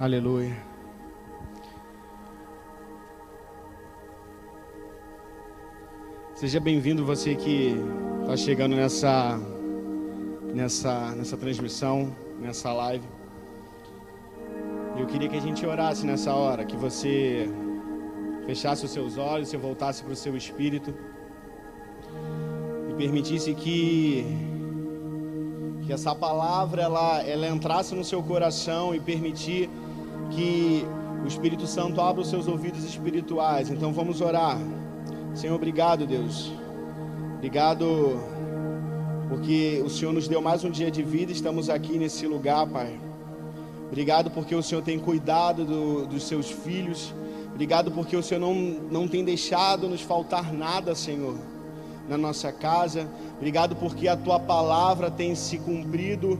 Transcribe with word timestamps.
Aleluia. 0.00 0.56
Seja 6.34 6.58
bem-vindo 6.58 7.04
você 7.04 7.34
que 7.34 7.74
está 8.22 8.34
chegando 8.34 8.76
nessa, 8.76 9.38
nessa, 10.54 11.14
nessa 11.14 11.36
transmissão, 11.36 12.16
nessa 12.40 12.72
live. 12.72 13.06
Eu 14.98 15.06
queria 15.06 15.28
que 15.28 15.36
a 15.36 15.40
gente 15.40 15.66
orasse 15.66 16.06
nessa 16.06 16.34
hora, 16.34 16.64
que 16.64 16.78
você 16.78 17.46
fechasse 18.46 18.86
os 18.86 18.92
seus 18.92 19.18
olhos, 19.18 19.48
você 19.50 19.58
voltasse 19.58 20.02
para 20.02 20.14
o 20.14 20.16
seu 20.16 20.34
espírito 20.34 20.94
e 22.88 22.94
permitisse 22.94 23.54
que 23.54 24.24
que 25.84 25.94
essa 25.94 26.14
palavra 26.14 26.82
ela, 26.82 27.20
ela 27.22 27.48
entrasse 27.48 27.96
no 27.96 28.04
seu 28.04 28.22
coração 28.22 28.94
e 28.94 29.00
permitir 29.00 29.68
que 30.30 30.86
o 31.22 31.26
Espírito 31.26 31.66
Santo 31.66 32.00
abra 32.00 32.22
os 32.22 32.28
seus 32.28 32.48
ouvidos 32.48 32.84
espirituais. 32.84 33.70
Então 33.70 33.92
vamos 33.92 34.20
orar. 34.20 34.58
Senhor, 35.34 35.54
obrigado, 35.54 36.06
Deus. 36.06 36.52
Obrigado 37.36 38.20
porque 39.28 39.80
o 39.84 39.88
Senhor 39.88 40.12
nos 40.12 40.26
deu 40.26 40.42
mais 40.42 40.64
um 40.64 40.70
dia 40.70 40.90
de 40.90 41.02
vida, 41.02 41.30
estamos 41.30 41.70
aqui 41.70 41.98
nesse 41.98 42.26
lugar, 42.26 42.66
Pai. 42.66 42.98
Obrigado 43.86 44.30
porque 44.30 44.54
o 44.54 44.62
Senhor 44.62 44.82
tem 44.82 44.98
cuidado 44.98 45.64
do, 45.64 46.06
dos 46.06 46.24
seus 46.24 46.50
filhos. 46.50 47.14
Obrigado 47.52 47.90
porque 47.90 48.16
o 48.16 48.22
Senhor 48.22 48.40
não, 48.40 48.54
não 48.54 49.08
tem 49.08 49.24
deixado 49.24 49.88
nos 49.88 50.00
faltar 50.00 50.52
nada, 50.52 50.94
Senhor, 50.94 51.36
na 52.08 52.18
nossa 52.18 52.50
casa. 52.50 53.08
Obrigado 53.36 53.76
porque 53.76 54.08
a 54.08 54.16
tua 54.16 54.38
palavra 54.40 55.10
tem 55.10 55.34
se 55.34 55.58
cumprido 55.58 56.38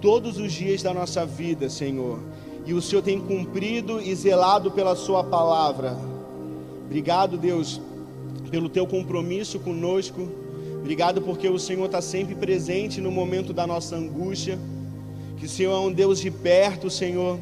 todos 0.00 0.38
os 0.38 0.52
dias 0.52 0.82
da 0.82 0.94
nossa 0.94 1.26
vida, 1.26 1.68
Senhor. 1.68 2.20
E 2.66 2.74
o 2.74 2.82
Senhor 2.82 3.02
tem 3.02 3.20
cumprido 3.20 4.00
e 4.00 4.14
zelado 4.14 4.70
pela 4.70 4.94
sua 4.94 5.24
palavra. 5.24 5.96
Obrigado, 6.84 7.36
Deus, 7.36 7.80
pelo 8.50 8.68
teu 8.68 8.86
compromisso 8.86 9.58
conosco. 9.58 10.28
Obrigado 10.78 11.22
porque 11.22 11.48
o 11.48 11.58
Senhor 11.58 11.86
está 11.86 12.00
sempre 12.00 12.34
presente 12.34 13.00
no 13.00 13.10
momento 13.10 13.52
da 13.52 13.66
nossa 13.66 13.96
angústia. 13.96 14.58
Que 15.36 15.46
o 15.46 15.48
Senhor 15.48 15.72
é 15.72 15.88
um 15.88 15.92
Deus 15.92 16.20
de 16.20 16.30
perto, 16.30 16.90
Senhor 16.90 17.38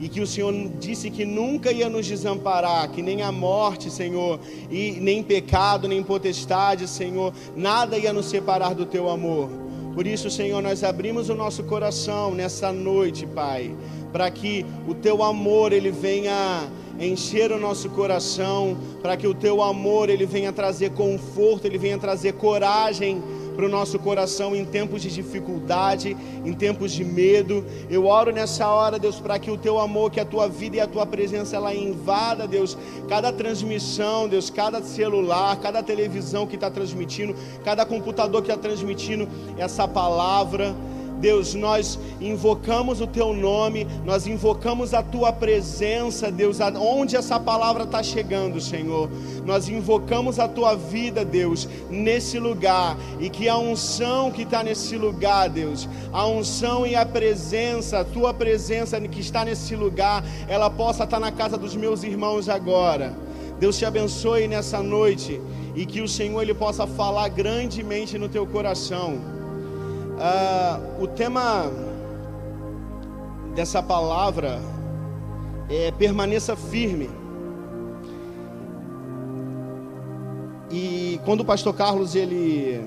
e 0.00 0.08
que 0.08 0.20
o 0.20 0.26
Senhor 0.26 0.54
disse 0.78 1.10
que 1.10 1.24
nunca 1.24 1.72
ia 1.72 1.88
nos 1.88 2.06
desamparar, 2.06 2.88
que 2.90 3.02
nem 3.02 3.22
a 3.22 3.32
morte, 3.32 3.90
Senhor, 3.90 4.38
e 4.70 4.92
nem 4.92 5.22
pecado, 5.22 5.88
nem 5.88 6.02
potestade, 6.02 6.86
Senhor, 6.86 7.32
nada 7.56 7.98
ia 7.98 8.12
nos 8.12 8.26
separar 8.26 8.74
do 8.74 8.86
teu 8.86 9.08
amor. 9.08 9.50
Por 9.94 10.06
isso, 10.06 10.30
Senhor, 10.30 10.62
nós 10.62 10.84
abrimos 10.84 11.28
o 11.28 11.34
nosso 11.34 11.64
coração 11.64 12.32
nessa 12.32 12.72
noite, 12.72 13.26
Pai, 13.26 13.74
para 14.12 14.30
que 14.30 14.64
o 14.86 14.94
teu 14.94 15.22
amor 15.22 15.72
ele 15.72 15.90
venha 15.90 16.68
encher 17.00 17.52
o 17.52 17.58
nosso 17.58 17.88
coração, 17.90 18.76
para 19.00 19.16
que 19.16 19.26
o 19.26 19.34
teu 19.34 19.62
amor 19.62 20.10
ele 20.10 20.26
venha 20.26 20.52
trazer 20.52 20.90
conforto, 20.90 21.66
ele 21.66 21.78
venha 21.78 21.98
trazer 21.98 22.32
coragem 22.32 23.22
para 23.58 23.66
o 23.66 23.68
nosso 23.68 23.98
coração 23.98 24.54
em 24.54 24.64
tempos 24.64 25.02
de 25.02 25.10
dificuldade, 25.10 26.16
em 26.44 26.52
tempos 26.52 26.92
de 26.92 27.04
medo. 27.04 27.64
Eu 27.90 28.06
oro 28.06 28.30
nessa 28.30 28.68
hora, 28.68 29.00
Deus, 29.00 29.18
para 29.18 29.36
que 29.36 29.50
o 29.50 29.56
teu 29.56 29.80
amor, 29.80 30.12
que 30.12 30.20
a 30.20 30.24
tua 30.24 30.48
vida 30.48 30.76
e 30.76 30.80
a 30.80 30.86
tua 30.86 31.04
presença 31.04 31.56
ela 31.56 31.74
invada, 31.74 32.46
Deus, 32.46 32.78
cada 33.08 33.32
transmissão, 33.32 34.28
Deus, 34.28 34.48
cada 34.48 34.80
celular, 34.80 35.58
cada 35.58 35.82
televisão 35.82 36.46
que 36.46 36.54
está 36.54 36.70
transmitindo, 36.70 37.34
cada 37.64 37.84
computador 37.84 38.42
que 38.42 38.48
está 38.48 38.62
transmitindo 38.62 39.28
essa 39.56 39.88
palavra. 39.88 40.72
Deus, 41.20 41.54
nós 41.54 41.98
invocamos 42.20 43.00
o 43.00 43.06
Teu 43.06 43.32
nome, 43.32 43.86
nós 44.04 44.26
invocamos 44.26 44.94
a 44.94 45.02
Tua 45.02 45.32
presença, 45.32 46.30
Deus, 46.30 46.58
onde 46.60 47.16
essa 47.16 47.38
palavra 47.38 47.84
está 47.84 48.02
chegando, 48.02 48.60
Senhor. 48.60 49.10
Nós 49.44 49.68
invocamos 49.68 50.38
a 50.38 50.48
Tua 50.48 50.74
vida, 50.74 51.24
Deus, 51.24 51.68
nesse 51.90 52.38
lugar, 52.38 52.96
e 53.18 53.28
que 53.28 53.48
a 53.48 53.56
unção 53.56 54.30
que 54.30 54.42
está 54.42 54.62
nesse 54.62 54.96
lugar, 54.96 55.48
Deus, 55.48 55.88
a 56.12 56.26
unção 56.26 56.86
e 56.86 56.94
a 56.94 57.04
presença, 57.04 58.00
a 58.00 58.04
Tua 58.04 58.32
presença 58.32 59.00
que 59.00 59.20
está 59.20 59.44
nesse 59.44 59.74
lugar, 59.74 60.24
ela 60.48 60.70
possa 60.70 61.04
estar 61.04 61.16
tá 61.16 61.20
na 61.20 61.32
casa 61.32 61.56
dos 61.56 61.74
meus 61.74 62.02
irmãos 62.02 62.48
agora. 62.48 63.14
Deus 63.58 63.76
te 63.76 63.84
abençoe 63.84 64.46
nessa 64.46 64.80
noite 64.82 65.40
e 65.74 65.84
que 65.84 66.00
o 66.00 66.08
Senhor 66.08 66.42
ele 66.42 66.54
possa 66.54 66.86
falar 66.86 67.28
grandemente 67.28 68.16
no 68.16 68.28
teu 68.28 68.46
coração. 68.46 69.37
Uh, 70.18 71.04
o 71.04 71.06
tema 71.06 71.70
dessa 73.54 73.80
palavra 73.80 74.58
é 75.70 75.92
permaneça 75.92 76.56
firme. 76.56 77.08
E 80.70 81.20
quando 81.24 81.42
o 81.42 81.44
pastor 81.44 81.72
Carlos 81.74 82.16
ele 82.16 82.84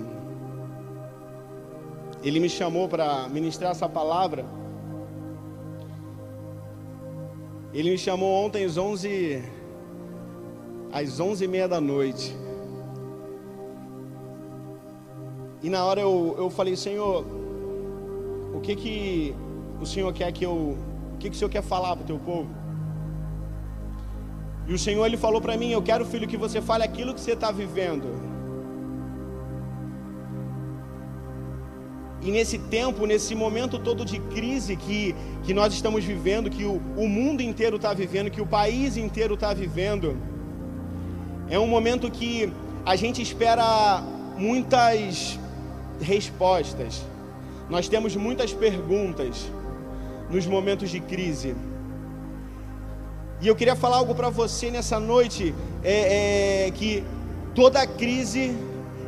ele 2.21 2.39
me 2.39 2.49
chamou 2.49 2.89
para 2.89 3.29
ministrar 3.29 3.71
essa 3.71 3.87
palavra, 3.87 4.45
ele 7.73 7.91
me 7.91 7.97
chamou 7.97 8.45
ontem 8.45 8.65
às 8.65 8.77
11 8.77 9.41
às 10.91 11.17
11 11.17 11.45
e 11.45 11.47
meia 11.47 11.67
da 11.67 11.79
noite. 11.79 12.35
E 15.63 15.69
na 15.69 15.85
hora 15.85 16.01
eu, 16.01 16.35
eu 16.37 16.49
falei, 16.49 16.75
Senhor, 16.75 17.23
o 18.53 18.59
que 18.61 18.75
que 18.75 19.35
o 19.79 19.85
Senhor 19.85 20.11
quer 20.11 20.31
que 20.31 20.45
eu, 20.45 20.77
o 21.13 21.17
que 21.19 21.29
que 21.29 21.35
o 21.35 21.39
Senhor 21.39 21.49
quer 21.49 21.61
falar 21.61 21.95
para 21.95 22.03
o 22.03 22.07
teu 22.07 22.17
povo? 22.17 22.49
E 24.67 24.73
o 24.73 24.79
Senhor 24.79 25.05
ele 25.05 25.17
falou 25.17 25.41
para 25.41 25.57
mim, 25.57 25.71
eu 25.71 25.81
quero 25.81 26.05
filho 26.05 26.27
que 26.27 26.37
você 26.37 26.61
fale 26.61 26.83
aquilo 26.83 27.13
que 27.13 27.21
você 27.21 27.33
está 27.33 27.51
vivendo. 27.51 28.31
E 32.23 32.29
nesse 32.29 32.57
tempo, 32.57 33.07
nesse 33.07 33.33
momento 33.33 33.79
todo 33.79 34.05
de 34.05 34.19
crise 34.19 34.75
que, 34.75 35.15
que 35.43 35.53
nós 35.53 35.73
estamos 35.73 36.03
vivendo, 36.03 36.49
que 36.49 36.63
o, 36.63 36.79
o 36.95 37.07
mundo 37.07 37.41
inteiro 37.41 37.77
está 37.77 37.93
vivendo, 37.93 38.29
que 38.29 38.41
o 38.41 38.45
país 38.45 38.95
inteiro 38.95 39.33
está 39.33 39.53
vivendo, 39.53 40.15
é 41.49 41.57
um 41.57 41.67
momento 41.67 42.11
que 42.11 42.51
a 42.85 42.95
gente 42.95 43.21
espera 43.21 44.03
muitas 44.37 45.39
respostas. 46.01 47.01
Nós 47.69 47.87
temos 47.87 48.15
muitas 48.15 48.53
perguntas 48.53 49.49
nos 50.29 50.45
momentos 50.45 50.89
de 50.89 50.99
crise. 50.99 51.55
E 53.41 53.47
eu 53.47 53.55
queria 53.55 53.75
falar 53.75 53.97
algo 53.97 54.13
para 54.13 54.29
você 54.29 54.69
nessa 54.69 54.99
noite, 54.99 55.53
é, 55.83 56.67
é, 56.67 56.71
que 56.71 57.03
toda 57.55 57.85
crise 57.87 58.55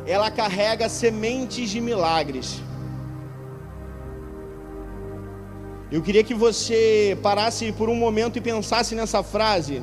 ela 0.06 0.30
carrega 0.30 0.88
sementes 0.88 1.70
de 1.70 1.80
milagres. 1.80 2.60
Eu 5.90 6.02
queria 6.02 6.24
que 6.24 6.34
você 6.34 7.16
parasse 7.22 7.70
por 7.72 7.88
um 7.88 7.94
momento 7.94 8.36
e 8.36 8.40
pensasse 8.40 8.94
nessa 8.94 9.22
frase 9.22 9.82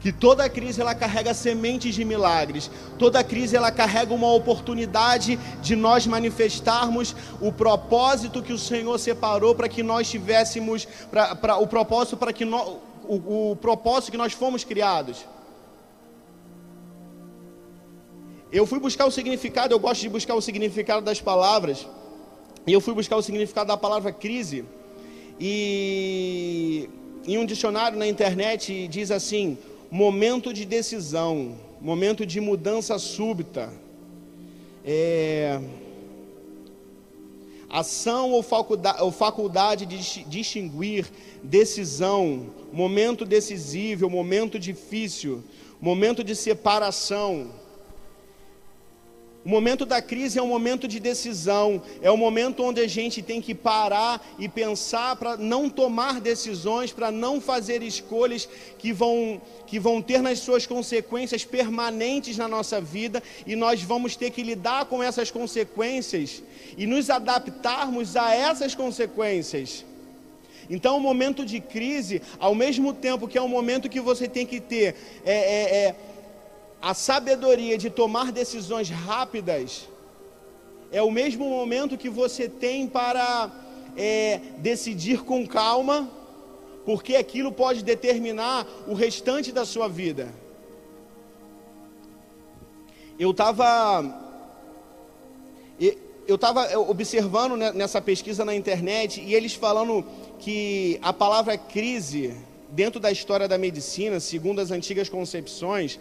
que 0.00 0.10
toda 0.10 0.48
crise 0.48 0.80
ela 0.80 0.94
carrega 0.94 1.34
sementes 1.34 1.94
de 1.94 2.04
milagres. 2.04 2.70
Toda 2.98 3.22
crise 3.22 3.54
ela 3.54 3.70
carrega 3.70 4.14
uma 4.14 4.32
oportunidade 4.32 5.38
de 5.60 5.76
nós 5.76 6.06
manifestarmos 6.06 7.14
o 7.40 7.52
propósito 7.52 8.42
que 8.42 8.52
o 8.52 8.58
Senhor 8.58 8.98
separou 8.98 9.54
para 9.54 9.68
que 9.68 9.82
nós 9.82 10.10
tivéssemos 10.10 10.88
o 11.60 11.66
propósito 11.66 12.16
para 12.16 12.32
que 12.32 12.44
o, 12.44 13.50
o 13.52 13.56
propósito 13.56 14.12
que 14.12 14.16
nós 14.16 14.32
fomos 14.32 14.64
criados. 14.64 15.24
Eu 18.50 18.66
fui 18.66 18.80
buscar 18.80 19.06
o 19.06 19.10
significado, 19.10 19.74
eu 19.74 19.78
gosto 19.78 20.00
de 20.00 20.08
buscar 20.08 20.34
o 20.34 20.40
significado 20.40 21.02
das 21.02 21.20
palavras. 21.20 21.86
E 22.66 22.72
eu 22.72 22.80
fui 22.80 22.94
buscar 22.94 23.16
o 23.16 23.22
significado 23.22 23.68
da 23.68 23.76
palavra 23.76 24.12
crise. 24.12 24.64
E 25.38 26.88
em 27.26 27.38
um 27.38 27.46
dicionário 27.46 27.98
na 27.98 28.06
internet 28.06 28.88
diz 28.88 29.10
assim: 29.10 29.56
momento 29.90 30.52
de 30.52 30.64
decisão, 30.64 31.58
momento 31.80 32.24
de 32.24 32.40
mudança 32.40 32.98
súbita, 32.98 33.72
é, 34.84 35.60
ação 37.68 38.30
ou 38.32 38.42
faculdade, 38.42 39.02
ou 39.02 39.10
faculdade 39.10 39.86
de 39.86 40.24
distinguir, 40.24 41.10
decisão, 41.42 42.50
momento 42.72 43.24
decisivo, 43.24 44.08
momento 44.08 44.58
difícil, 44.58 45.42
momento 45.80 46.22
de 46.22 46.36
separação. 46.36 47.50
O 49.42 49.48
momento 49.48 49.86
da 49.86 50.02
crise 50.02 50.38
é 50.38 50.42
um 50.42 50.48
momento 50.48 50.86
de 50.86 51.00
decisão, 51.00 51.82
é 52.02 52.10
o 52.10 52.14
um 52.14 52.16
momento 52.18 52.62
onde 52.62 52.78
a 52.78 52.86
gente 52.86 53.22
tem 53.22 53.40
que 53.40 53.54
parar 53.54 54.22
e 54.38 54.46
pensar 54.50 55.16
para 55.16 55.34
não 55.34 55.70
tomar 55.70 56.20
decisões, 56.20 56.92
para 56.92 57.10
não 57.10 57.40
fazer 57.40 57.82
escolhas 57.82 58.46
que 58.78 58.92
vão, 58.92 59.40
que 59.66 59.78
vão 59.78 60.02
ter 60.02 60.20
nas 60.20 60.40
suas 60.40 60.66
consequências 60.66 61.42
permanentes 61.42 62.36
na 62.36 62.46
nossa 62.46 62.82
vida 62.82 63.22
e 63.46 63.56
nós 63.56 63.82
vamos 63.82 64.14
ter 64.14 64.30
que 64.30 64.42
lidar 64.42 64.84
com 64.84 65.02
essas 65.02 65.30
consequências 65.30 66.42
e 66.76 66.86
nos 66.86 67.08
adaptarmos 67.08 68.16
a 68.16 68.34
essas 68.34 68.74
consequências. 68.74 69.86
Então, 70.70 70.96
o 70.96 71.00
momento 71.00 71.44
de 71.44 71.58
crise, 71.58 72.22
ao 72.38 72.54
mesmo 72.54 72.94
tempo 72.94 73.26
que 73.26 73.36
é 73.36 73.42
um 73.42 73.48
momento 73.48 73.88
que 73.88 74.00
você 74.00 74.28
tem 74.28 74.46
que 74.46 74.60
ter 74.60 74.94
é, 75.24 75.32
é, 75.34 75.76
é, 75.86 75.96
a 76.80 76.94
sabedoria 76.94 77.76
de 77.76 77.90
tomar 77.90 78.32
decisões 78.32 78.88
rápidas, 78.88 79.88
é 80.90 81.02
o 81.02 81.10
mesmo 81.10 81.48
momento 81.48 81.98
que 81.98 82.08
você 82.08 82.48
tem 82.48 82.86
para 82.86 83.50
é, 83.96 84.40
decidir 84.58 85.22
com 85.22 85.46
calma, 85.46 86.10
porque 86.84 87.16
aquilo 87.16 87.52
pode 87.52 87.84
determinar 87.84 88.66
o 88.88 88.94
restante 88.94 89.52
da 89.52 89.64
sua 89.64 89.88
vida. 89.88 90.34
Eu 93.18 93.32
estava 93.32 94.28
eu 96.30 96.36
estava 96.36 96.78
observando 96.78 97.56
nessa 97.56 98.00
pesquisa 98.00 98.44
na 98.44 98.54
internet 98.54 99.20
e 99.20 99.34
eles 99.34 99.54
falando 99.54 100.04
que 100.38 100.96
a 101.02 101.12
palavra 101.12 101.58
crise, 101.58 102.36
dentro 102.68 103.00
da 103.00 103.10
história 103.10 103.48
da 103.48 103.58
medicina, 103.58 104.20
segundo 104.20 104.60
as 104.60 104.70
antigas 104.70 105.08
concepções, 105.08 105.98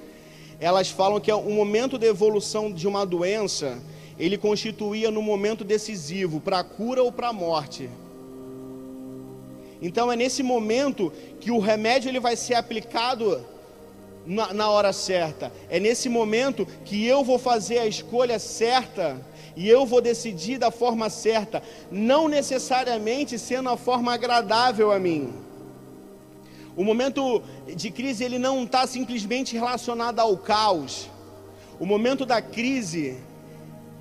elas 0.59 0.89
falam 0.89 1.19
que 1.19 1.31
é 1.31 1.35
um 1.35 1.53
momento 1.53 1.97
de 1.97 2.07
evolução 2.07 2.71
de 2.71 2.87
uma 2.87 3.05
doença, 3.05 3.79
ele 4.17 4.37
constituía 4.37 5.09
no 5.09 5.21
momento 5.21 5.63
decisivo 5.63 6.41
para 6.41 6.59
a 6.59 6.63
cura 6.63 7.01
ou 7.01 7.11
para 7.11 7.29
a 7.29 7.33
morte. 7.33 7.89
Então 9.81 10.11
é 10.11 10.15
nesse 10.15 10.43
momento 10.43 11.11
que 11.39 11.51
o 11.51 11.59
remédio 11.59 12.09
ele 12.09 12.19
vai 12.19 12.35
ser 12.35 12.55
aplicado 12.55 13.45
na, 14.25 14.53
na 14.53 14.69
hora 14.69 14.91
certa. 14.91 15.51
É 15.69 15.79
nesse 15.79 16.09
momento 16.09 16.67
que 16.83 17.05
eu 17.05 17.23
vou 17.23 17.39
fazer 17.39 17.79
a 17.79 17.87
escolha 17.87 18.37
certa 18.37 19.25
e 19.55 19.67
eu 19.67 19.85
vou 19.85 20.01
decidir 20.01 20.57
da 20.57 20.71
forma 20.71 21.09
certa, 21.09 21.63
não 21.89 22.27
necessariamente 22.27 23.39
sendo 23.39 23.69
a 23.69 23.77
forma 23.77 24.13
agradável 24.13 24.91
a 24.91 24.99
mim. 24.99 25.33
O 26.79 26.83
momento 26.85 27.43
de 27.75 27.91
crise 27.91 28.23
ele 28.23 28.39
não 28.39 28.63
está 28.63 28.87
simplesmente 28.87 29.53
relacionado 29.53 30.17
ao 30.21 30.37
caos. 30.37 31.09
O 31.77 31.85
momento 31.85 32.25
da 32.25 32.41
crise 32.41 33.17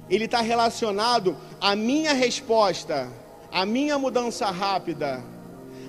ele 0.08 0.26
está 0.26 0.40
relacionado 0.40 1.36
à 1.60 1.75
minha 1.75 2.12
resposta, 2.12 3.10
à 3.50 3.66
minha 3.66 3.98
mudança 3.98 4.48
rápida 4.52 5.25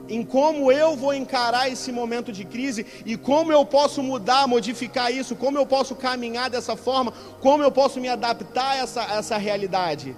em 0.10 0.24
como 0.24 0.72
eu 0.72 0.96
vou 0.96 1.14
encarar 1.14 1.72
esse 1.72 1.92
momento 1.92 2.32
de 2.32 2.44
crise 2.44 2.84
e 3.06 3.16
como 3.16 3.52
eu 3.52 3.64
posso 3.64 4.02
mudar, 4.02 4.48
modificar 4.48 5.14
isso, 5.14 5.36
como 5.36 5.60
eu 5.60 5.68
posso 5.68 5.96
caminhar 5.96 6.50
dessa 6.50 6.76
forma, 6.76 7.14
como 7.40 7.62
eu 7.62 7.72
posso 7.72 8.02
me 8.02 8.10
adaptar 8.10 8.72
a 8.72 8.78
essa, 8.78 9.04
a 9.04 9.18
essa 9.18 9.38
realidade. 9.38 10.18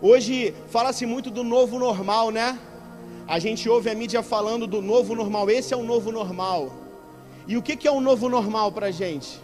Hoje 0.00 0.52
fala-se 0.66 1.06
muito 1.06 1.30
do 1.30 1.44
novo 1.44 1.78
normal, 1.78 2.32
né? 2.32 2.58
A 3.34 3.38
gente 3.38 3.66
ouve 3.66 3.88
a 3.88 3.94
mídia 3.94 4.22
falando 4.22 4.66
do 4.66 4.82
novo 4.82 5.14
normal, 5.14 5.48
esse 5.48 5.72
é 5.72 5.76
o 5.76 5.82
novo 5.82 6.12
normal. 6.12 6.70
E 7.48 7.56
o 7.56 7.62
que, 7.62 7.88
é 7.88 7.90
o 7.90 7.98
novo 7.98 8.28
normal 8.28 8.70
para 8.70 8.88
a 8.88 8.90
gente? 8.90 9.40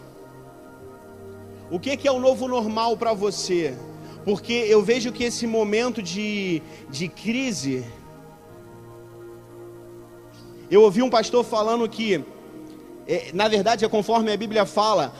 O 1.70 1.80
que, 1.80 2.06
é 2.06 2.12
o 2.12 2.20
novo 2.20 2.46
normal 2.46 2.98
para 2.98 3.14
você? 3.14 3.74
Porque 4.26 4.52
eu 4.52 4.82
vejo 4.82 5.10
que 5.10 5.24
esse 5.24 5.46
momento 5.46 6.02
de, 6.02 6.60
de 6.90 7.08
crise, 7.08 7.82
eu 10.70 10.82
ouvi 10.82 11.00
um 11.00 11.08
pastor 11.08 11.42
falando 11.42 11.88
que, 11.88 12.22
é, 13.06 13.30
na 13.32 13.48
verdade, 13.48 13.86
é 13.86 13.88
conforme 13.88 14.30
a 14.30 14.36
Bíblia 14.36 14.66
fala, 14.66 15.14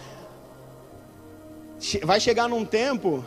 vai 2.03 2.21
chegar 2.21 2.50
num 2.50 2.67
tempo 2.67 3.25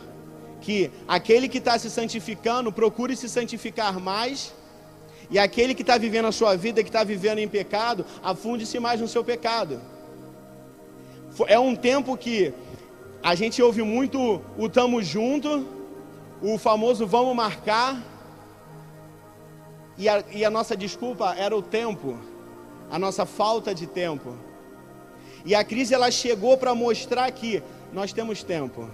que 0.60 0.88
aquele 1.08 1.48
que 1.48 1.58
está 1.58 1.76
se 1.80 1.90
santificando 1.90 2.70
procure 2.70 3.16
se 3.16 3.28
santificar 3.28 3.98
mais, 3.98 4.54
e 5.30 5.38
aquele 5.38 5.74
que 5.74 5.82
está 5.82 5.96
vivendo 5.98 6.26
a 6.26 6.32
sua 6.32 6.56
vida, 6.56 6.82
que 6.82 6.88
está 6.88 7.04
vivendo 7.04 7.38
em 7.38 7.48
pecado, 7.48 8.04
afunde-se 8.22 8.78
mais 8.78 9.00
no 9.00 9.08
seu 9.08 9.24
pecado. 9.24 9.80
É 11.46 11.58
um 11.58 11.74
tempo 11.74 12.16
que 12.16 12.52
a 13.22 13.34
gente 13.34 13.62
ouve 13.62 13.82
muito 13.82 14.42
o 14.58 14.68
tamo 14.68 15.02
junto, 15.02 15.66
o 16.42 16.58
famoso 16.58 17.06
vamos 17.06 17.34
marcar, 17.34 18.02
e 19.96 20.08
a, 20.08 20.24
e 20.32 20.44
a 20.44 20.50
nossa 20.50 20.76
desculpa 20.76 21.34
era 21.36 21.56
o 21.56 21.62
tempo, 21.62 22.18
a 22.90 22.98
nossa 22.98 23.24
falta 23.24 23.74
de 23.74 23.86
tempo. 23.86 24.36
E 25.44 25.54
a 25.54 25.64
crise 25.64 25.94
ela 25.94 26.10
chegou 26.10 26.56
para 26.56 26.74
mostrar 26.74 27.30
que 27.30 27.62
nós 27.92 28.12
temos 28.12 28.42
tempo. 28.42 28.88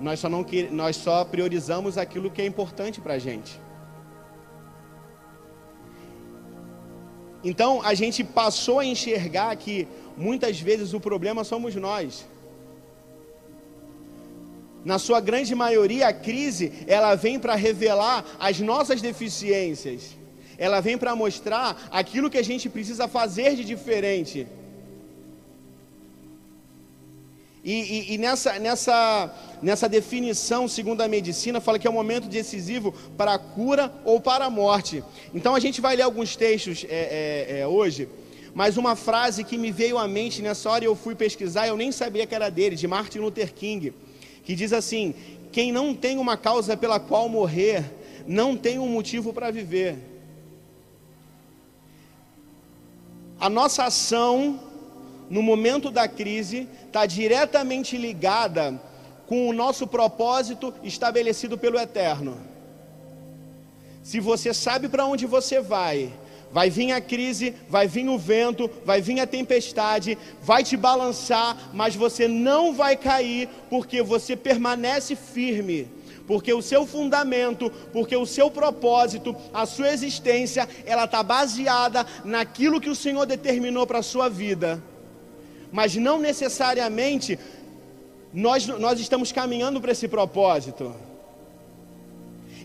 Nós 0.00 0.20
só, 0.20 0.28
não, 0.28 0.44
nós 0.70 0.96
só 0.96 1.24
priorizamos 1.24 1.98
aquilo 1.98 2.30
que 2.30 2.40
é 2.40 2.46
importante 2.46 3.00
para 3.00 3.14
a 3.14 3.18
gente. 3.18 3.60
Então 7.42 7.80
a 7.82 7.94
gente 7.94 8.22
passou 8.22 8.80
a 8.80 8.84
enxergar 8.84 9.54
que 9.56 9.88
muitas 10.16 10.60
vezes 10.60 10.92
o 10.92 11.00
problema 11.00 11.44
somos 11.44 11.74
nós. 11.74 12.26
Na 14.84 14.98
sua 14.98 15.20
grande 15.20 15.54
maioria, 15.54 16.08
a 16.08 16.12
crise 16.12 16.72
ela 16.86 17.14
vem 17.14 17.38
para 17.38 17.54
revelar 17.54 18.24
as 18.38 18.60
nossas 18.60 19.02
deficiências. 19.02 20.16
Ela 20.56 20.80
vem 20.80 20.96
para 20.98 21.16
mostrar 21.16 21.88
aquilo 21.90 22.30
que 22.30 22.38
a 22.38 22.44
gente 22.44 22.68
precisa 22.68 23.08
fazer 23.08 23.54
de 23.54 23.64
diferente. 23.64 24.46
E, 27.62 27.72
e, 27.72 28.14
e, 28.14 28.18
nessa, 28.18 28.58
nessa, 28.58 29.34
nessa 29.60 29.88
definição, 29.88 30.66
segundo 30.66 31.02
a 31.02 31.08
medicina, 31.08 31.60
fala 31.60 31.78
que 31.78 31.86
é 31.86 31.90
um 31.90 31.94
momento 31.94 32.26
decisivo 32.26 32.92
para 33.16 33.34
a 33.34 33.38
cura 33.38 33.92
ou 34.04 34.20
para 34.20 34.46
a 34.46 34.50
morte. 34.50 35.04
Então 35.34 35.54
a 35.54 35.60
gente 35.60 35.80
vai 35.80 35.94
ler 35.94 36.02
alguns 36.02 36.36
textos 36.36 36.86
é, 36.88 37.48
é, 37.50 37.60
é, 37.60 37.66
hoje, 37.66 38.08
mas 38.54 38.78
uma 38.78 38.96
frase 38.96 39.44
que 39.44 39.58
me 39.58 39.70
veio 39.70 39.98
à 39.98 40.08
mente 40.08 40.40
nessa 40.40 40.70
hora 40.70 40.84
eu 40.84 40.96
fui 40.96 41.14
pesquisar, 41.14 41.66
eu 41.66 41.76
nem 41.76 41.92
sabia 41.92 42.26
que 42.26 42.34
era 42.34 42.48
dele, 42.48 42.76
de 42.76 42.88
Martin 42.88 43.18
Luther 43.18 43.52
King 43.52 43.92
que 44.50 44.54
diz 44.56 44.72
assim: 44.72 45.14
quem 45.52 45.70
não 45.70 45.94
tem 45.94 46.18
uma 46.18 46.36
causa 46.36 46.76
pela 46.76 46.98
qual 46.98 47.28
morrer, 47.28 47.84
não 48.26 48.56
tem 48.56 48.78
um 48.78 48.88
motivo 48.88 49.32
para 49.32 49.50
viver. 49.50 49.96
A 53.38 53.48
nossa 53.48 53.84
ação 53.84 54.60
no 55.30 55.42
momento 55.42 55.90
da 55.90 56.06
crise 56.08 56.68
está 56.86 57.06
diretamente 57.06 57.96
ligada 57.96 58.78
com 59.26 59.48
o 59.48 59.52
nosso 59.52 59.86
propósito 59.86 60.74
estabelecido 60.82 61.56
pelo 61.56 61.78
Eterno. 61.78 62.36
Se 64.02 64.18
você 64.18 64.52
sabe 64.52 64.88
para 64.88 65.06
onde 65.06 65.24
você 65.24 65.60
vai, 65.60 66.12
Vai 66.52 66.68
vir 66.68 66.90
a 66.92 67.00
crise, 67.00 67.54
vai 67.68 67.86
vir 67.86 68.08
o 68.08 68.18
vento, 68.18 68.68
vai 68.84 69.00
vir 69.00 69.20
a 69.20 69.26
tempestade, 69.26 70.18
vai 70.42 70.64
te 70.64 70.76
balançar, 70.76 71.70
mas 71.72 71.94
você 71.94 72.26
não 72.26 72.74
vai 72.74 72.96
cair, 72.96 73.48
porque 73.68 74.02
você 74.02 74.34
permanece 74.34 75.14
firme. 75.14 75.86
Porque 76.26 76.52
o 76.52 76.62
seu 76.62 76.86
fundamento, 76.86 77.70
porque 77.92 78.16
o 78.16 78.26
seu 78.26 78.50
propósito, 78.50 79.34
a 79.54 79.64
sua 79.64 79.92
existência, 79.92 80.68
ela 80.84 81.04
está 81.04 81.22
baseada 81.22 82.04
naquilo 82.24 82.80
que 82.80 82.90
o 82.90 82.96
Senhor 82.96 83.26
determinou 83.26 83.86
para 83.86 83.98
a 83.98 84.02
sua 84.02 84.28
vida. 84.28 84.82
Mas 85.72 85.94
não 85.96 86.18
necessariamente 86.18 87.38
nós, 88.32 88.66
nós 88.66 89.00
estamos 89.00 89.32
caminhando 89.32 89.80
para 89.80 89.92
esse 89.92 90.08
propósito. 90.08 90.94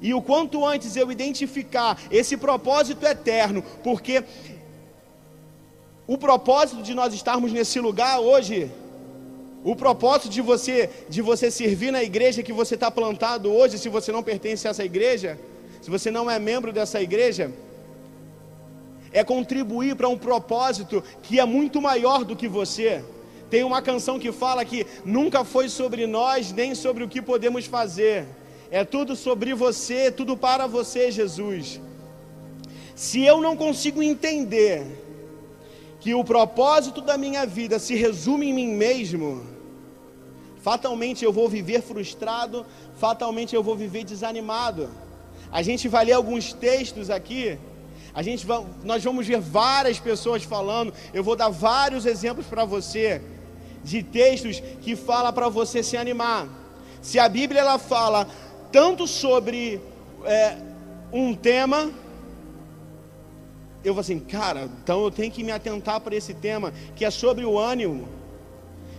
E 0.01 0.13
o 0.13 0.21
quanto 0.21 0.65
antes 0.65 0.95
eu 0.95 1.11
identificar 1.11 1.99
esse 2.11 2.37
propósito 2.37 3.05
eterno, 3.05 3.63
porque 3.83 4.23
o 6.07 6.17
propósito 6.17 6.83
de 6.83 6.93
nós 6.93 7.13
estarmos 7.13 7.51
nesse 7.51 7.79
lugar 7.79 8.19
hoje, 8.19 8.71
o 9.63 9.75
propósito 9.75 10.29
de 10.29 10.41
você 10.41 10.89
de 11.09 11.21
você 11.21 11.49
servir 11.49 11.91
na 11.91 12.03
igreja 12.03 12.43
que 12.43 12.53
você 12.53 12.75
está 12.75 12.91
plantado 12.91 13.51
hoje, 13.51 13.79
se 13.79 13.89
você 13.89 14.11
não 14.11 14.21
pertence 14.21 14.67
a 14.67 14.71
essa 14.71 14.85
igreja, 14.85 15.39
se 15.81 15.89
você 15.89 16.11
não 16.11 16.29
é 16.29 16.37
membro 16.37 16.71
dessa 16.71 17.01
igreja, 17.01 17.51
é 19.15 19.23
contribuir 19.23 19.95
para 19.95 20.09
um 20.09 20.17
propósito 20.17 21.03
que 21.23 21.39
é 21.39 21.45
muito 21.45 21.81
maior 21.81 22.23
do 22.23 22.35
que 22.35 22.47
você. 22.47 23.03
Tem 23.49 23.63
uma 23.63 23.81
canção 23.81 24.19
que 24.19 24.31
fala 24.31 24.63
que 24.63 24.85
nunca 25.03 25.43
foi 25.43 25.69
sobre 25.69 26.05
nós 26.05 26.51
nem 26.51 26.75
sobre 26.75 27.03
o 27.03 27.07
que 27.07 27.21
podemos 27.31 27.65
fazer 27.65 28.27
é 28.71 28.83
tudo 28.83 29.15
sobre 29.15 29.53
você, 29.53 30.11
tudo 30.11 30.35
para 30.35 30.67
você, 30.67 31.11
Jesus. 31.11 31.79
Se 32.95 33.23
eu 33.23 33.41
não 33.41 33.55
consigo 33.55 34.01
entender 34.01 34.85
que 35.99 36.13
o 36.13 36.23
propósito 36.23 37.01
da 37.01 37.17
minha 37.17 37.45
vida 37.45 37.79
se 37.79 37.95
resume 37.95 38.49
em 38.49 38.53
mim 38.53 38.67
mesmo, 38.75 39.45
fatalmente 40.61 41.23
eu 41.23 41.31
vou 41.31 41.47
viver 41.47 41.81
frustrado, 41.81 42.65
fatalmente 42.97 43.55
eu 43.55 43.63
vou 43.63 43.75
viver 43.75 44.03
desanimado. 44.03 44.89
A 45.51 45.61
gente 45.61 45.87
vai 45.87 46.05
ler 46.05 46.13
alguns 46.13 46.53
textos 46.53 47.09
aqui, 47.09 47.57
a 48.15 48.23
gente 48.23 48.45
vai, 48.45 48.65
nós 48.81 49.03
vamos 49.03 49.27
ver 49.27 49.41
várias 49.41 49.99
pessoas 49.99 50.41
falando, 50.41 50.93
eu 51.13 51.21
vou 51.21 51.35
dar 51.35 51.49
vários 51.49 52.05
exemplos 52.05 52.47
para 52.47 52.63
você 52.63 53.21
de 53.83 54.01
textos 54.01 54.63
que 54.81 54.95
fala 54.95 55.33
para 55.33 55.49
você 55.49 55.83
se 55.83 55.97
animar. 55.97 56.47
Se 57.01 57.19
a 57.19 57.27
Bíblia 57.27 57.59
ela 57.59 57.77
fala 57.77 58.25
tanto 58.71 59.05
sobre 59.05 59.81
é, 60.23 60.55
um 61.11 61.35
tema, 61.35 61.91
eu 63.83 63.93
vou 63.93 63.99
assim, 63.99 64.17
cara, 64.17 64.69
então 64.81 65.03
eu 65.03 65.11
tenho 65.11 65.29
que 65.29 65.43
me 65.43 65.51
atentar 65.51 65.99
para 65.99 66.15
esse 66.15 66.33
tema, 66.33 66.73
que 66.95 67.03
é 67.03 67.11
sobre 67.11 67.43
o 67.43 67.59
ânimo. 67.59 68.07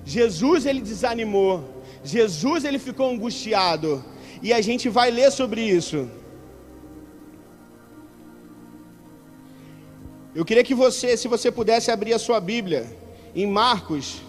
Jesus 0.04 0.66
ele 0.66 0.82
desanimou, 0.82 1.82
Jesus 2.04 2.66
ele 2.66 2.78
ficou 2.78 3.10
angustiado, 3.10 4.04
e 4.42 4.52
a 4.52 4.60
gente 4.60 4.90
vai 4.90 5.10
ler 5.10 5.32
sobre 5.32 5.62
isso. 5.62 6.06
Eu 10.38 10.44
queria 10.44 10.62
que 10.62 10.74
você, 10.74 11.16
se 11.16 11.28
você 11.28 11.50
pudesse 11.50 11.90
abrir 11.90 12.12
a 12.12 12.18
sua 12.18 12.38
Bíblia, 12.38 12.86
em 13.34 13.46
Marcos, 13.46 14.20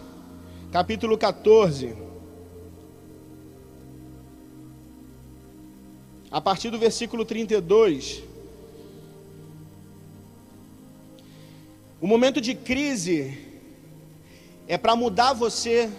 capítulo 0.72 1.18
14. 1.18 1.94
A 6.32 6.40
partir 6.40 6.70
do 6.70 6.80
versículo 6.80 7.26
32. 7.26 8.24
O 12.00 12.08
momento 12.08 12.40
de 12.40 12.56
crise 12.56 13.38
é 14.66 14.78
para 14.78 14.96
mudar 14.96 15.34
você. 15.34 15.90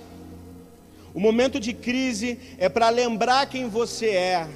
O 1.12 1.20
momento 1.20 1.60
de 1.60 1.74
crise 1.74 2.38
é 2.56 2.70
para 2.70 2.88
lembrar 2.88 3.44
quem 3.44 3.68
você 3.68 4.08
é. 4.08 4.48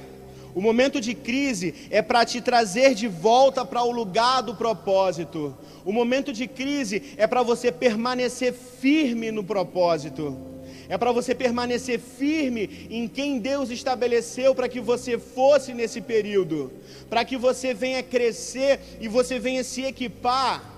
O 0.55 0.61
momento 0.61 1.01
de 1.01 1.13
crise 1.13 1.73
é 1.89 2.01
para 2.01 2.25
te 2.25 2.39
trazer 2.41 2.93
de 2.93 3.07
volta 3.07 3.65
para 3.65 3.83
o 3.83 3.91
lugar 3.91 4.41
do 4.41 4.55
propósito. 4.55 5.57
O 5.83 5.91
momento 5.91 6.31
de 6.31 6.47
crise 6.47 7.13
é 7.17 7.25
para 7.25 7.41
você 7.41 7.71
permanecer 7.71 8.53
firme 8.53 9.31
no 9.31 9.43
propósito. 9.43 10.37
É 10.89 10.97
para 10.97 11.11
você 11.11 11.33
permanecer 11.33 11.99
firme 11.99 12.87
em 12.89 13.07
quem 13.07 13.39
Deus 13.39 13.69
estabeleceu 13.69 14.53
para 14.53 14.67
que 14.67 14.79
você 14.79 15.17
fosse 15.17 15.73
nesse 15.73 16.01
período. 16.01 16.71
Para 17.09 17.25
que 17.25 17.37
você 17.37 17.73
venha 17.73 18.03
crescer 18.03 18.79
e 18.99 19.07
você 19.07 19.39
venha 19.39 19.63
se 19.63 19.83
equipar 19.83 20.72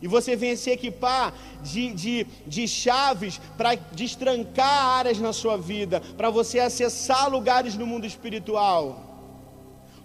e 0.00 0.08
você 0.08 0.36
venha 0.36 0.56
se 0.56 0.70
equipar 0.70 1.32
de, 1.62 1.92
de, 1.92 2.26
de 2.46 2.68
chaves 2.68 3.40
para 3.56 3.74
destrancar 3.74 4.98
áreas 4.98 5.18
na 5.18 5.32
sua 5.32 5.56
vida, 5.56 6.00
para 6.16 6.30
você 6.30 6.58
acessar 6.60 7.30
lugares 7.30 7.74
no 7.76 7.86
mundo 7.86 8.06
espiritual. 8.06 9.15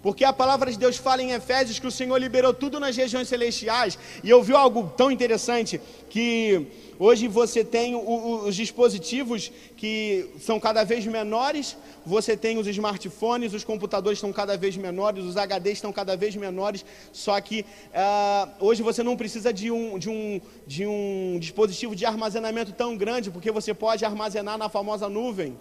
Porque 0.02 0.24
a 0.24 0.32
palavra 0.32 0.70
de 0.70 0.78
Deus 0.78 0.96
fala 0.96 1.22
em 1.22 1.30
Efésios 1.30 1.78
que 1.78 1.86
o 1.86 1.90
Senhor 1.90 2.18
liberou 2.18 2.52
tudo 2.52 2.80
nas 2.80 2.96
regiões 2.96 3.28
celestiais. 3.28 3.96
E 4.24 4.28
eu 4.28 4.42
vi 4.42 4.52
algo 4.52 4.92
tão 4.96 5.12
interessante 5.12 5.80
que 6.10 6.66
hoje 6.98 7.28
você 7.28 7.64
tem 7.64 7.94
os 7.94 8.56
dispositivos 8.56 9.52
que 9.76 10.28
são 10.40 10.58
cada 10.58 10.82
vez 10.82 11.06
menores, 11.06 11.76
você 12.04 12.36
tem 12.36 12.58
os 12.58 12.66
smartphones, 12.66 13.54
os 13.54 13.62
computadores 13.62 14.18
estão 14.18 14.32
cada 14.32 14.56
vez 14.56 14.76
menores, 14.76 15.24
os 15.24 15.36
HDs 15.36 15.74
estão 15.74 15.92
cada 15.92 16.16
vez 16.16 16.34
menores, 16.34 16.84
só 17.12 17.40
que 17.40 17.64
uh, 17.94 18.50
hoje 18.58 18.82
você 18.82 19.04
não 19.04 19.16
precisa 19.16 19.52
de 19.52 19.70
um, 19.70 19.98
de, 19.98 20.10
um, 20.10 20.40
de 20.66 20.84
um 20.84 21.38
dispositivo 21.38 21.94
de 21.94 22.04
armazenamento 22.04 22.72
tão 22.72 22.96
grande, 22.96 23.30
porque 23.30 23.52
você 23.52 23.72
pode 23.72 24.04
armazenar 24.04 24.58
na 24.58 24.68
famosa 24.68 25.08
nuvem. 25.08 25.56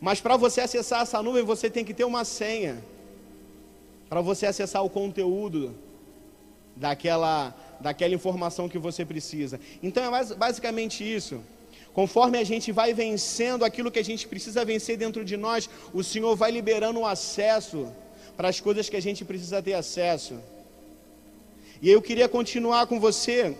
Mas 0.00 0.20
para 0.20 0.36
você 0.36 0.60
acessar 0.62 1.02
essa 1.02 1.22
nuvem, 1.22 1.44
você 1.44 1.68
tem 1.68 1.84
que 1.84 1.92
ter 1.92 2.04
uma 2.04 2.24
senha. 2.24 2.82
Para 4.08 4.20
você 4.20 4.46
acessar 4.46 4.84
o 4.84 4.90
conteúdo 4.90 5.74
daquela, 6.74 7.54
daquela 7.80 8.14
informação 8.14 8.68
que 8.68 8.78
você 8.78 9.04
precisa. 9.04 9.60
Então 9.82 10.02
é 10.02 10.34
basicamente 10.34 11.04
isso. 11.04 11.40
Conforme 11.92 12.38
a 12.38 12.44
gente 12.44 12.72
vai 12.72 12.94
vencendo 12.94 13.64
aquilo 13.64 13.90
que 13.90 13.98
a 13.98 14.04
gente 14.04 14.26
precisa 14.26 14.64
vencer 14.64 14.96
dentro 14.96 15.24
de 15.24 15.36
nós, 15.36 15.68
o 15.92 16.02
Senhor 16.02 16.34
vai 16.36 16.50
liberando 16.50 17.00
o 17.00 17.06
acesso 17.06 17.92
para 18.36 18.48
as 18.48 18.60
coisas 18.60 18.88
que 18.88 18.96
a 18.96 19.02
gente 19.02 19.24
precisa 19.24 19.60
ter 19.62 19.74
acesso. 19.74 20.40
E 21.82 21.90
eu 21.90 22.00
queria 22.00 22.28
continuar 22.28 22.86
com 22.86 23.00
você, 23.00 23.56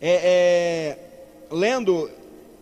é, 0.00 0.12
é, 0.34 0.98
lendo 1.50 2.10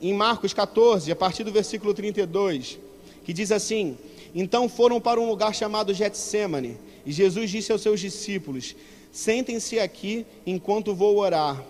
em 0.08 0.14
Marcos 0.14 0.54
14, 0.54 1.10
a 1.10 1.16
partir 1.16 1.42
do 1.42 1.50
versículo 1.50 1.92
32, 1.92 2.78
que 3.24 3.32
diz 3.32 3.50
assim: 3.50 3.98
Então 4.34 4.68
foram 4.68 5.00
para 5.00 5.20
um 5.20 5.28
lugar 5.28 5.52
chamado 5.52 5.92
Getsemane, 5.92 6.76
e 7.04 7.10
Jesus 7.10 7.50
disse 7.50 7.72
aos 7.72 7.82
seus 7.82 7.98
discípulos: 7.98 8.76
Sentem-se 9.10 9.80
aqui 9.80 10.24
enquanto 10.46 10.94
vou 10.94 11.18
orar. 11.18 11.60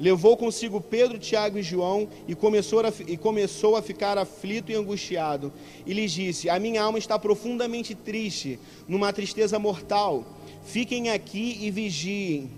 Levou 0.00 0.36
consigo 0.36 0.80
Pedro, 0.80 1.18
Tiago 1.18 1.58
e 1.58 1.62
João 1.62 2.08
e 2.26 2.34
começou, 2.34 2.80
a, 2.80 2.92
e 3.06 3.16
começou 3.16 3.76
a 3.76 3.82
ficar 3.82 4.18
aflito 4.18 4.72
e 4.72 4.74
angustiado. 4.74 5.52
E 5.86 5.92
lhes 5.92 6.10
disse: 6.10 6.48
A 6.48 6.58
minha 6.58 6.82
alma 6.82 6.98
está 6.98 7.18
profundamente 7.18 7.94
triste, 7.94 8.58
numa 8.88 9.12
tristeza 9.12 9.58
mortal. 9.58 10.24
Fiquem 10.64 11.10
aqui 11.10 11.58
e 11.60 11.70
vigiem. 11.70 12.50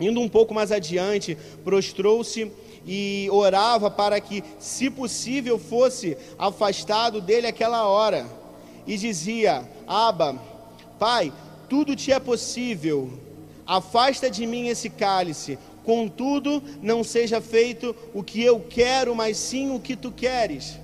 Indo 0.00 0.20
um 0.20 0.28
pouco 0.28 0.54
mais 0.54 0.72
adiante, 0.72 1.36
prostrou-se 1.62 2.50
e 2.86 3.28
orava 3.30 3.90
para 3.90 4.18
que, 4.20 4.42
se 4.58 4.88
possível, 4.88 5.58
fosse 5.58 6.16
afastado 6.38 7.20
dele 7.20 7.46
aquela 7.46 7.86
hora. 7.86 8.26
E 8.86 8.96
dizia: 8.96 9.68
Aba, 9.86 10.40
Pai, 10.98 11.32
tudo 11.68 11.94
te 11.94 12.10
é 12.12 12.18
possível. 12.18 13.10
Afasta 13.66 14.30
de 14.30 14.46
mim 14.46 14.68
esse 14.68 14.88
cálice. 14.88 15.58
Contudo, 15.84 16.62
não 16.82 17.04
seja 17.04 17.40
feito 17.40 17.94
o 18.14 18.22
que 18.22 18.42
eu 18.42 18.60
quero, 18.60 19.14
mas 19.14 19.36
sim 19.36 19.74
o 19.74 19.80
que 19.80 19.96
tu 19.96 20.10
queres. 20.10 20.78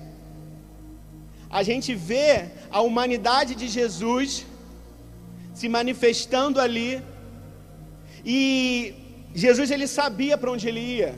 A 1.49 1.63
gente 1.63 1.95
vê 1.95 2.49
a 2.69 2.81
humanidade 2.81 3.55
de 3.55 3.67
Jesus 3.67 4.45
se 5.53 5.67
manifestando 5.67 6.59
ali, 6.59 7.01
e 8.25 8.93
Jesus 9.43 9.69
ele 9.69 9.85
sabia 9.85 10.35
para 10.35 10.51
onde 10.51 10.67
ele 10.67 10.79
ia. 10.79 11.13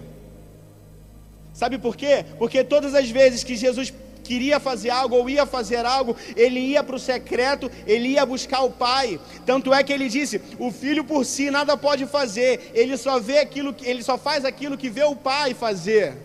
Sabe 1.54 1.78
por 1.78 1.96
quê? 1.96 2.26
Porque 2.38 2.66
todas 2.66 2.94
as 2.94 3.10
vezes 3.10 3.46
que 3.46 3.56
Jesus 3.56 3.94
queria 4.26 4.60
fazer 4.60 4.90
algo 4.90 5.16
ou 5.16 5.30
ia 5.30 5.46
fazer 5.46 5.86
algo, 5.86 6.18
ele 6.36 6.60
ia 6.60 6.84
para 6.84 6.98
o 6.98 7.00
secreto, 7.00 7.72
ele 7.88 8.10
ia 8.10 8.26
buscar 8.26 8.62
o 8.64 8.72
Pai. 8.72 9.18
Tanto 9.46 9.74
é 9.74 9.82
que 9.86 9.94
ele 9.94 10.10
disse: 10.10 10.42
o 10.60 10.70
filho 10.70 11.06
por 11.06 11.24
si 11.24 11.50
nada 11.50 11.78
pode 11.78 12.06
fazer, 12.06 12.72
ele 12.74 12.98
só 12.98 13.22
vê 13.22 13.38
aquilo, 13.40 13.74
ele 13.82 14.04
só 14.04 14.18
faz 14.18 14.44
aquilo 14.44 14.78
que 14.78 14.90
vê 14.90 15.06
o 15.06 15.16
Pai 15.16 15.54
fazer. 15.54 16.18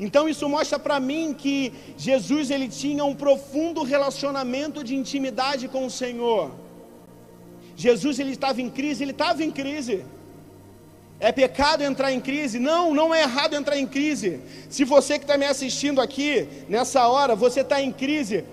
Então 0.00 0.28
isso 0.28 0.48
mostra 0.48 0.76
para 0.76 0.98
mim 0.98 1.32
que 1.32 1.72
Jesus 1.96 2.50
ele 2.50 2.68
tinha 2.68 3.04
um 3.04 3.14
profundo 3.14 3.84
relacionamento 3.84 4.82
de 4.82 4.96
intimidade 4.96 5.68
com 5.68 5.86
o 5.86 5.90
Senhor. 6.02 6.50
Jesus 7.76 8.18
ele 8.18 8.32
estava 8.32 8.60
em 8.60 8.68
crise, 8.68 9.04
ele 9.04 9.12
estava 9.12 9.44
em 9.44 9.52
crise. 9.52 10.04
É 11.28 11.30
pecado 11.30 11.84
entrar 11.84 12.10
em 12.12 12.20
crise? 12.20 12.58
Não, 12.58 12.92
não 12.92 13.14
é 13.14 13.22
errado 13.22 13.54
entrar 13.54 13.76
em 13.78 13.86
crise. 13.86 14.40
Se 14.68 14.82
você 14.82 15.20
que 15.20 15.24
está 15.24 15.38
me 15.38 15.46
assistindo 15.46 16.00
aqui, 16.00 16.48
nessa 16.68 17.06
hora, 17.06 17.36
você 17.36 17.60
está 17.60 17.80
em 17.80 17.92
crise, 17.92 18.44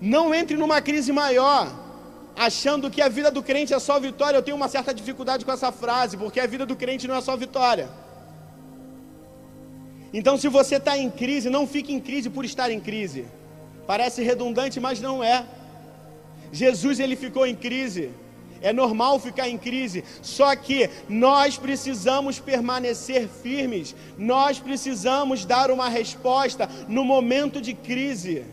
não 0.00 0.34
entre 0.34 0.56
numa 0.56 0.80
crise 0.80 1.12
maior, 1.12 1.72
achando 2.36 2.90
que 2.90 3.00
a 3.00 3.08
vida 3.08 3.30
do 3.30 3.44
crente 3.44 3.72
é 3.72 3.78
só 3.78 4.00
vitória. 4.00 4.36
Eu 4.36 4.42
tenho 4.42 4.56
uma 4.56 4.66
certa 4.66 4.92
dificuldade 4.92 5.44
com 5.44 5.52
essa 5.52 5.70
frase, 5.70 6.16
porque 6.16 6.40
a 6.40 6.48
vida 6.48 6.66
do 6.66 6.74
crente 6.74 7.06
não 7.06 7.14
é 7.14 7.20
só 7.20 7.36
vitória. 7.36 7.88
Então, 10.12 10.36
se 10.36 10.48
você 10.48 10.78
está 10.78 10.98
em 10.98 11.08
crise, 11.08 11.48
não 11.48 11.64
fique 11.64 11.92
em 11.92 12.00
crise 12.00 12.28
por 12.28 12.44
estar 12.44 12.72
em 12.72 12.80
crise. 12.80 13.24
Parece 13.86 14.20
redundante, 14.24 14.80
mas 14.80 15.00
não 15.00 15.22
é. 15.22 15.46
Jesus 16.50 16.98
ele 16.98 17.14
ficou 17.14 17.46
em 17.46 17.54
crise. 17.54 18.10
É 18.62 18.72
normal 18.72 19.18
ficar 19.18 19.48
em 19.48 19.56
crise, 19.56 20.04
só 20.20 20.54
que 20.54 20.90
nós 21.08 21.56
precisamos 21.56 22.38
permanecer 22.38 23.26
firmes, 23.26 23.94
nós 24.18 24.58
precisamos 24.58 25.44
dar 25.46 25.70
uma 25.70 25.88
resposta 25.88 26.68
no 26.86 27.04
momento 27.04 27.60
de 27.60 27.72
crise. 27.72 28.44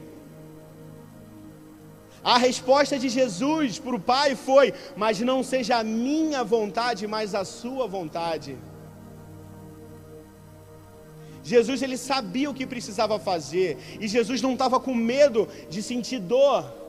A 2.24 2.38
resposta 2.38 2.98
de 2.98 3.10
Jesus 3.10 3.80
para 3.80 3.96
o 3.96 4.00
Pai 4.00 4.36
foi: 4.36 4.74
Mas 4.96 5.20
não 5.20 5.44
seja 5.44 5.78
a 5.78 5.84
minha 5.84 6.44
vontade, 6.44 7.06
mas 7.06 7.36
a 7.36 7.44
sua 7.44 7.88
vontade. 7.88 8.58
Jesus 11.44 11.82
ele 11.82 11.98
sabia 11.98 12.50
o 12.50 12.54
que 12.54 12.66
precisava 12.66 13.18
fazer, 13.18 13.78
e 14.02 14.08
Jesus 14.08 14.42
não 14.42 14.54
estava 14.54 14.80
com 14.80 14.94
medo 14.94 15.48
de 15.70 15.82
sentir 15.82 16.20
dor 16.20 16.87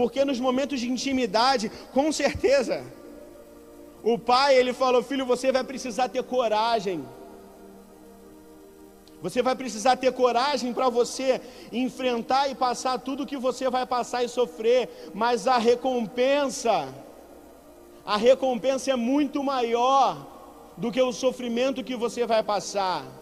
porque 0.00 0.24
nos 0.24 0.40
momentos 0.40 0.80
de 0.80 0.88
intimidade, 0.90 1.70
com 1.92 2.10
certeza, 2.10 2.82
o 4.02 4.18
pai 4.18 4.56
ele 4.56 4.72
falou: 4.72 5.02
Filho, 5.02 5.26
você 5.26 5.52
vai 5.52 5.62
precisar 5.62 6.08
ter 6.08 6.22
coragem. 6.22 7.04
Você 9.20 9.42
vai 9.42 9.54
precisar 9.54 9.96
ter 9.96 10.10
coragem 10.14 10.72
para 10.72 10.88
você 10.88 11.38
enfrentar 11.70 12.48
e 12.48 12.54
passar 12.54 12.98
tudo 12.98 13.26
que 13.26 13.36
você 13.36 13.68
vai 13.68 13.84
passar 13.84 14.24
e 14.24 14.28
sofrer, 14.28 14.88
mas 15.12 15.46
a 15.46 15.58
recompensa, 15.58 16.88
a 18.02 18.16
recompensa 18.16 18.90
é 18.92 18.96
muito 18.96 19.44
maior 19.44 20.26
do 20.78 20.90
que 20.90 21.02
o 21.02 21.12
sofrimento 21.12 21.84
que 21.84 21.94
você 21.94 22.24
vai 22.24 22.42
passar. 22.42 23.19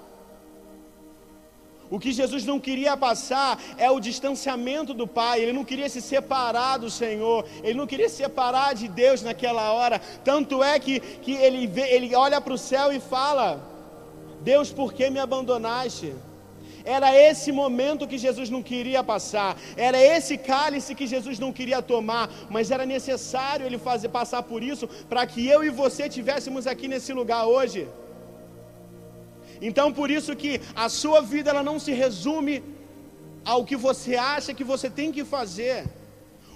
O 1.91 1.99
que 1.99 2.13
Jesus 2.13 2.45
não 2.45 2.61
queria 2.61 2.97
passar 2.97 3.59
é 3.79 3.91
o 3.91 4.01
distanciamento 4.01 4.93
do 4.93 5.07
Pai, 5.07 5.41
ele 5.41 5.53
não 5.53 5.65
queria 5.65 5.89
se 5.89 6.03
separar 6.03 6.77
do 6.79 6.91
Senhor, 6.91 7.47
ele 7.63 7.79
não 7.79 7.87
queria 7.87 8.09
se 8.09 8.17
separar 8.17 8.75
de 8.75 8.89
Deus 8.89 9.23
naquela 9.23 9.73
hora. 9.73 10.01
Tanto 10.23 10.63
é 10.63 10.79
que, 10.79 11.01
que 11.01 11.33
ele, 11.33 11.67
vê, 11.67 11.89
ele 11.95 12.15
olha 12.15 12.41
para 12.41 12.53
o 12.53 12.59
céu 12.59 12.93
e 12.93 13.01
fala: 13.01 13.61
Deus, 14.43 14.71
por 14.71 14.93
que 14.93 15.09
me 15.09 15.19
abandonaste? 15.19 16.15
Era 16.85 17.15
esse 17.15 17.53
momento 17.53 18.07
que 18.07 18.17
Jesus 18.17 18.49
não 18.49 18.63
queria 18.63 19.03
passar, 19.05 19.59
era 19.77 20.01
esse 20.01 20.39
cálice 20.39 20.95
que 20.95 21.07
Jesus 21.07 21.39
não 21.39 21.53
queria 21.53 21.83
tomar, 21.83 22.31
mas 22.49 22.71
era 22.71 22.87
necessário 22.87 23.67
ele 23.67 23.79
fazer 23.79 24.09
passar 24.09 24.43
por 24.43 24.63
isso 24.63 24.89
para 25.09 25.27
que 25.27 25.47
eu 25.47 25.63
e 25.65 25.71
você 25.71 26.09
tivéssemos 26.09 26.67
aqui 26.67 26.89
nesse 26.89 27.13
lugar 27.13 27.47
hoje. 27.47 27.87
Então 29.61 29.93
por 29.93 30.11
isso 30.11 30.37
que 30.37 30.61
a 30.75 30.89
sua 30.89 31.21
vida 31.21 31.51
ela 31.51 31.63
não 31.63 31.79
se 31.79 31.93
resume 31.93 32.63
ao 33.45 33.65
que 33.65 33.77
você 33.77 34.17
acha 34.17 34.55
que 34.55 34.65
você 34.65 34.89
tem 34.91 35.11
que 35.11 35.25
fazer. 35.25 35.87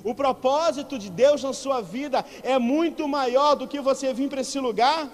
O 0.04 0.14
propósito 0.14 0.98
de 0.98 1.08
Deus 1.10 1.42
na 1.42 1.52
sua 1.52 1.80
vida 1.80 2.24
é 2.42 2.58
muito 2.58 3.06
maior 3.06 3.54
do 3.54 3.68
que 3.68 3.80
você 3.80 4.12
vir 4.12 4.28
para 4.28 4.40
esse 4.40 4.58
lugar, 4.58 5.08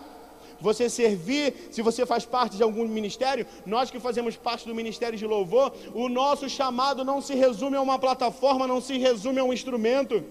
você 0.61 0.89
servir, 0.89 1.69
se 1.71 1.83
você 1.83 2.05
faz 2.05 2.25
parte 2.25 2.57
de 2.57 2.63
algum 2.63 2.87
ministério, 2.89 3.47
nós 3.65 3.91
que 3.91 4.01
fazemos 4.01 4.37
parte 4.37 4.67
do 4.67 4.75
ministério 4.75 5.19
de 5.19 5.27
louvor, 5.27 5.73
o 5.95 6.09
nosso 6.09 6.49
chamado 6.49 7.05
não 7.05 7.21
se 7.21 7.35
resume 7.35 7.77
a 7.77 7.81
uma 7.83 7.99
plataforma, 7.99 8.67
não 8.67 8.81
se 8.81 8.99
resume 8.99 9.39
a 9.41 9.45
um 9.45 9.53
instrumento. 9.53 10.25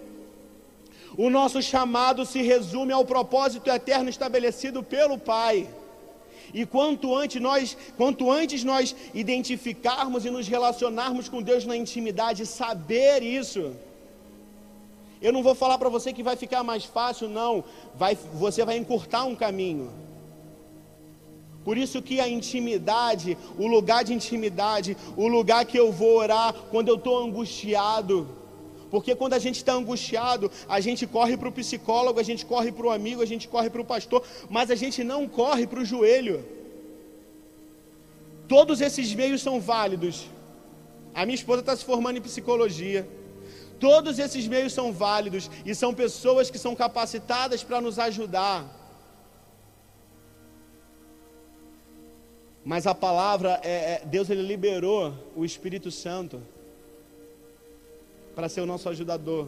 O 1.18 1.30
nosso 1.30 1.62
chamado 1.62 2.26
se 2.26 2.42
resume 2.42 2.92
ao 2.92 3.06
propósito 3.06 3.70
eterno 3.70 4.10
estabelecido 4.10 4.84
pelo 4.84 5.18
Pai. 5.18 5.68
E 6.54 6.66
quanto 6.66 7.16
antes 7.16 7.42
nós, 7.42 7.78
quanto 7.98 8.32
antes 8.32 8.64
nós 8.64 8.96
identificarmos 9.14 10.26
e 10.26 10.30
nos 10.30 10.48
relacionarmos 10.48 11.28
com 11.28 11.42
Deus 11.42 11.66
na 11.66 11.76
intimidade, 11.76 12.46
saber 12.46 13.22
isso. 13.24 13.74
Eu 15.22 15.34
não 15.34 15.42
vou 15.42 15.56
falar 15.56 15.78
para 15.78 15.90
você 15.90 16.14
que 16.14 16.24
vai 16.24 16.36
ficar 16.36 16.64
mais 16.64 16.86
fácil, 16.86 17.28
não. 17.28 17.64
Vai, 17.96 18.18
você 18.34 18.64
vai 18.64 18.78
encurtar 18.78 19.26
um 19.26 19.36
caminho. 19.36 19.92
Por 21.64 21.78
isso 21.78 22.02
que 22.02 22.22
a 22.22 22.30
intimidade, 22.30 23.38
o 23.58 23.68
lugar 23.68 24.04
de 24.04 24.14
intimidade, 24.14 24.96
o 25.18 25.28
lugar 25.28 25.66
que 25.66 25.78
eu 25.78 25.92
vou 25.92 26.16
orar 26.16 26.54
quando 26.72 26.88
eu 26.88 26.96
estou 26.96 27.22
angustiado, 27.22 28.28
porque 28.90 29.16
quando 29.16 29.34
a 29.34 29.40
gente 29.40 29.58
está 29.58 29.74
angustiado, 29.74 30.52
a 30.68 30.80
gente 30.80 31.06
corre 31.06 31.36
para 31.36 31.50
o 31.50 31.52
psicólogo, 31.52 32.20
a 32.20 32.24
gente 32.24 32.46
corre 32.46 32.72
para 32.72 32.88
o 32.88 32.92
amigo, 32.92 33.22
a 33.22 33.26
gente 33.26 33.48
corre 33.48 33.70
para 33.70 33.82
o 33.82 33.86
pastor, 33.86 34.24
mas 34.50 34.72
a 34.72 34.76
gente 34.76 35.04
não 35.04 35.28
corre 35.28 35.68
para 35.68 35.80
o 35.80 35.86
joelho. 35.86 36.46
Todos 38.48 38.80
esses 38.80 39.14
meios 39.14 39.42
são 39.42 39.60
válidos. 39.60 40.28
A 41.14 41.26
minha 41.26 41.36
esposa 41.36 41.62
está 41.62 41.76
se 41.76 41.84
formando 41.84 42.18
em 42.18 42.22
psicologia. 42.22 43.08
Todos 43.80 44.18
esses 44.20 44.48
meios 44.48 44.74
são 44.74 44.92
válidos 44.92 45.52
e 45.66 45.76
são 45.76 45.94
pessoas 45.94 46.50
que 46.50 46.58
são 46.58 46.76
capacitadas 46.76 47.64
para 47.64 47.82
nos 47.82 48.00
ajudar. 48.00 48.74
Mas 52.64 52.88
a 52.88 52.96
palavra, 52.96 53.60
é, 53.64 53.70
é, 53.70 54.02
Deus 54.06 54.30
ele 54.30 54.42
liberou 54.42 55.14
o 55.36 55.46
Espírito 55.46 55.90
Santo 55.92 56.42
para 58.38 58.48
ser 58.48 58.62
o 58.62 58.68
nosso 58.68 58.88
ajudador. 58.88 59.48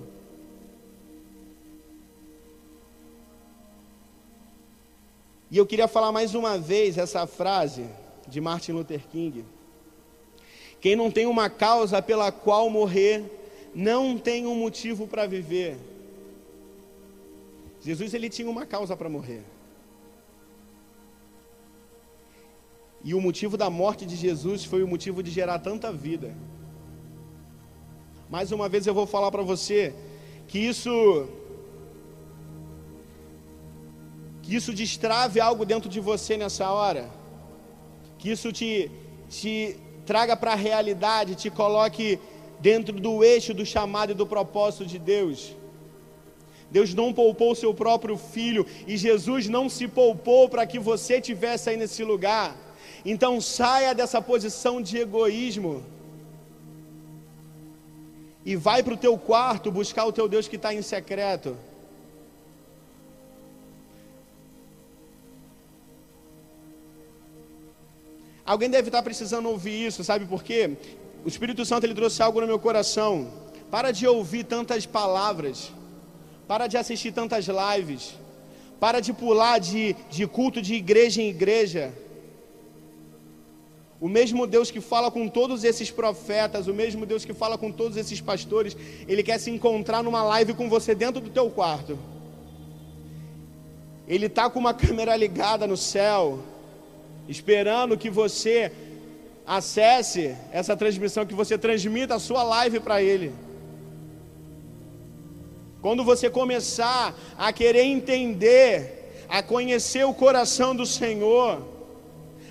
E 5.51 5.55
eu 5.60 5.63
queria 5.63 5.88
falar 5.88 6.12
mais 6.12 6.34
uma 6.34 6.58
vez 6.58 6.98
essa 6.98 7.27
frase 7.27 7.86
de 8.27 8.41
Martin 8.41 8.72
Luther 8.72 9.08
King. 9.08 9.46
Quem 10.81 10.96
não 10.96 11.12
tem 11.12 11.27
uma 11.27 11.51
causa 11.51 12.01
pela 12.01 12.31
qual 12.31 12.67
morrer, 12.67 13.24
não 13.75 14.17
tem 14.17 14.48
um 14.48 14.55
motivo 14.55 15.05
para 15.05 15.27
viver. 15.27 15.77
Jesus 17.82 18.15
ele 18.15 18.28
tinha 18.28 18.49
uma 18.49 18.65
causa 18.65 18.97
para 18.97 19.08
morrer. 19.08 19.43
E 23.04 23.13
o 23.13 23.21
motivo 23.21 23.56
da 23.56 23.69
morte 23.69 24.04
de 24.04 24.15
Jesus 24.15 24.65
foi 24.65 24.82
o 24.82 24.88
motivo 24.88 25.21
de 25.21 25.30
gerar 25.30 25.60
tanta 25.60 25.93
vida. 25.93 26.34
Mais 28.29 28.51
uma 28.51 28.69
vez 28.69 28.85
eu 28.85 28.93
vou 28.93 29.07
falar 29.07 29.31
para 29.31 29.41
você 29.41 29.93
que 30.47 30.59
isso 30.59 31.27
que 34.43 34.55
isso 34.55 34.71
destrave 34.71 35.39
algo 35.39 35.65
dentro 35.65 35.89
de 35.89 35.99
você 35.99 36.37
nessa 36.37 36.71
hora. 36.71 37.09
Que 38.19 38.29
isso 38.29 38.51
te 38.51 38.91
te 39.29 39.77
traga 40.05 40.35
para 40.37 40.53
a 40.53 40.61
realidade, 40.69 41.33
te 41.33 41.49
coloque 41.49 42.19
dentro 42.59 42.99
do 42.99 43.23
eixo 43.23 43.51
do 43.51 43.65
chamado 43.65 44.11
e 44.11 44.19
do 44.21 44.27
propósito 44.27 44.85
de 44.85 44.99
Deus. 44.99 45.55
Deus 46.69 46.93
não 46.93 47.11
poupou 47.11 47.55
seu 47.55 47.73
próprio 47.73 48.15
filho 48.15 48.63
e 48.85 48.95
Jesus 48.95 49.47
não 49.47 49.67
se 49.67 49.87
poupou 49.87 50.47
para 50.47 50.67
que 50.67 50.77
você 50.77 51.19
tivesse 51.19 51.71
aí 51.71 51.77
nesse 51.77 52.03
lugar. 52.03 52.55
Então 53.03 53.41
saia 53.41 53.95
dessa 53.95 54.21
posição 54.21 54.79
de 54.79 54.99
egoísmo 54.99 55.83
e 58.45 58.56
vai 58.56 58.82
para 58.82 58.93
o 58.93 58.97
teu 58.97 59.17
quarto 59.17 59.71
buscar 59.71 60.06
o 60.06 60.12
teu 60.12 60.28
Deus 60.28 60.47
que 60.47 60.56
está 60.56 60.73
em 60.73 60.82
secreto. 60.82 61.58
Alguém 68.45 68.69
deve 68.69 68.88
estar 68.88 69.04
precisando 69.04 69.47
ouvir 69.47 69.86
isso, 69.86 70.04
sabe 70.04 70.25
por 70.25 70.41
quê? 70.41 70.75
O 71.23 71.28
Espírito 71.28 71.63
Santo 71.65 71.86
ele 71.86 71.93
trouxe 71.93 72.21
algo 72.23 72.41
no 72.41 72.47
meu 72.47 72.58
coração. 72.58 73.32
Para 73.69 73.91
de 73.91 74.08
ouvir 74.08 74.45
tantas 74.45 74.88
palavras, 74.88 75.71
para 76.47 76.65
de 76.65 76.75
assistir 76.75 77.12
tantas 77.12 77.45
lives, 77.45 78.15
para 78.80 78.99
de 78.99 79.13
pular 79.13 79.60
de, 79.60 79.95
de 80.10 80.25
culto 80.25 80.60
de 80.60 80.73
igreja 80.73 81.21
em 81.21 81.30
igreja. 81.30 81.93
O 84.01 84.07
mesmo 84.07 84.47
Deus 84.47 84.71
que 84.71 84.79
fala 84.79 85.12
com 85.12 85.27
todos 85.27 85.63
esses 85.65 85.91
profetas, 85.91 86.67
o 86.67 86.73
mesmo 86.73 87.05
Deus 87.05 87.25
que 87.25 87.33
fala 87.33 87.57
com 87.57 87.69
todos 87.69 87.97
esses 87.97 88.21
pastores, 88.21 88.75
ele 89.07 89.21
quer 89.21 89.38
se 89.38 89.51
encontrar 89.51 90.01
numa 90.01 90.23
live 90.23 90.53
com 90.53 90.69
você 90.69 90.95
dentro 90.95 91.19
do 91.19 91.29
teu 91.29 91.49
quarto. 91.49 91.99
Ele 94.07 94.27
está 94.27 94.49
com 94.49 94.57
uma 94.57 94.73
câmera 94.85 95.15
ligada 95.17 95.67
no 95.67 95.75
céu, 95.75 96.39
esperando 97.27 97.97
que 97.97 98.09
você 98.09 98.71
acesse 99.45 100.33
essa 100.51 100.77
transmissão, 100.77 101.25
que 101.25 101.33
você 101.33 101.57
transmita 101.57 102.15
a 102.15 102.19
sua 102.19 102.41
live 102.43 102.79
para 102.79 103.01
ele. 103.03 103.33
Quando 105.81 106.05
você 106.05 106.29
começar 106.29 107.15
a 107.38 107.51
querer 107.51 107.83
entender, 107.83 109.25
a 109.27 109.43
conhecer 109.43 110.05
o 110.05 110.13
coração 110.13 110.73
do 110.73 110.85
Senhor, 110.85 111.78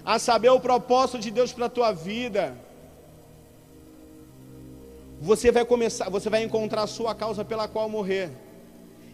a 0.04 0.18
saber 0.18 0.50
o 0.50 0.60
propósito 0.60 1.18
de 1.18 1.30
Deus 1.30 1.52
para 1.52 1.66
a 1.66 1.70
tua 1.70 1.92
vida, 1.92 2.56
você 5.20 5.50
vai 5.50 5.64
começar, 5.64 6.08
você 6.08 6.30
vai 6.30 6.42
encontrar 6.42 6.82
a 6.82 6.86
sua 6.86 7.14
causa 7.14 7.44
pela 7.44 7.66
qual 7.66 7.88
morrer. 7.88 8.30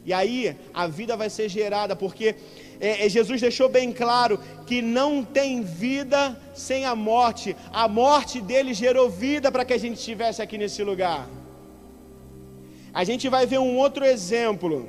E 0.04 0.12
aí 0.12 0.54
a 0.72 0.86
vida 0.86 1.16
vai 1.16 1.30
ser 1.30 1.48
gerada, 1.48 1.96
porque 1.96 2.34
é, 2.78 3.06
é, 3.06 3.08
Jesus 3.08 3.40
deixou 3.40 3.68
bem 3.68 3.90
claro 3.90 4.38
que 4.66 4.82
não 4.82 5.24
tem 5.24 5.62
vida 5.62 6.38
sem 6.54 6.84
a 6.84 6.94
morte. 6.94 7.56
A 7.72 7.88
morte 7.88 8.40
dele 8.40 8.74
gerou 8.74 9.08
vida 9.08 9.50
para 9.50 9.64
que 9.64 9.72
a 9.72 9.78
gente 9.78 9.96
estivesse 9.96 10.42
aqui 10.42 10.58
nesse 10.58 10.82
lugar. 10.84 11.26
A 12.92 13.02
gente 13.02 13.28
vai 13.28 13.46
ver 13.46 13.58
um 13.58 13.76
outro 13.78 14.04
exemplo. 14.04 14.88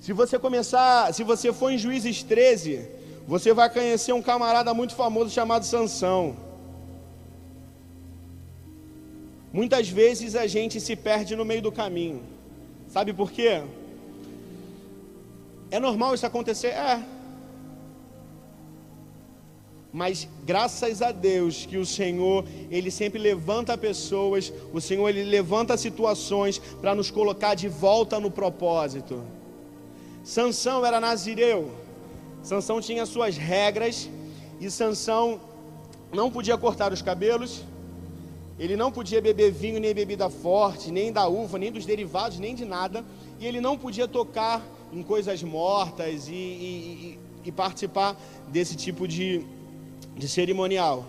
Se 0.00 0.12
você 0.12 0.38
começar, 0.38 1.14
se 1.14 1.22
você 1.22 1.52
for 1.52 1.70
em 1.70 1.78
Juízes 1.78 2.22
13, 2.22 2.88
você 3.28 3.52
vai 3.52 3.68
conhecer 3.68 4.14
um 4.14 4.22
camarada 4.22 4.72
muito 4.72 4.94
famoso 4.94 5.28
chamado 5.28 5.62
Sansão. 5.62 6.34
Muitas 9.52 9.90
vezes 9.90 10.34
a 10.34 10.46
gente 10.46 10.80
se 10.80 10.96
perde 10.96 11.36
no 11.36 11.44
meio 11.44 11.60
do 11.60 11.70
caminho. 11.70 12.22
Sabe 12.88 13.12
por 13.12 13.30
quê? 13.30 13.62
É 15.70 15.78
normal 15.78 16.14
isso 16.14 16.24
acontecer? 16.24 16.68
É. 16.68 17.04
Mas 19.92 20.26
graças 20.46 21.02
a 21.02 21.12
Deus 21.12 21.66
que 21.66 21.76
o 21.76 21.84
Senhor, 21.84 22.46
ele 22.70 22.90
sempre 22.90 23.18
levanta 23.18 23.76
pessoas, 23.76 24.50
o 24.72 24.80
Senhor 24.80 25.06
ele 25.06 25.24
levanta 25.24 25.76
situações 25.76 26.56
para 26.80 26.94
nos 26.94 27.10
colocar 27.10 27.54
de 27.54 27.68
volta 27.68 28.18
no 28.18 28.30
propósito. 28.30 29.22
Sansão 30.24 30.86
era 30.86 30.98
nazireu. 30.98 31.87
Sansão 32.48 32.80
tinha 32.80 33.04
suas 33.04 33.36
regras 33.36 34.08
e 34.58 34.70
Sansão 34.70 35.38
não 36.10 36.30
podia 36.30 36.56
cortar 36.56 36.94
os 36.94 37.02
cabelos, 37.02 37.62
ele 38.58 38.74
não 38.74 38.90
podia 38.90 39.20
beber 39.20 39.52
vinho 39.52 39.78
nem 39.78 39.92
bebida 39.92 40.30
forte, 40.30 40.90
nem 40.90 41.12
da 41.12 41.28
uva, 41.28 41.58
nem 41.58 41.70
dos 41.70 41.84
derivados, 41.84 42.38
nem 42.38 42.54
de 42.54 42.64
nada, 42.64 43.04
e 43.38 43.46
ele 43.46 43.60
não 43.60 43.76
podia 43.76 44.08
tocar 44.08 44.66
em 44.90 45.02
coisas 45.02 45.42
mortas 45.42 46.26
e, 46.26 46.32
e, 46.32 47.18
e 47.44 47.52
participar 47.52 48.18
desse 48.48 48.76
tipo 48.76 49.06
de, 49.06 49.44
de 50.16 50.26
cerimonial. 50.26 51.04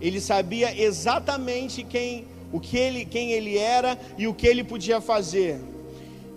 Ele 0.00 0.22
sabia 0.22 0.74
exatamente 0.74 1.82
quem, 1.84 2.26
o 2.50 2.58
que 2.58 2.78
ele, 2.78 3.04
quem 3.04 3.32
ele 3.32 3.58
era 3.58 4.00
e 4.16 4.26
o 4.26 4.32
que 4.32 4.46
ele 4.46 4.64
podia 4.64 5.02
fazer. 5.02 5.60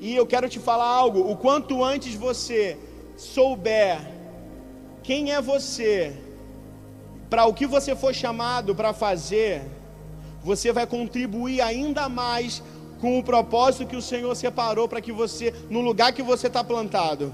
E 0.01 0.13
eu 0.13 0.27
quero 0.27 0.49
te 0.49 0.59
falar 0.59 0.89
algo: 0.89 1.31
o 1.31 1.37
quanto 1.37 1.81
antes 1.81 2.15
você 2.15 2.77
souber 3.21 3.99
quem 5.03 5.31
é 5.31 5.39
você, 5.39 6.13
para 7.29 7.45
o 7.45 7.53
que 7.53 7.67
você 7.67 7.95
foi 7.95 8.13
chamado 8.13 8.73
para 8.73 8.93
fazer, 8.93 9.61
você 10.43 10.71
vai 10.71 10.87
contribuir 10.87 11.61
ainda 11.61 12.09
mais 12.09 12.63
com 12.99 13.19
o 13.19 13.23
propósito 13.23 13.85
que 13.85 13.95
o 13.95 14.01
Senhor 14.01 14.35
separou 14.35 14.87
para 14.87 15.01
que 15.01 15.11
você, 15.11 15.53
no 15.69 15.81
lugar 15.81 16.13
que 16.13 16.23
você 16.23 16.47
está 16.47 16.63
plantado. 16.63 17.33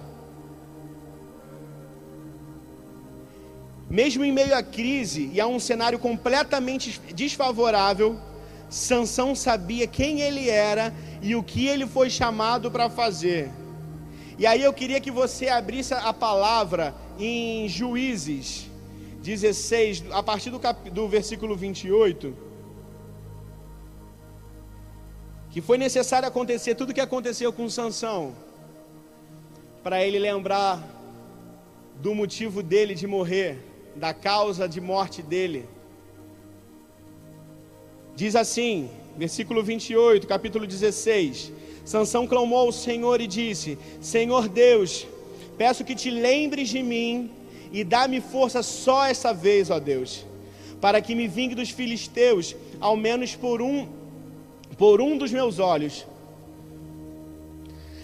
Mesmo 3.89 4.25
em 4.25 4.31
meio 4.31 4.55
à 4.55 4.61
crise 4.61 5.29
e 5.33 5.39
a 5.39 5.47
um 5.47 5.59
cenário 5.59 5.97
completamente 5.97 6.99
desfavorável, 7.13 8.19
Sansão 8.69 9.33
sabia 9.33 9.87
quem 9.87 10.19
ele 10.19 10.49
era 10.49 10.93
e 11.21 11.33
o 11.33 11.41
que 11.41 11.65
ele 11.67 11.87
foi 11.87 12.09
chamado 12.09 12.69
para 12.69 12.89
fazer. 12.89 13.49
E 14.37 14.45
aí 14.45 14.61
eu 14.61 14.71
queria 14.71 15.01
que 15.01 15.09
você 15.09 15.49
abrisse 15.49 15.93
a 15.93 16.13
palavra 16.13 16.93
em 17.19 17.67
Juízes 17.67 18.69
16, 19.21 20.05
a 20.11 20.21
partir 20.21 20.51
do, 20.51 20.59
cap... 20.59 20.89
do 20.89 21.07
versículo 21.07 21.55
28. 21.55 22.33
Que 25.49 25.59
foi 25.59 25.77
necessário 25.77 26.27
acontecer 26.27 26.75
tudo 26.75 26.91
o 26.91 26.93
que 26.93 27.01
aconteceu 27.01 27.51
com 27.51 27.67
Sansão 27.67 28.35
para 29.83 30.03
ele 30.05 30.19
lembrar 30.19 30.85
do 31.95 32.13
motivo 32.13 32.61
dele 32.61 32.93
de 32.93 33.07
morrer 33.07 33.57
da 33.95 34.13
causa 34.13 34.69
de 34.69 34.79
morte 34.79 35.23
dele. 35.23 35.67
Diz 38.15 38.35
assim, 38.35 38.89
versículo 39.17 39.63
28, 39.63 40.27
capítulo 40.27 40.67
16: 40.67 41.51
Sansão 41.87 42.27
clamou 42.27 42.59
ao 42.59 42.71
Senhor 42.73 43.21
e 43.21 43.27
disse: 43.27 43.79
Senhor 44.01 44.49
Deus, 44.49 45.07
peço 45.57 45.85
que 45.85 45.95
te 45.95 46.09
lembres 46.09 46.67
de 46.67 46.83
mim 46.83 47.31
e 47.71 47.81
dá-me 47.81 48.19
força 48.19 48.61
só 48.61 49.05
essa 49.05 49.33
vez, 49.33 49.69
ó 49.69 49.79
Deus, 49.79 50.25
para 50.81 50.99
que 50.99 51.15
me 51.15 51.29
vingue 51.29 51.55
dos 51.55 51.69
filisteus, 51.69 52.57
ao 52.81 52.97
menos 52.97 53.35
por 53.35 53.61
um 53.61 53.87
por 54.77 54.99
um 54.99 55.17
dos 55.17 55.31
meus 55.31 55.59
olhos. 55.59 56.05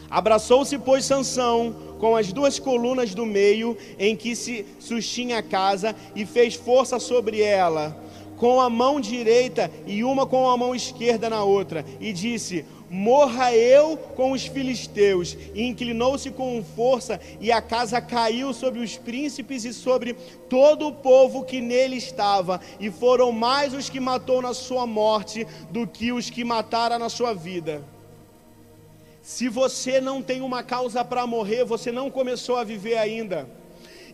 Abraçou-se, 0.10 0.78
pois, 0.78 1.04
Sansão 1.04 1.76
com 2.00 2.16
as 2.16 2.32
duas 2.32 2.58
colunas 2.60 3.14
do 3.14 3.26
meio 3.26 3.78
em 4.00 4.16
que 4.16 4.34
se 4.34 4.66
sustinha 4.80 5.40
a 5.40 5.44
casa 5.44 5.94
e 6.16 6.26
fez 6.26 6.56
força 6.56 7.00
sobre 7.00 7.42
ela, 7.42 8.02
com 8.38 8.62
a 8.62 8.70
mão 8.70 9.02
direita 9.02 9.70
e 9.86 10.06
uma 10.06 10.26
com 10.26 10.50
a 10.50 10.56
mão 10.56 10.74
esquerda 10.74 11.30
na 11.30 11.44
outra, 11.44 11.86
e 12.00 12.14
disse: 12.14 12.64
Morra 12.96 13.52
eu 13.52 13.98
com 13.98 14.34
os 14.34 14.46
filisteus. 14.46 15.36
E 15.56 15.64
inclinou-se 15.64 16.30
com 16.30 16.64
força, 16.64 17.20
e 17.42 17.52
a 17.52 17.60
casa 17.60 18.00
caiu 18.00 18.54
sobre 18.54 18.82
os 18.82 18.96
príncipes 18.96 19.66
e 19.66 19.74
sobre 19.74 20.14
todo 20.48 20.88
o 20.88 20.94
povo 20.94 21.44
que 21.44 21.60
nele 21.60 21.98
estava. 21.98 22.62
E 22.80 22.92
foram 22.92 23.32
mais 23.32 23.74
os 23.74 23.90
que 23.90 24.00
matou 24.00 24.44
na 24.44 24.54
sua 24.54 24.86
morte 24.86 25.48
do 25.72 25.88
que 25.88 26.12
os 26.12 26.30
que 26.30 26.44
mataram 26.44 27.00
na 27.00 27.10
sua 27.10 27.34
vida. 27.34 27.84
Se 29.24 29.50
você 29.50 30.00
não 30.00 30.22
tem 30.22 30.42
uma 30.42 30.62
causa 30.62 31.04
para 31.04 31.26
morrer, 31.26 31.66
você 31.66 31.92
não 31.92 32.12
começou 32.12 32.58
a 32.58 32.64
viver 32.64 33.00
ainda. 33.00 33.50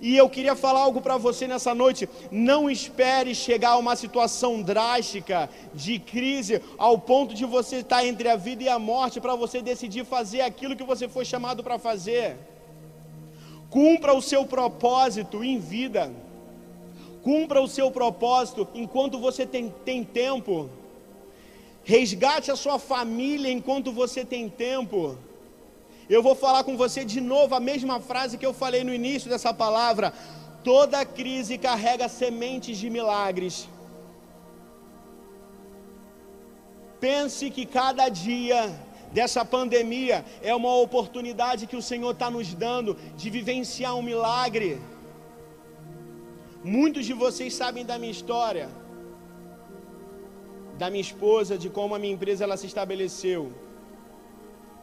E 0.02 0.16
eu 0.16 0.30
queria 0.30 0.56
falar 0.56 0.82
algo 0.82 1.02
para 1.02 1.18
você 1.18 1.48
nessa 1.48 1.76
noite. 1.76 2.08
Não 2.32 2.70
espere 2.70 3.36
chegar 3.36 3.72
a 3.72 3.78
uma 3.78 3.96
situação 3.96 4.62
drástica 4.62 5.50
de 5.74 6.00
crise 6.00 6.62
ao 6.78 6.98
ponto 6.98 7.34
de 7.34 7.46
você 7.46 7.78
estar 7.78 8.06
entre 8.06 8.30
a 8.30 8.36
vida 8.36 8.64
e 8.64 8.70
a 8.70 8.80
morte 8.80 9.20
para 9.20 9.36
você 9.36 9.62
decidir 9.62 10.06
fazer 10.06 10.42
aquilo 10.42 10.76
que 10.76 10.84
você 10.84 11.08
foi 11.08 11.26
chamado 11.26 11.64
para 11.64 11.78
fazer. 11.78 12.38
Cumpra 13.70 14.14
o 14.14 14.22
seu 14.22 14.46
propósito 14.46 15.44
em 15.44 15.60
vida. 15.60 16.12
Cumpra 17.22 17.62
o 17.62 17.68
seu 17.68 17.92
propósito 17.92 18.68
enquanto 18.74 19.20
você 19.20 19.46
tem, 19.46 19.74
tem 19.84 20.04
tempo. 20.04 20.70
Resgate 21.84 22.50
a 22.52 22.56
sua 22.56 22.80
família 22.80 23.52
enquanto 23.52 23.92
você 23.92 24.24
tem 24.24 24.48
tempo. 24.48 25.18
Eu 26.10 26.22
vou 26.28 26.36
falar 26.44 26.64
com 26.68 26.76
você 26.76 27.02
de 27.14 27.22
novo 27.22 27.54
a 27.56 27.60
mesma 27.60 27.98
frase 28.00 28.38
que 28.38 28.46
eu 28.50 28.54
falei 28.54 28.84
no 28.84 28.94
início 28.94 29.30
dessa 29.30 29.54
palavra. 29.54 30.14
Toda 30.64 31.06
crise 31.06 31.58
carrega 31.58 32.08
sementes 32.10 32.78
de 32.78 32.90
milagres. 32.90 33.70
Pense 37.00 37.50
que 37.50 37.66
cada 37.66 38.10
dia 38.10 38.62
dessa 39.14 39.46
pandemia 39.46 40.26
é 40.42 40.54
uma 40.54 40.74
oportunidade 40.76 41.68
que 41.68 41.80
o 41.82 41.86
Senhor 41.92 42.12
está 42.12 42.30
nos 42.30 42.54
dando 42.54 42.98
de 43.16 43.30
vivenciar 43.30 43.96
um 43.96 44.02
milagre. 44.02 44.82
Muitos 46.64 47.06
de 47.06 47.14
vocês 47.14 47.54
sabem 47.54 47.86
da 47.86 47.98
minha 47.98 48.12
história 48.12 48.68
da 50.82 50.90
minha 50.90 51.06
esposa, 51.10 51.58
de 51.64 51.70
como 51.78 51.94
a 51.94 52.00
minha 52.00 52.14
empresa 52.18 52.46
ela 52.46 52.58
se 52.62 52.68
estabeleceu. 52.72 53.42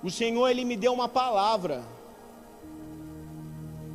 O 0.03 0.11
Senhor 0.11 0.49
ele 0.49 0.65
me 0.65 0.77
deu 0.77 0.93
uma 0.93 1.09
palavra. 1.09 1.83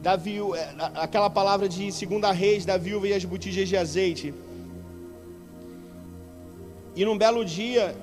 Da 0.02 0.14
é, 0.14 0.76
aquela 0.96 1.30
palavra 1.30 1.70
de 1.70 1.92
segunda 1.92 2.32
reis 2.32 2.66
da 2.66 2.78
viúva 2.78 3.08
e 3.08 3.14
as 3.14 3.24
botijas 3.24 3.70
de 3.70 3.78
azeite. 3.78 4.34
E 6.96 7.06
num 7.06 7.18
belo 7.18 7.46
dia, 7.46 7.96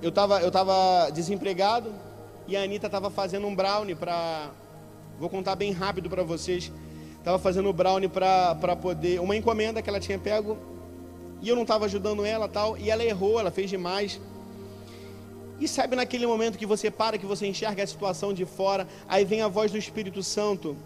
eu 0.00 0.10
estava 0.10 0.40
eu 0.40 0.50
tava 0.50 1.10
desempregado 1.10 1.92
e 2.46 2.56
a 2.56 2.62
Anitta 2.62 2.86
estava 2.86 3.10
fazendo 3.10 3.46
um 3.46 3.54
brownie 3.54 3.94
para. 3.94 4.50
Vou 5.18 5.28
contar 5.28 5.56
bem 5.56 5.72
rápido 5.72 6.08
para 6.08 6.22
vocês. 6.22 6.70
Estava 7.18 7.38
fazendo 7.38 7.72
brownie 7.72 8.08
para 8.08 8.76
poder. 8.80 9.20
Uma 9.20 9.36
encomenda 9.36 9.82
que 9.82 9.88
ela 9.88 9.98
tinha 9.98 10.18
pego 10.18 10.56
e 11.40 11.48
eu 11.48 11.54
não 11.54 11.62
estava 11.62 11.84
ajudando 11.84 12.24
ela 12.24 12.48
tal, 12.48 12.76
e 12.78 12.90
ela 12.90 13.04
errou, 13.04 13.38
ela 13.38 13.50
fez 13.50 13.68
demais. 13.68 14.20
E 15.58 15.66
sabe 15.66 15.96
naquele 15.96 16.26
momento 16.26 16.58
que 16.58 16.66
você 16.66 16.90
para, 16.90 17.16
que 17.16 17.24
você 17.24 17.46
enxerga 17.46 17.82
a 17.82 17.86
situação 17.86 18.32
de 18.32 18.44
fora, 18.44 18.86
aí 19.08 19.24
vem 19.24 19.40
a 19.40 19.48
voz 19.48 19.70
do 19.72 19.78
Espírito 19.78 20.22
Santo. 20.22 20.76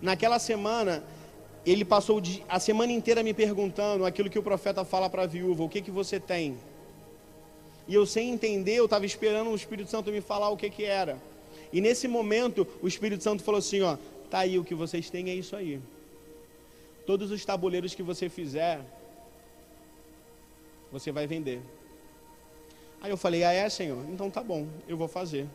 Naquela 0.00 0.38
semana, 0.38 1.02
ele 1.66 1.84
passou 1.84 2.22
a 2.48 2.60
semana 2.60 2.92
inteira 2.92 3.22
me 3.22 3.34
perguntando 3.34 4.06
aquilo 4.06 4.30
que 4.30 4.38
o 4.38 4.42
profeta 4.42 4.84
fala 4.84 5.10
para 5.10 5.24
a 5.24 5.26
viúva: 5.26 5.64
o 5.64 5.68
que, 5.68 5.82
que 5.82 5.90
você 5.90 6.20
tem? 6.20 6.56
E 7.88 7.94
eu, 7.94 8.06
sem 8.06 8.30
entender, 8.30 8.76
eu 8.76 8.84
estava 8.84 9.04
esperando 9.04 9.50
o 9.50 9.54
Espírito 9.54 9.90
Santo 9.90 10.12
me 10.12 10.20
falar 10.20 10.48
o 10.50 10.56
que, 10.56 10.70
que 10.70 10.84
era. 10.84 11.18
E 11.72 11.80
nesse 11.80 12.06
momento, 12.06 12.66
o 12.80 12.86
Espírito 12.86 13.22
Santo 13.22 13.42
falou 13.42 13.58
assim: 13.58 13.82
ó, 13.82 13.96
tá 14.30 14.38
aí, 14.38 14.58
o 14.58 14.64
que 14.64 14.74
vocês 14.74 15.10
têm 15.10 15.28
é 15.28 15.34
isso 15.34 15.56
aí. 15.56 15.80
Todos 17.04 17.32
os 17.32 17.44
tabuleiros 17.44 17.94
que 17.94 18.02
você 18.02 18.28
fizer, 18.28 18.80
você 20.92 21.10
vai 21.10 21.26
vender. 21.26 21.60
Aí 23.00 23.10
eu 23.10 23.16
falei, 23.16 23.44
ah 23.44 23.52
é, 23.52 23.68
Senhor? 23.68 24.04
Então 24.10 24.30
tá 24.30 24.42
bom, 24.42 24.66
eu 24.86 24.96
vou 24.96 25.08
fazer. 25.08 25.48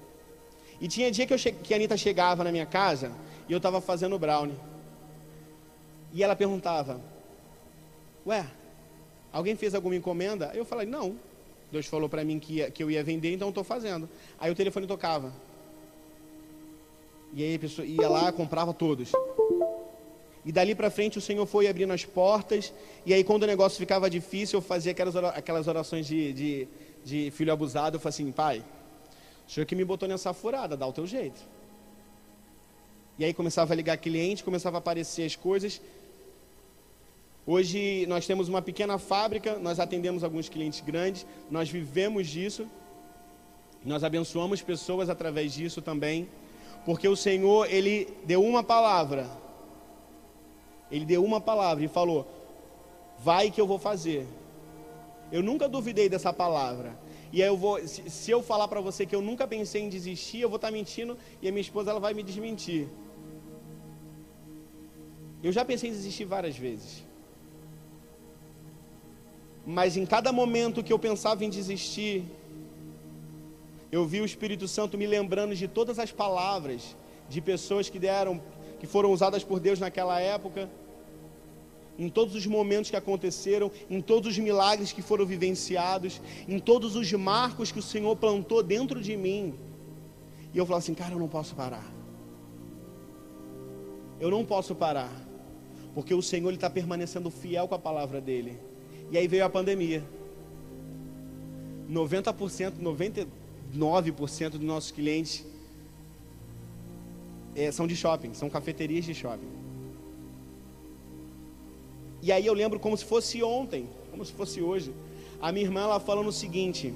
E 0.79 0.87
tinha 0.87 1.11
dia 1.11 1.25
que, 1.25 1.33
eu 1.33 1.37
che... 1.37 1.51
que 1.51 1.73
a 1.73 1.77
Anitta 1.77 1.95
chegava 1.95 2.43
na 2.43 2.51
minha 2.51 2.65
casa 2.65 3.11
e 3.47 3.53
eu 3.53 3.57
estava 3.57 3.79
fazendo 3.79 4.17
brownie. 4.17 4.57
E 6.11 6.23
ela 6.23 6.35
perguntava, 6.35 6.99
ué, 8.25 8.45
alguém 9.31 9.55
fez 9.55 9.75
alguma 9.75 9.95
encomenda? 9.95 10.51
Eu 10.53 10.65
falei, 10.65 10.87
não. 10.87 11.17
Deus 11.71 11.85
falou 11.85 12.07
para 12.07 12.23
mim 12.23 12.39
que, 12.39 12.55
ia, 12.55 12.71
que 12.71 12.81
eu 12.81 12.89
ia 12.89 13.03
vender, 13.03 13.33
então 13.33 13.49
estou 13.49 13.63
fazendo. 13.63 14.09
Aí 14.39 14.51
o 14.51 14.55
telefone 14.55 14.87
tocava. 14.87 15.33
E 17.33 17.43
aí 17.43 17.55
a 17.55 17.59
pessoa 17.59 17.85
ia 17.85 18.07
lá, 18.07 18.31
comprava 18.31 18.73
todos. 18.73 19.11
E 20.45 20.51
dali 20.51 20.75
para 20.75 20.91
frente 20.91 21.17
o 21.17 21.21
Senhor 21.21 21.45
foi 21.45 21.67
abrindo 21.67 21.91
as 21.91 22.05
portas. 22.05 22.71
E 23.05 23.13
aí, 23.13 23.23
quando 23.23 23.43
o 23.43 23.47
negócio 23.47 23.79
ficava 23.79 24.09
difícil, 24.09 24.59
eu 24.59 24.61
fazia 24.61 24.95
aquelas 25.33 25.67
orações 25.67 26.05
de, 26.05 26.31
de, 26.33 26.67
de 27.05 27.31
filho 27.31 27.53
abusado. 27.53 27.95
Eu 27.95 27.99
falei 28.01 28.13
assim: 28.13 28.31
Pai, 28.31 28.63
o 29.47 29.51
Senhor 29.51 29.65
que 29.65 29.75
me 29.75 29.85
botou 29.85 30.09
nessa 30.09 30.33
furada, 30.33 30.75
dá 30.75 30.85
o 30.85 30.91
teu 30.91 31.07
jeito. 31.07 31.39
E 33.17 33.23
aí 33.23 33.33
começava 33.33 33.71
a 33.71 33.75
ligar 33.75 33.95
cliente, 33.97 34.43
começava 34.43 34.77
a 34.77 34.79
aparecer 34.79 35.25
as 35.25 35.37
coisas. 35.37 35.81
Hoje 37.47 38.05
nós 38.07 38.25
temos 38.25 38.49
uma 38.49 38.61
pequena 38.61 38.97
fábrica, 38.97 39.57
nós 39.59 39.79
atendemos 39.79 40.23
alguns 40.23 40.49
clientes 40.49 40.81
grandes, 40.81 41.25
nós 41.49 41.69
vivemos 41.69 42.27
disso, 42.27 42.67
nós 43.85 44.03
abençoamos 44.03 44.61
pessoas 44.61 45.09
através 45.09 45.53
disso 45.53 45.81
também, 45.81 46.27
porque 46.83 47.07
o 47.07 47.15
Senhor, 47.15 47.71
Ele 47.71 48.11
deu 48.25 48.43
uma 48.43 48.63
palavra 48.63 49.29
ele 50.91 51.05
deu 51.05 51.23
uma 51.23 51.41
palavra 51.41 51.83
e 51.83 51.87
falou: 51.87 52.27
Vai 53.19 53.49
que 53.51 53.59
eu 53.59 53.67
vou 53.67 53.79
fazer. 53.79 54.25
Eu 55.31 55.41
nunca 55.43 55.67
duvidei 55.67 56.07
dessa 56.07 56.31
palavra. 56.31 56.97
E 57.31 57.41
aí 57.41 57.49
eu 57.49 57.57
vou, 57.57 57.85
se, 57.87 58.09
se 58.09 58.31
eu 58.31 58.41
falar 58.41 58.67
para 58.67 58.79
você 58.79 59.05
que 59.05 59.15
eu 59.15 59.21
nunca 59.21 59.47
pensei 59.47 59.81
em 59.81 59.89
desistir, 59.89 60.41
eu 60.41 60.49
vou 60.49 60.57
estar 60.57 60.69
tá 60.69 60.71
mentindo 60.71 61.17
e 61.41 61.47
a 61.47 61.51
minha 61.51 61.61
esposa 61.61 61.91
ela 61.91 61.99
vai 61.99 62.13
me 62.13 62.23
desmentir. 62.23 62.87
Eu 65.43 65.51
já 65.51 65.65
pensei 65.65 65.89
em 65.89 65.93
desistir 65.93 66.25
várias 66.25 66.57
vezes. 66.57 67.03
Mas 69.65 69.97
em 69.97 70.05
cada 70.05 70.31
momento 70.31 70.83
que 70.83 70.93
eu 70.93 70.99
pensava 70.99 71.43
em 71.43 71.49
desistir, 71.49 72.23
eu 73.91 74.05
vi 74.05 74.21
o 74.21 74.25
Espírito 74.25 74.67
Santo 74.67 74.97
me 74.97 75.07
lembrando 75.07 75.55
de 75.55 75.67
todas 75.67 75.99
as 75.99 76.11
palavras 76.11 76.95
de 77.27 77.41
pessoas 77.41 77.89
que 77.89 77.97
deram, 77.97 78.41
que 78.79 78.85
foram 78.85 79.11
usadas 79.11 79.43
por 79.43 79.59
Deus 79.59 79.79
naquela 79.79 80.19
época, 80.19 80.69
em 81.97 82.09
todos 82.09 82.35
os 82.35 82.45
momentos 82.45 82.89
que 82.89 82.95
aconteceram, 82.95 83.71
em 83.89 84.01
todos 84.01 84.31
os 84.31 84.37
milagres 84.37 84.91
que 84.91 85.01
foram 85.01 85.25
vivenciados, 85.25 86.21
em 86.47 86.59
todos 86.59 86.95
os 86.95 87.11
marcos 87.13 87.71
que 87.71 87.79
o 87.79 87.83
Senhor 87.83 88.15
plantou 88.15 88.61
dentro 88.61 89.01
de 89.01 89.15
mim. 89.15 89.53
E 90.53 90.57
eu 90.57 90.65
falava 90.65 90.83
assim, 90.83 90.93
cara, 90.93 91.13
eu 91.13 91.19
não 91.19 91.27
posso 91.27 91.55
parar. 91.55 91.93
Eu 94.19 94.29
não 94.31 94.45
posso 94.45 94.73
parar, 94.73 95.11
porque 95.93 96.13
o 96.13 96.21
Senhor 96.21 96.53
está 96.53 96.69
permanecendo 96.69 97.29
fiel 97.29 97.67
com 97.67 97.75
a 97.75 97.79
palavra 97.79 98.21
dele. 98.21 98.57
E 99.11 99.17
aí 99.17 99.27
veio 99.27 99.45
a 99.45 99.49
pandemia. 99.49 100.03
90%, 101.89 102.73
99% 102.81 104.49
dos 104.49 104.61
nossos 104.61 104.91
clientes 104.91 105.45
é, 107.55 107.71
são 107.71 107.85
de 107.85 107.95
shopping, 107.95 108.33
são 108.33 108.49
cafeterias 108.49 109.05
de 109.05 109.13
shopping. 109.13 109.64
E 112.25 112.31
aí 112.31 112.43
eu 112.43 112.55
lembro 112.55 112.79
como 112.79 112.97
se 112.97 113.05
fosse 113.05 113.43
ontem, 113.43 113.87
como 114.09 114.25
se 114.25 114.33
fosse 114.33 114.59
hoje. 114.59 114.91
A 115.39 115.51
minha 115.51 115.63
irmã 115.63 115.81
ela 115.81 115.99
falando 115.99 116.29
o 116.29 116.31
seguinte: 116.31 116.91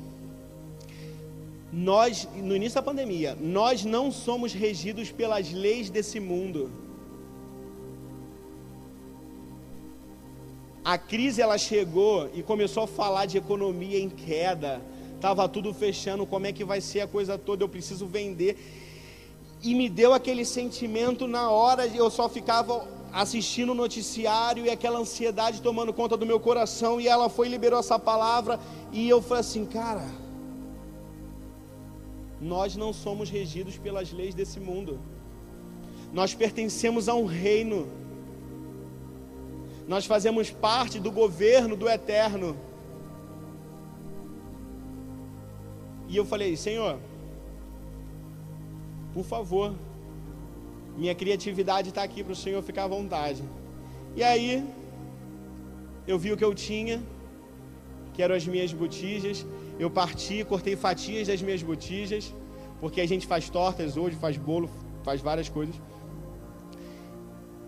nós, 1.71 2.27
no 2.35 2.55
início 2.55 2.73
da 2.73 2.81
pandemia, 2.81 3.37
nós 3.39 3.85
não 3.85 4.11
somos 4.11 4.53
regidos 4.53 5.11
pelas 5.11 5.53
leis 5.53 5.87
desse 5.87 6.19
mundo. 6.19 6.71
A 10.83 10.97
crise 10.97 11.43
ela 11.43 11.59
chegou 11.59 12.27
e 12.33 12.41
começou 12.41 12.85
a 12.85 12.87
falar 12.87 13.27
de 13.27 13.37
economia 13.37 13.99
em 13.99 14.09
queda. 14.09 14.81
Tava 15.21 15.47
tudo 15.47 15.71
fechando, 15.75 16.25
como 16.25 16.47
é 16.47 16.51
que 16.51 16.65
vai 16.65 16.81
ser 16.81 17.01
a 17.01 17.07
coisa 17.07 17.37
toda? 17.37 17.63
Eu 17.63 17.69
preciso 17.69 18.07
vender. 18.07 18.57
E 19.61 19.75
me 19.75 19.89
deu 19.89 20.11
aquele 20.11 20.43
sentimento 20.43 21.27
na 21.27 21.51
hora, 21.51 21.85
eu 21.85 22.09
só 22.09 22.27
ficava 22.27 22.97
assistindo 23.11 23.71
o 23.71 23.75
noticiário 23.75 24.65
e 24.65 24.69
aquela 24.69 24.99
ansiedade 24.99 25.61
tomando 25.61 25.93
conta 25.93 26.15
do 26.15 26.25
meu 26.25 26.39
coração 26.39 26.99
e 26.99 27.07
ela 27.07 27.29
foi 27.29 27.47
e 27.47 27.51
liberou 27.51 27.79
essa 27.79 27.97
palavra 27.97 28.59
e 28.91 29.07
eu 29.07 29.21
falei 29.21 29.41
assim, 29.41 29.65
cara, 29.65 30.05
nós 32.39 32.75
não 32.75 32.93
somos 32.93 33.29
regidos 33.29 33.77
pelas 33.77 34.11
leis 34.11 34.33
desse 34.33 34.59
mundo. 34.59 34.99
Nós 36.13 36.33
pertencemos 36.33 37.07
a 37.09 37.13
um 37.13 37.25
reino 37.25 37.87
nós 39.89 40.05
fazemos 40.05 40.51
parte 40.51 40.99
do 40.99 41.11
governo 41.11 41.75
do 41.75 41.89
eterno. 41.89 42.55
E 46.07 46.15
eu 46.15 46.23
falei, 46.23 46.55
Senhor, 46.55 46.99
por 49.11 49.25
favor, 49.25 49.73
minha 50.99 51.15
criatividade 51.15 51.89
está 51.89 52.03
aqui 52.03 52.21
para 52.21 52.33
o 52.33 52.35
Senhor 52.35 52.61
ficar 52.61 52.83
à 52.83 52.87
vontade. 52.87 53.41
E 54.17 54.21
aí, 54.21 54.67
eu 56.05 56.19
vi 56.19 56.33
o 56.33 56.37
que 56.37 56.43
eu 56.43 56.53
tinha, 56.53 57.01
que 58.13 58.21
eram 58.21 58.35
as 58.35 58.45
minhas 58.45 58.73
botijas. 58.73 59.45
Eu 59.79 59.89
parti, 59.89 60.43
cortei 60.43 60.75
fatias 60.75 61.25
das 61.29 61.41
minhas 61.41 61.63
botijas, 61.63 62.33
porque 62.81 62.99
a 62.99 63.07
gente 63.07 63.25
faz 63.25 63.49
tortas 63.49 63.95
hoje, 63.95 64.17
faz 64.17 64.35
bolo, 64.35 64.69
faz 65.01 65.21
várias 65.21 65.47
coisas. 65.47 65.73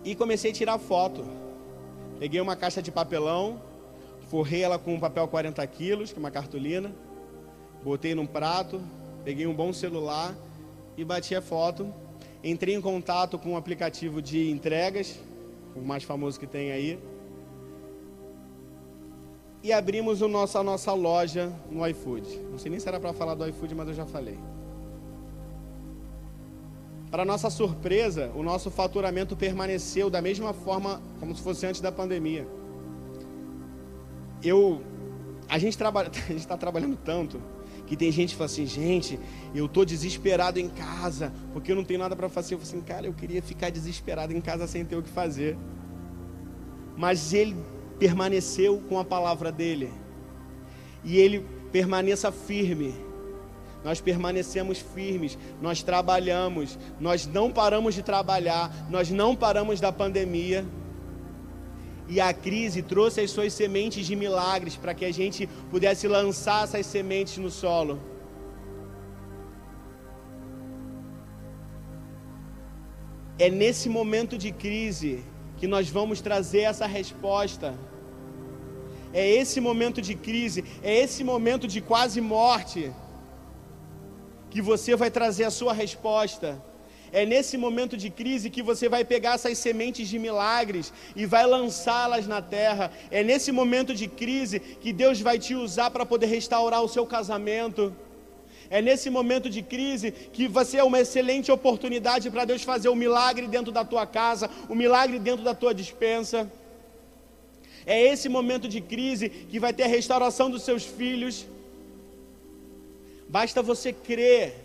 E 0.04 0.14
comecei 0.14 0.50
a 0.50 0.54
tirar 0.54 0.78
foto. 0.78 1.24
Peguei 2.18 2.40
uma 2.40 2.54
caixa 2.54 2.82
de 2.82 2.92
papelão, 2.92 3.62
forrei 4.28 4.62
ela 4.62 4.78
com 4.78 4.94
um 4.94 5.00
papel 5.00 5.26
40 5.26 5.66
quilos, 5.68 6.12
que 6.12 6.18
é 6.18 6.20
uma 6.20 6.30
cartolina, 6.30 6.92
botei 7.82 8.14
num 8.14 8.26
prato, 8.26 8.78
peguei 9.24 9.46
um 9.46 9.54
bom 9.54 9.72
celular 9.72 10.34
e 10.98 11.04
bati 11.04 11.34
a 11.34 11.40
foto. 11.40 12.01
Entrei 12.44 12.74
em 12.74 12.80
contato 12.80 13.38
com 13.38 13.50
um 13.50 13.56
aplicativo 13.56 14.20
de 14.20 14.50
entregas, 14.50 15.18
o 15.76 15.80
mais 15.80 16.02
famoso 16.02 16.40
que 16.40 16.46
tem 16.46 16.72
aí. 16.72 16.98
E 19.62 19.72
abrimos 19.72 20.20
o 20.22 20.26
nosso, 20.28 20.58
a 20.58 20.62
nossa 20.62 20.92
loja 20.92 21.52
no 21.70 21.86
iFood. 21.86 22.28
Não 22.50 22.58
sei 22.58 22.68
nem 22.68 22.80
se 22.80 22.88
era 22.88 22.98
para 22.98 23.12
falar 23.12 23.36
do 23.36 23.46
iFood, 23.46 23.76
mas 23.76 23.88
eu 23.88 23.94
já 23.94 24.04
falei. 24.04 24.36
Para 27.12 27.24
nossa 27.24 27.48
surpresa, 27.48 28.32
o 28.34 28.42
nosso 28.42 28.72
faturamento 28.72 29.36
permaneceu 29.36 30.10
da 30.10 30.20
mesma 30.20 30.52
forma 30.52 31.00
como 31.20 31.36
se 31.36 31.42
fosse 31.42 31.64
antes 31.64 31.80
da 31.80 31.92
pandemia. 31.92 32.44
Eu, 34.42 34.82
a 35.48 35.58
gente 35.58 35.78
está 36.34 36.56
trabalhando 36.56 36.96
tanto 37.04 37.40
que 37.92 37.96
tem 37.96 38.10
gente 38.10 38.30
que 38.30 38.36
fala 38.36 38.46
assim, 38.46 38.64
gente, 38.64 39.20
eu 39.54 39.68
tô 39.68 39.84
desesperado 39.84 40.58
em 40.58 40.66
casa 40.66 41.30
porque 41.52 41.72
eu 41.72 41.76
não 41.76 41.84
tenho 41.84 42.00
nada 42.00 42.16
para 42.16 42.26
fazer. 42.26 42.54
Eu 42.54 42.58
falo 42.58 42.70
assim, 42.70 42.80
cara, 42.80 43.06
eu 43.06 43.12
queria 43.12 43.42
ficar 43.42 43.68
desesperado 43.68 44.32
em 44.32 44.40
casa 44.40 44.66
sem 44.66 44.82
ter 44.82 44.96
o 44.96 45.02
que 45.02 45.10
fazer. 45.10 45.58
Mas 46.96 47.34
ele 47.34 47.54
permaneceu 47.98 48.82
com 48.88 48.98
a 48.98 49.04
palavra 49.04 49.52
dele 49.52 49.92
e 51.04 51.18
ele 51.18 51.44
permaneça 51.70 52.32
firme 52.32 52.94
nós 53.84 54.00
permanecemos 54.00 54.78
firmes, 54.78 55.36
nós 55.60 55.82
trabalhamos, 55.82 56.78
nós 57.00 57.26
não 57.26 57.50
paramos 57.50 57.96
de 57.96 58.02
trabalhar, 58.04 58.72
nós 58.88 59.10
não 59.10 59.34
paramos 59.34 59.80
da 59.80 59.90
pandemia. 59.90 60.64
E 62.14 62.20
a 62.20 62.30
crise 62.46 62.80
trouxe 62.92 63.22
as 63.22 63.30
suas 63.34 63.52
sementes 63.60 64.06
de 64.08 64.14
milagres 64.22 64.74
para 64.76 64.92
que 64.96 65.06
a 65.10 65.12
gente 65.18 65.46
pudesse 65.72 66.06
lançar 66.16 66.64
essas 66.64 66.84
sementes 66.94 67.38
no 67.44 67.50
solo. 67.50 67.94
É 73.44 73.48
nesse 73.60 73.88
momento 73.98 74.36
de 74.44 74.50
crise 74.64 75.12
que 75.58 75.66
nós 75.74 75.88
vamos 75.88 76.20
trazer 76.20 76.64
essa 76.72 76.86
resposta. 76.98 77.68
É 79.20 79.24
esse 79.40 79.58
momento 79.68 80.02
de 80.08 80.14
crise, 80.14 80.60
é 80.82 80.94
esse 81.04 81.24
momento 81.32 81.66
de 81.74 81.80
quase 81.80 82.20
morte 82.20 82.92
que 84.50 84.60
você 84.70 84.94
vai 85.02 85.10
trazer 85.18 85.44
a 85.44 85.56
sua 85.60 85.72
resposta. 85.72 86.50
É 87.12 87.26
nesse 87.26 87.58
momento 87.58 87.94
de 87.94 88.08
crise 88.08 88.48
que 88.48 88.62
você 88.62 88.88
vai 88.88 89.04
pegar 89.04 89.34
essas 89.34 89.58
sementes 89.58 90.08
de 90.08 90.18
milagres 90.18 90.90
e 91.14 91.26
vai 91.26 91.46
lançá-las 91.46 92.26
na 92.26 92.40
terra. 92.40 92.90
É 93.10 93.22
nesse 93.22 93.52
momento 93.52 93.94
de 93.94 94.08
crise 94.08 94.58
que 94.58 94.94
Deus 94.94 95.20
vai 95.20 95.38
te 95.38 95.54
usar 95.54 95.90
para 95.90 96.06
poder 96.06 96.26
restaurar 96.26 96.82
o 96.82 96.88
seu 96.88 97.04
casamento. 97.04 97.94
É 98.70 98.80
nesse 98.80 99.10
momento 99.10 99.50
de 99.50 99.60
crise 99.60 100.10
que 100.10 100.48
você 100.48 100.78
é 100.78 100.84
uma 100.84 101.00
excelente 101.00 101.52
oportunidade 101.52 102.30
para 102.30 102.46
Deus 102.46 102.62
fazer 102.62 102.88
o 102.88 102.92
um 102.92 103.02
milagre 103.04 103.46
dentro 103.46 103.70
da 103.70 103.84
tua 103.84 104.06
casa, 104.06 104.48
o 104.66 104.72
um 104.72 104.76
milagre 104.76 105.18
dentro 105.18 105.44
da 105.44 105.54
tua 105.54 105.74
dispensa. 105.74 106.50
É 107.84 108.00
esse 108.00 108.26
momento 108.30 108.66
de 108.66 108.80
crise 108.80 109.28
que 109.28 109.60
vai 109.60 109.74
ter 109.74 109.82
a 109.82 109.94
restauração 109.98 110.48
dos 110.48 110.62
seus 110.62 110.84
filhos. 110.84 111.44
Basta 113.28 113.60
você 113.60 113.92
crer 113.92 114.61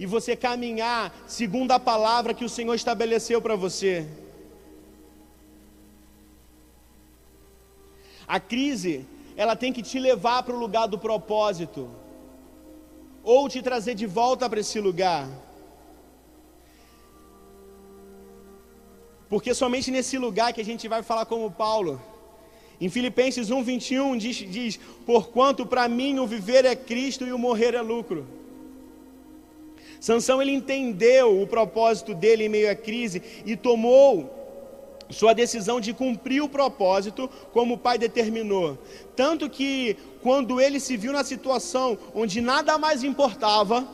e 0.00 0.06
você 0.06 0.34
caminhar 0.34 1.14
segundo 1.26 1.72
a 1.72 1.78
palavra 1.78 2.32
que 2.32 2.46
o 2.46 2.48
Senhor 2.48 2.74
estabeleceu 2.74 3.38
para 3.42 3.54
você. 3.54 4.08
A 8.26 8.40
crise, 8.40 9.06
ela 9.36 9.54
tem 9.54 9.74
que 9.74 9.82
te 9.82 9.98
levar 9.98 10.42
para 10.42 10.54
o 10.54 10.58
lugar 10.58 10.86
do 10.86 10.98
propósito, 10.98 11.90
ou 13.22 13.46
te 13.46 13.60
trazer 13.60 13.94
de 13.94 14.06
volta 14.06 14.48
para 14.48 14.60
esse 14.60 14.80
lugar. 14.80 15.28
Porque 19.28 19.52
somente 19.52 19.90
nesse 19.90 20.16
lugar 20.16 20.54
que 20.54 20.62
a 20.62 20.68
gente 20.72 20.88
vai 20.88 21.02
falar 21.02 21.26
como 21.26 21.50
Paulo, 21.50 22.00
em 22.80 22.88
Filipenses 22.88 23.50
1, 23.50 23.62
21 23.62 24.16
diz, 24.16 24.36
diz 24.36 24.80
Porquanto 25.04 25.66
para 25.66 25.86
mim 25.88 26.18
o 26.18 26.26
viver 26.26 26.64
é 26.64 26.74
Cristo 26.74 27.26
e 27.26 27.34
o 27.34 27.38
morrer 27.38 27.74
é 27.74 27.82
lucro. 27.82 28.39
Sansão 30.00 30.40
ele 30.40 30.50
entendeu 30.50 31.40
o 31.42 31.46
propósito 31.46 32.14
dele 32.14 32.44
em 32.44 32.48
meio 32.48 32.70
à 32.70 32.74
crise 32.74 33.22
e 33.44 33.54
tomou 33.54 34.38
sua 35.10 35.34
decisão 35.34 35.80
de 35.80 35.92
cumprir 35.92 36.42
o 36.42 36.48
propósito 36.48 37.28
como 37.52 37.74
o 37.74 37.78
pai 37.78 37.98
determinou. 37.98 38.78
Tanto 39.14 39.50
que 39.50 39.96
quando 40.22 40.60
ele 40.60 40.80
se 40.80 40.96
viu 40.96 41.12
na 41.12 41.22
situação 41.22 41.98
onde 42.14 42.40
nada 42.40 42.78
mais 42.78 43.04
importava, 43.04 43.86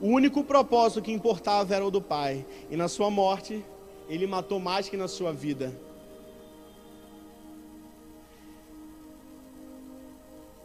o 0.00 0.08
único 0.08 0.44
propósito 0.44 1.02
que 1.02 1.12
importava 1.12 1.74
era 1.74 1.84
o 1.84 1.90
do 1.90 2.00
pai. 2.00 2.46
E 2.70 2.76
na 2.76 2.88
sua 2.88 3.10
morte, 3.10 3.64
ele 4.08 4.26
matou 4.26 4.60
mais 4.60 4.88
que 4.88 4.96
na 4.96 5.08
sua 5.08 5.32
vida. 5.32 5.74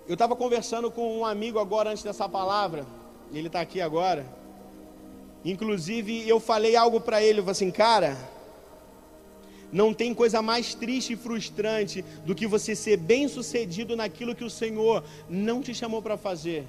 Eu 0.08 0.14
estava 0.14 0.36
conversando 0.36 0.92
com 0.92 1.18
um 1.20 1.26
amigo 1.26 1.58
agora 1.58 1.90
antes 1.90 2.04
dessa 2.04 2.30
palavra, 2.30 2.86
ele 3.34 3.48
está 3.48 3.60
aqui 3.60 3.82
agora. 3.82 4.45
Inclusive, 5.46 6.28
eu 6.28 6.40
falei 6.40 6.76
algo 6.76 7.00
para 7.00 7.22
ele, 7.22 7.40
eu 7.40 7.44
falei 7.44 7.52
assim, 7.52 7.72
cara, 7.72 8.18
Não 9.72 9.94
tem 9.94 10.14
coisa 10.14 10.42
mais 10.42 10.74
triste 10.74 11.14
e 11.14 11.18
frustrante 11.18 12.04
do 12.26 12.36
que 12.36 12.48
você 12.48 12.76
ser 12.76 12.98
bem-sucedido 12.98 13.96
naquilo 13.96 14.36
que 14.36 14.44
o 14.44 14.50
Senhor 14.50 15.04
não 15.30 15.62
te 15.62 15.74
chamou 15.74 16.02
para 16.02 16.18
fazer. 16.18 16.66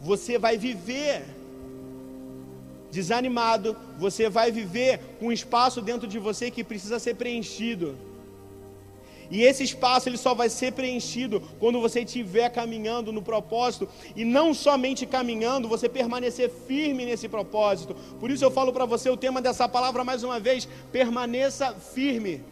Você 0.00 0.38
vai 0.38 0.56
viver 0.56 1.24
desanimado, 2.92 3.76
você 3.98 4.28
vai 4.28 4.50
viver 4.50 5.00
com 5.18 5.26
um 5.26 5.32
espaço 5.32 5.80
dentro 5.80 6.06
de 6.08 6.18
você 6.18 6.50
que 6.50 6.62
precisa 6.62 6.98
ser 6.98 7.14
preenchido. 7.14 7.96
E 9.30 9.42
esse 9.42 9.62
espaço 9.62 10.08
ele 10.08 10.16
só 10.16 10.34
vai 10.34 10.48
ser 10.48 10.72
preenchido 10.72 11.40
quando 11.60 11.80
você 11.80 12.00
estiver 12.00 12.48
caminhando 12.50 13.12
no 13.12 13.22
propósito 13.22 13.88
e 14.16 14.24
não 14.24 14.52
somente 14.52 15.06
caminhando, 15.06 15.68
você 15.68 15.88
permanecer 15.88 16.50
firme 16.66 17.04
nesse 17.04 17.28
propósito. 17.28 17.94
Por 18.18 18.30
isso 18.30 18.44
eu 18.44 18.50
falo 18.50 18.72
para 18.72 18.84
você 18.84 19.08
o 19.08 19.16
tema 19.16 19.40
dessa 19.40 19.68
palavra 19.68 20.02
mais 20.02 20.24
uma 20.24 20.40
vez: 20.40 20.68
permaneça 20.90 21.72
firme. 21.74 22.42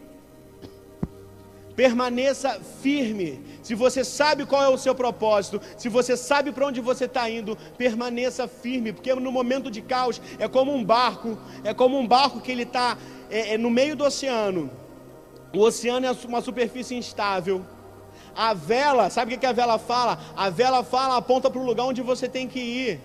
Permaneça 1.75 2.59
firme. 2.81 3.41
Se 3.61 3.75
você 3.75 4.03
sabe 4.03 4.45
qual 4.45 4.63
é 4.63 4.69
o 4.69 4.77
seu 4.77 4.95
propósito, 4.95 5.61
se 5.77 5.87
você 5.87 6.15
sabe 6.17 6.51
para 6.51 6.65
onde 6.65 6.81
você 6.81 7.05
está 7.05 7.29
indo, 7.29 7.57
permaneça 7.77 8.47
firme, 8.47 8.91
porque 8.91 9.13
no 9.15 9.31
momento 9.31 9.69
de 9.69 9.81
caos 9.81 10.21
é 10.37 10.47
como 10.47 10.73
um 10.73 10.83
barco, 10.83 11.37
é 11.63 11.73
como 11.73 11.97
um 11.97 12.07
barco 12.07 12.41
que 12.41 12.51
ele 12.51 12.63
está 12.63 12.97
é, 13.29 13.53
é 13.53 13.57
no 13.57 13.69
meio 13.69 13.95
do 13.95 14.03
oceano. 14.03 14.69
O 15.53 15.59
oceano 15.61 16.05
é 16.05 16.11
uma 16.27 16.41
superfície 16.41 16.95
instável. 16.95 17.65
A 18.35 18.53
vela, 18.53 19.09
sabe 19.09 19.35
o 19.35 19.39
que 19.39 19.45
a 19.45 19.51
vela 19.51 19.77
fala? 19.79 20.19
A 20.35 20.49
vela 20.49 20.83
fala, 20.83 21.17
aponta 21.17 21.49
para 21.49 21.59
o 21.59 21.65
lugar 21.65 21.85
onde 21.85 22.01
você 22.01 22.27
tem 22.27 22.47
que 22.47 22.59
ir. 22.59 23.01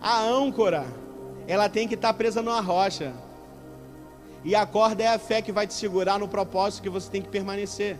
A 0.00 0.22
âncora, 0.22 0.86
ela 1.46 1.68
tem 1.68 1.86
que 1.86 1.94
estar 1.94 2.08
tá 2.08 2.14
presa 2.14 2.40
numa 2.42 2.60
rocha. 2.60 3.12
E 4.42 4.54
a 4.54 4.64
corda 4.64 5.02
é 5.02 5.08
a 5.08 5.18
fé 5.18 5.42
que 5.42 5.52
vai 5.52 5.66
te 5.66 5.74
segurar 5.74 6.18
no 6.18 6.26
propósito 6.26 6.82
que 6.82 6.88
você 6.88 7.10
tem 7.10 7.20
que 7.20 7.28
permanecer. 7.28 7.98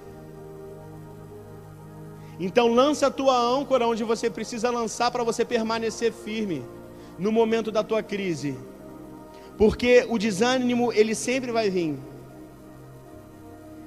Então 2.38 2.68
lança 2.68 3.09
a 3.09 3.11
tua 3.11 3.38
âncora 3.38 3.87
onde 3.87 4.03
você 4.03 4.31
precisa 4.31 4.70
lançar 4.70 5.11
para 5.11 5.23
você 5.23 5.44
permanecer 5.44 6.11
firme 6.11 6.64
no 7.18 7.31
momento 7.31 7.70
da 7.70 7.85
tua 7.85 8.03
crise. 8.03 8.59
Porque 9.61 10.07
o 10.09 10.16
desânimo, 10.16 10.90
ele 10.90 11.14
sempre 11.14 11.53
vai 11.53 11.68
vir. 11.68 11.94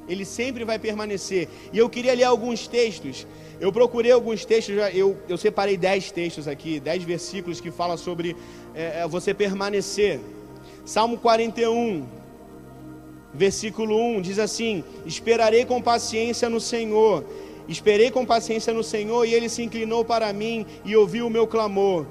Ele 0.07 0.23
sempre 0.23 0.63
vai 0.63 0.77
permanecer. 0.77 1.49
E 1.73 1.79
eu 1.79 1.89
queria 1.89 2.13
ler 2.13 2.25
alguns 2.25 2.67
textos. 2.67 3.25
Eu 3.59 3.71
procurei 3.71 4.11
alguns 4.11 4.45
textos, 4.45 4.75
eu, 4.93 5.17
eu 5.27 5.35
separei 5.35 5.75
dez 5.75 6.11
textos 6.11 6.47
aqui, 6.47 6.79
dez 6.79 7.01
versículos 7.01 7.59
que 7.59 7.71
falam 7.71 7.97
sobre 7.97 8.35
é, 8.75 9.07
você 9.07 9.33
permanecer. 9.33 10.19
Salmo 10.85 11.17
41, 11.17 12.05
versículo 13.33 13.97
1 13.97 14.21
diz 14.21 14.37
assim: 14.37 14.83
Esperarei 15.07 15.65
com 15.65 15.81
paciência 15.81 16.47
no 16.51 16.59
Senhor. 16.59 17.25
Esperei 17.67 18.11
com 18.11 18.23
paciência 18.27 18.71
no 18.71 18.83
Senhor 18.83 19.25
e 19.25 19.33
ele 19.33 19.49
se 19.49 19.63
inclinou 19.63 20.05
para 20.05 20.31
mim 20.33 20.67
e 20.85 20.95
ouviu 20.95 21.25
o 21.25 21.31
meu 21.31 21.47
clamor. 21.47 22.05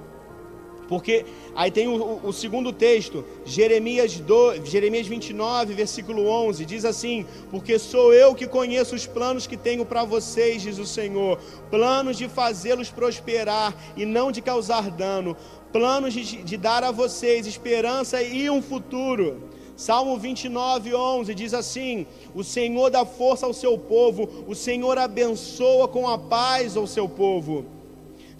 Porque 0.89 1.25
aí 1.55 1.71
tem 1.71 1.89
o, 1.89 2.21
o, 2.23 2.33
segundo 2.33 2.73
texto, 2.73 3.25
Jeremias, 3.45 4.19
do, 4.19 4.55
Jeremias 4.65 5.07
29, 5.07 5.75
versículo 5.75 6.27
11, 6.27 6.65
diz 6.65 6.85
assim: 6.85 7.27
Porque 7.51 7.79
sou 7.79 8.13
eu 8.13 8.35
que 8.35 8.47
conheço 8.47 8.95
os 8.95 9.07
planos 9.07 9.47
que 9.47 9.57
tenho 9.57 9.85
para 9.85 10.05
vocês, 10.05 10.63
diz 10.63 10.79
o 10.79 10.87
Senhor, 10.87 11.39
planos 11.71 12.19
de 12.19 12.29
fazê-los 12.29 12.91
prosperar 12.91 13.75
e 13.97 14.05
não 14.05 14.31
de 14.31 14.43
causar 14.43 14.91
dano, 14.91 15.37
planos 15.73 16.13
de, 16.13 16.43
de 16.43 16.57
dar 16.57 16.85
a 16.85 16.91
vocês 16.91 17.47
esperança 17.47 18.23
e 18.23 18.51
um 18.51 18.61
futuro. 18.61 19.51
Salmo 19.77 20.19
29, 20.19 20.95
11 20.95 21.35
diz 21.35 21.55
assim: 21.55 22.07
O 22.35 22.45
Senhor 22.45 22.91
dá 22.91 23.05
força 23.05 23.47
ao 23.47 23.55
seu 23.55 23.79
povo, 23.79 24.29
o 24.47 24.55
Senhor 24.55 24.99
abençoa 24.99 25.89
com 25.89 26.09
a 26.09 26.19
paz 26.19 26.77
ao 26.77 26.87
seu 26.87 27.09
povo. 27.09 27.65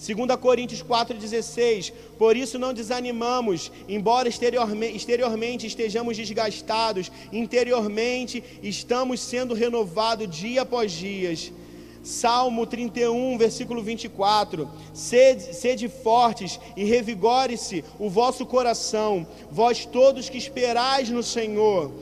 2 0.05 0.37
Coríntios 0.41 0.83
4,16: 0.83 1.93
Por 2.19 2.37
isso 2.37 2.59
não 2.59 2.75
desanimamos, 2.75 3.71
embora 3.89 4.29
exteriormente, 4.29 5.67
estejamos 5.69 6.17
desgastados, 6.17 7.11
interiormente 7.33 8.43
estamos 8.65 9.21
sendo 9.21 9.55
renovados 9.55 10.29
dia 10.29 10.63
após 10.63 10.91
dia. 10.91 11.33
Salmo 12.03 12.67
31, 12.67 13.39
versículo 13.39 13.81
24: 13.81 14.69
sede, 14.93 15.55
sede 15.55 15.89
fortes 15.89 16.59
e 16.77 16.83
revigore-se 16.83 17.85
o 17.97 18.11
vosso 18.11 18.45
coração, 18.45 19.25
vós 19.53 19.87
todos 19.87 20.29
que 20.29 20.37
esperais 20.37 21.11
no 21.11 21.23
Senhor. 21.23 21.93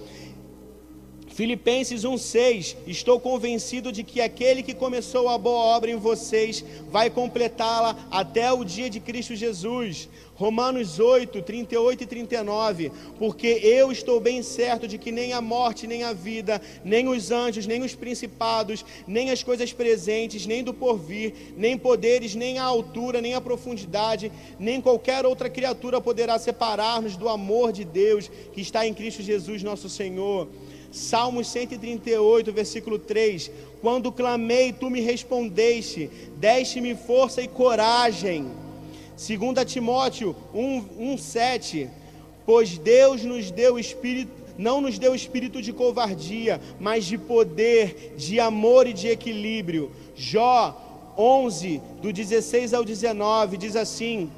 Filipenses 1.40 2.02
1,6: 2.02 2.76
Estou 2.86 3.18
convencido 3.18 3.90
de 3.90 4.04
que 4.04 4.20
aquele 4.20 4.62
que 4.62 4.74
começou 4.74 5.26
a 5.26 5.38
boa 5.38 5.74
obra 5.74 5.90
em 5.90 5.96
vocês 5.96 6.62
vai 6.90 7.08
completá-la 7.08 7.96
até 8.10 8.52
o 8.52 8.62
dia 8.62 8.90
de 8.90 9.00
Cristo 9.00 9.34
Jesus. 9.34 10.06
Romanos 10.34 11.00
8, 11.00 11.40
38 11.40 12.02
e 12.02 12.06
39: 12.06 12.92
Porque 13.18 13.46
eu 13.46 13.90
estou 13.90 14.20
bem 14.20 14.42
certo 14.42 14.86
de 14.86 14.98
que 14.98 15.10
nem 15.10 15.32
a 15.32 15.40
morte, 15.40 15.86
nem 15.86 16.02
a 16.02 16.12
vida, 16.12 16.60
nem 16.84 17.08
os 17.08 17.30
anjos, 17.30 17.66
nem 17.66 17.82
os 17.82 17.94
principados, 17.94 18.84
nem 19.06 19.30
as 19.30 19.42
coisas 19.42 19.72
presentes, 19.72 20.44
nem 20.44 20.62
do 20.62 20.74
porvir, 20.74 21.32
nem 21.56 21.78
poderes, 21.78 22.34
nem 22.34 22.58
a 22.58 22.64
altura, 22.64 23.22
nem 23.22 23.32
a 23.32 23.40
profundidade, 23.40 24.30
nem 24.58 24.78
qualquer 24.78 25.24
outra 25.24 25.48
criatura 25.48 26.02
poderá 26.02 26.38
separar-nos 26.38 27.16
do 27.16 27.30
amor 27.30 27.72
de 27.72 27.82
Deus 27.82 28.30
que 28.52 28.60
está 28.60 28.86
em 28.86 28.92
Cristo 28.92 29.22
Jesus, 29.22 29.62
nosso 29.62 29.88
Senhor. 29.88 30.46
Salmos 30.90 31.46
138, 31.48 32.52
versículo 32.52 32.98
3: 32.98 33.50
Quando 33.80 34.10
clamei, 34.10 34.72
tu 34.72 34.90
me 34.90 35.00
respondeste, 35.00 36.10
deste-me 36.36 36.94
força 36.94 37.40
e 37.40 37.48
coragem. 37.48 38.50
2 39.16 39.72
Timóteo 39.72 40.34
1, 40.52 41.12
1, 41.12 41.18
7: 41.18 41.88
Pois 42.44 42.76
Deus 42.78 43.22
nos 43.22 43.50
deu 43.50 43.78
espírito, 43.78 44.32
não 44.58 44.80
nos 44.80 44.98
deu 44.98 45.14
espírito 45.14 45.62
de 45.62 45.72
covardia, 45.72 46.60
mas 46.80 47.04
de 47.04 47.16
poder, 47.16 48.14
de 48.16 48.40
amor 48.40 48.86
e 48.86 48.92
de 48.92 49.08
equilíbrio. 49.08 49.92
Jó 50.16 51.14
11, 51.16 51.80
do 52.02 52.12
16 52.12 52.74
ao 52.74 52.84
19, 52.84 53.56
diz 53.56 53.76
assim: 53.76 54.30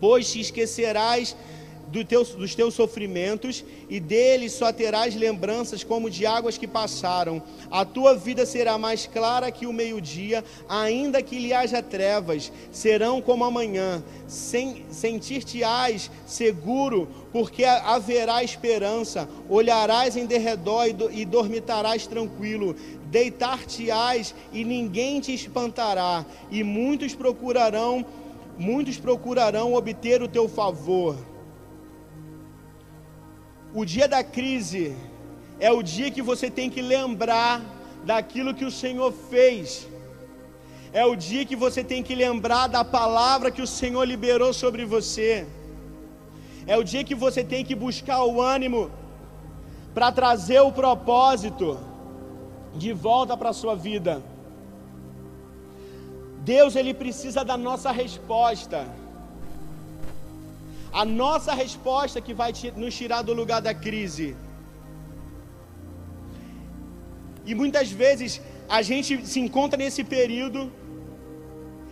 Pois 0.00 0.30
te 0.30 0.40
esquecerás 0.40 1.34
do 1.92 2.02
teu, 2.02 2.24
dos 2.24 2.54
teus 2.54 2.72
sofrimentos, 2.72 3.62
e 3.88 4.00
deles 4.00 4.52
só 4.52 4.72
terás 4.72 5.14
lembranças 5.14 5.84
como 5.84 6.08
de 6.08 6.24
águas 6.24 6.56
que 6.56 6.66
passaram. 6.66 7.42
A 7.70 7.84
tua 7.84 8.16
vida 8.16 8.46
será 8.46 8.78
mais 8.78 9.06
clara 9.06 9.50
que 9.50 9.66
o 9.66 9.72
meio-dia, 9.72 10.42
ainda 10.66 11.22
que 11.22 11.38
lhe 11.38 11.52
haja 11.52 11.82
trevas, 11.82 12.50
serão 12.72 13.20
como 13.20 13.44
amanhã. 13.44 14.02
Sentir-te-ás 14.26 16.10
seguro, 16.26 17.06
porque 17.30 17.64
haverá 17.64 18.42
esperança. 18.42 19.28
Olharás 19.48 20.16
em 20.16 20.24
derredor 20.24 20.88
e, 20.88 20.92
do, 20.94 21.12
e 21.12 21.26
dormitarás 21.26 22.06
tranquilo. 22.06 22.74
Deitar-te-ás 23.10 24.34
e 24.50 24.64
ninguém 24.64 25.20
te 25.20 25.34
espantará, 25.34 26.24
e 26.50 26.64
muitos 26.64 27.14
procurarão, 27.14 28.06
muitos 28.58 28.96
procurarão 28.96 29.74
obter 29.74 30.22
o 30.22 30.28
teu 30.28 30.48
favor. 30.48 31.31
O 33.74 33.84
dia 33.84 34.06
da 34.06 34.22
crise 34.22 34.94
é 35.58 35.70
o 35.72 35.82
dia 35.82 36.10
que 36.10 36.22
você 36.30 36.50
tem 36.50 36.68
que 36.68 36.82
lembrar 36.82 37.62
daquilo 38.04 38.54
que 38.54 38.66
o 38.66 38.70
Senhor 38.70 39.10
fez. 39.30 39.88
É 40.92 41.04
o 41.06 41.16
dia 41.16 41.46
que 41.46 41.56
você 41.56 41.82
tem 41.82 42.02
que 42.02 42.14
lembrar 42.14 42.66
da 42.66 42.84
palavra 42.84 43.50
que 43.50 43.62
o 43.62 43.66
Senhor 43.66 44.04
liberou 44.04 44.52
sobre 44.52 44.84
você. 44.84 45.46
É 46.66 46.76
o 46.76 46.84
dia 46.84 47.02
que 47.02 47.14
você 47.14 47.42
tem 47.42 47.64
que 47.64 47.74
buscar 47.74 48.22
o 48.24 48.42
ânimo 48.42 48.90
para 49.94 50.12
trazer 50.12 50.60
o 50.60 50.70
propósito 50.70 51.78
de 52.74 52.92
volta 52.92 53.36
para 53.36 53.50
a 53.50 53.58
sua 53.62 53.74
vida. 53.74 54.22
Deus 56.40 56.76
ele 56.76 56.92
precisa 56.92 57.42
da 57.42 57.56
nossa 57.56 57.90
resposta. 57.90 58.86
A 60.92 61.04
nossa 61.04 61.52
resposta 61.54 62.20
que 62.20 62.34
vai 62.34 62.52
nos 62.76 62.94
tirar 62.94 63.22
do 63.22 63.32
lugar 63.32 63.60
da 63.60 63.74
crise. 63.74 64.36
E 67.44 67.54
muitas 67.54 67.90
vezes 67.90 68.40
a 68.68 68.82
gente 68.82 69.26
se 69.26 69.40
encontra 69.40 69.78
nesse 69.82 70.04
período. 70.04 70.60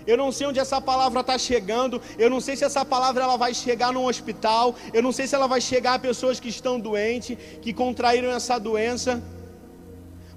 Eu 0.07 0.17
não 0.17 0.31
sei 0.33 0.47
onde 0.47 0.59
essa 0.59 0.81
palavra 0.81 1.21
está 1.21 1.37
chegando. 1.39 2.01
Eu 2.19 2.29
não 2.31 2.41
sei 2.41 2.57
se 2.57 2.65
essa 2.65 2.85
palavra 2.85 3.23
ela 3.25 3.37
vai 3.37 3.53
chegar 3.55 3.93
num 3.93 4.07
hospital. 4.07 4.75
Eu 4.93 5.03
não 5.03 5.13
sei 5.13 5.27
se 5.27 5.35
ela 5.35 5.47
vai 5.47 5.61
chegar 5.61 5.95
a 5.95 5.99
pessoas 5.99 6.41
que 6.41 6.49
estão 6.49 6.79
doentes, 6.79 7.37
que 7.63 7.73
contraíram 7.73 8.31
essa 8.31 8.59
doença. 8.59 9.23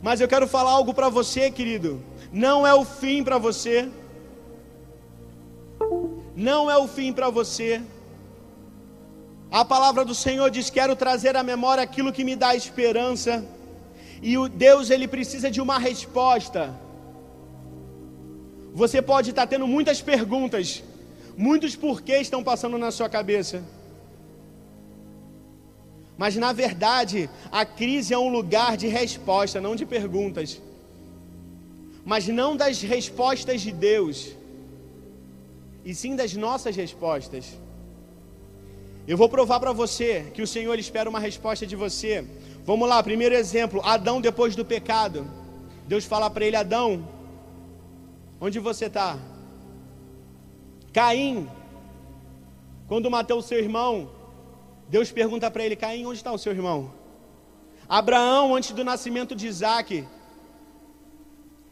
Mas 0.01 0.20
eu 0.20 0.28
quero 0.28 0.47
falar 0.47 0.72
algo 0.72 0.93
para 0.93 1.09
você, 1.09 1.49
querido. 1.49 2.03
Não 2.32 2.68
é 2.68 2.74
o 2.74 2.84
fim 2.84 3.24
para 3.24 3.38
você. 3.38 3.89
Não 6.36 6.70
é 6.70 6.78
o 6.78 6.88
fim 6.88 7.14
para 7.14 7.30
você. 7.30 7.82
A 9.59 9.63
palavra 9.63 10.03
do 10.03 10.15
Senhor 10.15 10.49
diz: 10.49 10.71
Quero 10.77 10.95
trazer 10.95 11.35
à 11.37 11.43
memória 11.43 11.83
aquilo 11.83 12.11
que 12.11 12.23
me 12.23 12.35
dá 12.35 12.55
esperança. 12.55 13.33
E 14.19 14.35
o 14.35 14.47
Deus, 14.49 14.89
ele 14.89 15.07
precisa 15.07 15.51
de 15.55 15.61
uma 15.61 15.77
resposta. 15.77 16.61
Você 18.73 18.99
pode 18.99 19.29
estar 19.29 19.45
tendo 19.45 19.67
muitas 19.67 20.01
perguntas, 20.01 20.81
muitos 21.37 21.75
porquês 21.75 22.21
estão 22.21 22.43
passando 22.43 22.79
na 22.79 22.89
sua 22.89 23.07
cabeça. 23.07 23.63
Mas 26.17 26.35
na 26.35 26.51
verdade, 26.51 27.29
a 27.51 27.63
crise 27.63 28.11
é 28.11 28.17
um 28.17 28.29
lugar 28.29 28.75
de 28.75 28.87
resposta, 28.87 29.61
não 29.61 29.75
de 29.75 29.85
perguntas. 29.85 30.59
Mas 32.03 32.27
não 32.27 32.55
das 32.55 32.81
respostas 32.81 33.61
de 33.61 33.71
Deus, 33.71 34.31
e 35.85 35.93
sim 35.93 36.15
das 36.15 36.33
nossas 36.33 36.75
respostas. 36.75 37.45
Eu 39.05 39.17
vou 39.17 39.27
provar 39.27 39.59
para 39.59 39.73
você 39.73 40.31
que 40.33 40.41
o 40.41 40.47
Senhor 40.47 40.79
espera 40.79 41.09
uma 41.09 41.19
resposta 41.19 41.67
de 41.67 41.75
você. 41.75 42.25
Vamos 42.63 42.87
lá, 42.87 43.03
primeiro 43.03 43.35
exemplo: 43.35 43.81
Adão 43.83 44.21
depois 44.21 44.55
do 44.55 44.63
pecado. 44.63 45.27
Deus 45.85 46.05
fala 46.05 46.29
para 46.29 46.45
ele: 46.45 46.55
Adão, 46.55 47.07
onde 48.39 48.59
você 48.59 48.85
está? 48.85 49.19
Caim, 50.93 51.49
quando 52.87 53.11
matou 53.11 53.39
o 53.39 53.43
seu 53.43 53.59
irmão, 53.59 54.09
Deus 54.87 55.11
pergunta 55.11 55.51
para 55.51 55.65
ele: 55.65 55.75
Caim, 55.75 56.05
onde 56.05 56.19
está 56.19 56.31
o 56.31 56.37
seu 56.37 56.53
irmão? 56.53 56.93
Abraão, 57.89 58.55
antes 58.55 58.71
do 58.71 58.85
nascimento 58.85 59.35
de 59.35 59.47
Isaac, 59.47 60.07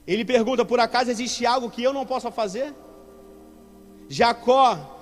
ele 0.05 0.25
pergunta: 0.25 0.65
Por 0.65 0.82
acaso 0.82 1.09
existe 1.09 1.45
algo 1.45 1.69
que 1.69 1.82
eu 1.82 1.93
não 1.93 2.05
possa 2.05 2.29
fazer? 2.29 2.73
Jacó, 4.09 5.01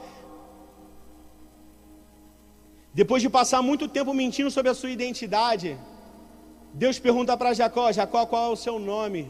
depois 2.99 3.21
de 3.25 3.29
passar 3.29 3.61
muito 3.61 3.85
tempo 3.97 4.13
mentindo 4.21 4.51
sobre 4.51 4.69
a 4.71 4.77
sua 4.79 4.91
identidade, 4.97 5.69
Deus 6.83 6.97
pergunta 7.05 7.33
para 7.39 7.53
Jacó: 7.59 7.85
Jacó, 7.97 8.21
qual 8.31 8.47
é 8.47 8.53
o 8.53 8.61
seu 8.65 8.77
nome? 8.77 9.21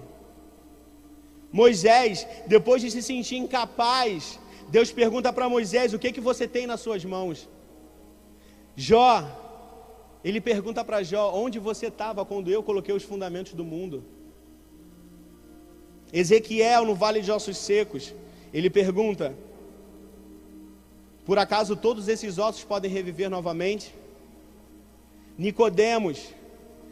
Moisés, 1.59 2.27
depois 2.53 2.81
de 2.83 2.89
se 2.93 3.01
sentir 3.09 3.37
incapaz, 3.43 4.39
Deus 4.69 4.91
pergunta 5.01 5.31
para 5.31 5.47
Moisés: 5.55 5.93
O 5.93 5.99
que 5.99 6.11
que 6.15 6.27
você 6.29 6.47
tem 6.55 6.65
nas 6.71 6.81
suas 6.85 7.05
mãos? 7.05 7.47
Jó, 8.75 9.13
ele 10.23 10.41
pergunta 10.41 10.83
para 10.83 11.03
Jó: 11.03 11.25
onde 11.43 11.59
você 11.59 11.87
estava 11.93 12.25
quando 12.25 12.49
eu 12.49 12.63
coloquei 12.63 12.95
os 12.95 13.03
fundamentos 13.11 13.53
do 13.53 13.65
mundo? 13.73 14.03
Ezequiel, 16.11 16.85
no 16.85 16.95
vale 16.95 17.21
de 17.21 17.31
ossos 17.31 17.57
secos, 17.57 18.15
ele 18.51 18.69
pergunta: 18.81 19.27
por 21.29 21.37
acaso 21.37 21.75
todos 21.75 22.07
esses 22.07 22.39
ossos 22.39 22.63
podem 22.63 22.89
reviver 22.89 23.29
novamente? 23.29 23.93
Nicodemos, 25.37 26.33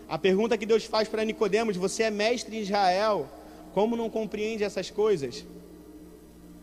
a 0.08 0.16
pergunta 0.20 0.56
que 0.56 0.66
Deus 0.68 0.86
faz 0.86 1.08
para 1.08 1.26
Nicodemos: 1.26 1.76
você 1.76 2.04
é 2.04 2.12
mestre 2.12 2.56
em 2.56 2.60
Israel, 2.60 3.28
como 3.74 3.98
não 3.98 4.12
compreende 4.12 4.64
essas 4.64 4.92
coisas? 4.92 5.44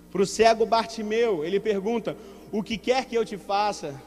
Para 0.09 0.23
o 0.23 0.25
cego 0.25 0.65
Bartimeu, 0.65 1.45
ele 1.45 1.59
pergunta: 1.59 2.17
o 2.53 2.63
que 2.63 2.79
quer 2.79 3.07
que 3.07 3.17
eu 3.17 3.25
te 3.25 3.37
faça? 3.37 4.01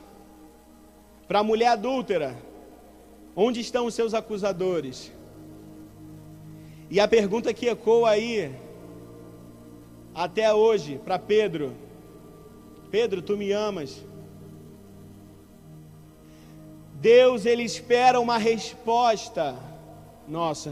Para 1.27 1.39
a 1.39 1.43
mulher 1.43 1.67
adúltera, 1.67 2.37
onde 3.35 3.59
estão 3.59 3.85
os 3.85 3.93
seus 3.93 4.13
acusadores? 4.13 5.11
E 6.89 7.01
a 7.01 7.07
pergunta 7.17 7.53
que 7.53 7.67
ecoa 7.67 8.11
aí, 8.11 8.49
até 10.15 10.53
hoje, 10.53 11.01
para 11.03 11.19
Pedro: 11.19 11.75
Pedro, 12.97 13.21
tu 13.21 13.33
me 13.41 13.49
amas? 13.51 13.91
Deus, 17.11 17.45
ele 17.45 17.61
espera 17.71 18.19
uma 18.19 18.37
resposta 18.39 19.45
nossa. 20.27 20.71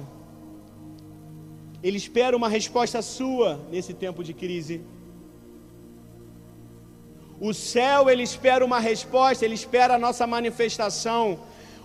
Ele 1.84 1.98
espera 1.98 2.36
uma 2.36 2.50
resposta 2.50 3.00
sua 3.04 3.50
nesse 3.74 3.94
tempo 3.94 4.24
de 4.24 4.34
crise. 4.34 4.82
O 7.40 7.54
céu, 7.54 8.10
ele 8.10 8.24
espera 8.24 8.66
uma 8.70 8.80
resposta, 8.80 9.46
ele 9.46 9.54
espera 9.54 9.94
a 9.94 10.00
nossa 10.00 10.26
manifestação. 10.26 11.24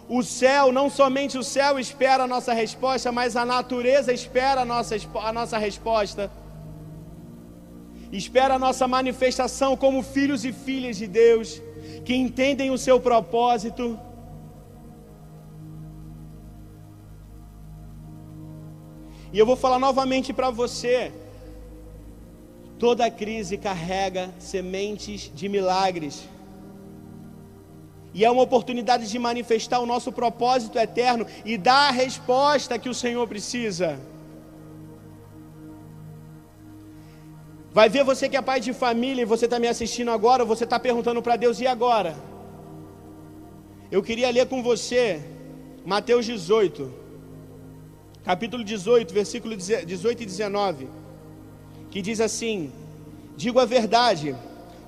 O 0.09 0.23
céu, 0.23 0.73
não 0.73 0.89
somente 0.89 1.37
o 1.37 1.45
céu 1.45 1.79
espera 1.79 2.23
a 2.25 2.33
nossa 2.35 2.55
resposta, 2.55 3.13
mas 3.13 3.37
a 3.37 3.45
natureza 3.45 4.11
espera 4.11 4.63
a 4.63 4.65
nossa, 4.65 4.97
a 5.23 5.33
nossa 5.35 5.59
resposta. 5.59 6.31
Espera 8.13 8.55
a 8.55 8.59
nossa 8.59 8.89
manifestação 8.89 9.77
como 9.77 10.03
filhos 10.03 10.45
e 10.45 10.53
filhas 10.53 10.97
de 10.97 11.07
Deus, 11.07 11.61
que 12.05 12.15
entendem 12.15 12.71
o 12.71 12.79
seu 12.79 12.99
propósito. 12.99 13.99
E 19.33 19.39
eu 19.39 19.47
vou 19.47 19.57
falar 19.57 19.79
novamente 19.79 20.33
para 20.33 20.51
você, 20.51 21.13
Toda 22.81 23.11
crise 23.11 23.59
carrega 23.59 24.31
sementes 24.39 25.31
de 25.35 25.51
milagres. 25.51 26.27
E 28.15 28.25
é 28.25 28.31
uma 28.31 28.41
oportunidade 28.41 29.07
de 29.07 29.19
manifestar 29.19 29.81
o 29.81 29.87
nosso 29.87 30.11
propósito 30.11 30.79
eterno 30.79 31.27
e 31.45 31.59
dar 31.59 31.89
a 31.89 31.91
resposta 31.91 32.79
que 32.79 32.89
o 32.89 32.95
Senhor 32.95 33.29
precisa. 33.29 34.01
Vai 37.73 37.89
ver 37.89 38.05
você 38.05 38.29
que 38.29 38.37
é 38.37 38.43
pai 38.43 38.61
de 38.61 38.73
família 38.73 39.23
e 39.23 39.25
você 39.25 39.45
está 39.45 39.59
me 39.59 39.69
assistindo 39.69 40.11
agora, 40.11 40.45
você 40.45 40.65
está 40.65 40.79
perguntando 40.79 41.23
para 41.23 41.37
Deus, 41.37 41.61
e 41.61 41.67
agora? 41.67 42.17
Eu 43.91 44.03
queria 44.03 44.31
ler 44.31 44.47
com 44.47 44.63
você 44.63 45.21
Mateus 45.85 46.27
18, 46.27 46.93
capítulo 48.25 48.63
18, 48.63 49.15
versículo 49.15 49.57
18 49.57 50.23
e 50.23 50.27
19 50.27 51.01
que 51.91 52.01
diz 52.01 52.21
assim: 52.21 52.73
Digo 53.37 53.59
a 53.59 53.65
verdade, 53.65 54.35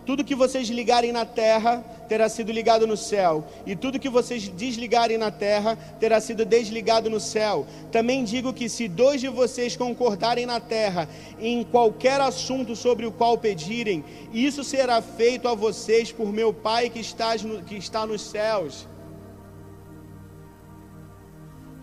tudo 0.04 0.24
que 0.24 0.34
vocês 0.34 0.68
ligarem 0.68 1.12
na 1.12 1.24
terra 1.24 1.84
terá 2.08 2.28
sido 2.28 2.52
ligado 2.52 2.86
no 2.86 2.96
céu, 2.96 3.44
e 3.64 3.74
tudo 3.74 3.98
que 3.98 4.08
vocês 4.08 4.48
desligarem 4.48 5.16
na 5.16 5.30
terra 5.30 5.78
terá 5.98 6.20
sido 6.20 6.44
desligado 6.44 7.08
no 7.08 7.20
céu. 7.20 7.66
Também 7.90 8.24
digo 8.24 8.52
que 8.52 8.68
se 8.68 8.88
dois 8.88 9.20
de 9.20 9.28
vocês 9.28 9.76
concordarem 9.76 10.44
na 10.44 10.60
terra 10.60 11.08
em 11.40 11.64
qualquer 11.64 12.20
assunto 12.20 12.74
sobre 12.74 13.06
o 13.06 13.12
qual 13.12 13.38
pedirem, 13.38 14.04
isso 14.32 14.64
será 14.64 15.00
feito 15.00 15.48
a 15.48 15.54
vocês 15.54 16.10
por 16.10 16.32
meu 16.32 16.52
Pai 16.52 16.90
que 16.90 17.00
está, 17.00 17.34
no, 17.36 17.62
que 17.62 17.76
está 17.76 18.06
nos 18.06 18.22
céus. 18.22 18.86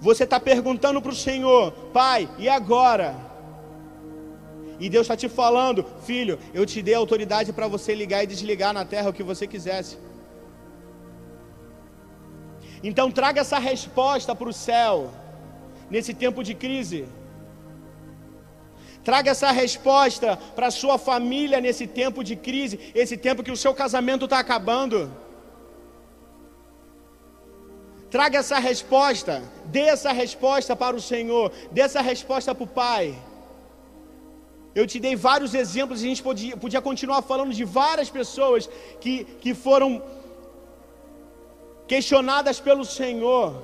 Você 0.01 0.23
está 0.23 0.39
perguntando 0.39 1.01
para 1.01 1.11
o 1.11 1.15
Senhor, 1.15 1.71
Pai, 1.91 2.29
e 2.37 2.47
agora? 2.47 3.28
E 4.79 4.89
Deus 4.89 5.05
está 5.05 5.15
te 5.23 5.27
falando, 5.27 5.85
filho, 6.09 6.39
eu 6.53 6.65
te 6.65 6.81
dei 6.81 6.95
autoridade 6.95 7.51
para 7.51 7.67
você 7.67 7.93
ligar 7.93 8.23
e 8.23 8.27
desligar 8.27 8.73
na 8.73 8.85
terra 8.85 9.09
o 9.09 9.13
que 9.17 9.29
você 9.31 9.45
quisesse. 9.45 9.97
Então 12.81 13.11
traga 13.11 13.41
essa 13.41 13.59
resposta 13.59 14.33
para 14.33 14.49
o 14.49 14.53
céu, 14.53 15.11
nesse 15.89 16.13
tempo 16.13 16.43
de 16.43 16.53
crise. 16.53 17.05
Traga 19.03 19.31
essa 19.31 19.51
resposta 19.51 20.37
para 20.55 20.67
a 20.67 20.71
sua 20.71 20.97
família 20.97 21.59
nesse 21.59 21.85
tempo 21.87 22.23
de 22.23 22.35
crise, 22.35 22.91
esse 22.93 23.17
tempo 23.17 23.43
que 23.43 23.51
o 23.51 23.57
seu 23.57 23.73
casamento 23.73 24.25
está 24.25 24.39
acabando. 24.39 25.11
Traga 28.09 28.39
essa 28.39 28.59
resposta, 28.59 29.43
dê 29.65 29.81
essa 29.95 30.11
resposta 30.11 30.75
para 30.75 30.95
o 30.95 31.01
Senhor, 31.01 31.51
dê 31.71 31.81
essa 31.81 32.01
resposta 32.01 32.55
para 32.55 32.63
o 32.63 32.67
Pai. 32.67 33.15
Eu 34.75 34.85
te 34.85 34.99
dei 34.99 35.15
vários 35.15 35.53
exemplos 35.53 35.99
a 35.99 36.03
gente 36.03 36.21
podia, 36.21 36.55
podia 36.55 36.81
continuar 36.81 37.21
falando 37.21 37.53
de 37.53 37.63
várias 37.63 38.09
pessoas 38.09 38.69
que, 39.01 39.25
que 39.41 39.53
foram 39.53 40.01
questionadas 41.87 42.59
pelo 42.59 42.85
Senhor 42.85 43.63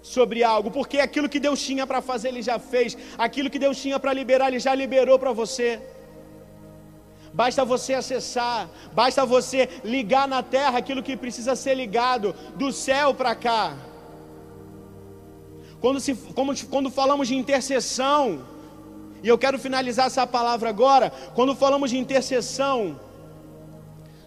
sobre 0.00 0.42
algo, 0.42 0.70
porque 0.70 0.98
aquilo 0.98 1.28
que 1.28 1.40
Deus 1.40 1.60
tinha 1.62 1.86
para 1.86 2.00
fazer, 2.00 2.28
Ele 2.28 2.42
já 2.42 2.58
fez, 2.58 2.96
aquilo 3.18 3.50
que 3.50 3.58
Deus 3.58 3.76
tinha 3.80 3.98
para 3.98 4.12
liberar, 4.12 4.48
Ele 4.48 4.58
já 4.58 4.74
liberou 4.74 5.18
para 5.18 5.32
você. 5.32 5.80
Basta 7.32 7.64
você 7.64 7.94
acessar, 7.94 8.68
basta 8.92 9.26
você 9.26 9.68
ligar 9.82 10.26
na 10.28 10.42
terra 10.42 10.78
aquilo 10.78 11.02
que 11.02 11.16
precisa 11.16 11.56
ser 11.56 11.74
ligado, 11.74 12.34
do 12.54 12.70
céu 12.72 13.12
para 13.12 13.34
cá. 13.34 13.76
Quando, 15.80 16.00
se, 16.00 16.14
como, 16.14 16.52
quando 16.68 16.90
falamos 16.90 17.28
de 17.28 17.34
intercessão, 17.34 18.53
e 19.24 19.28
eu 19.28 19.38
quero 19.38 19.58
finalizar 19.58 20.06
essa 20.08 20.26
palavra 20.26 20.68
agora. 20.68 21.10
Quando 21.34 21.56
falamos 21.56 21.88
de 21.88 21.96
intercessão, 21.96 23.00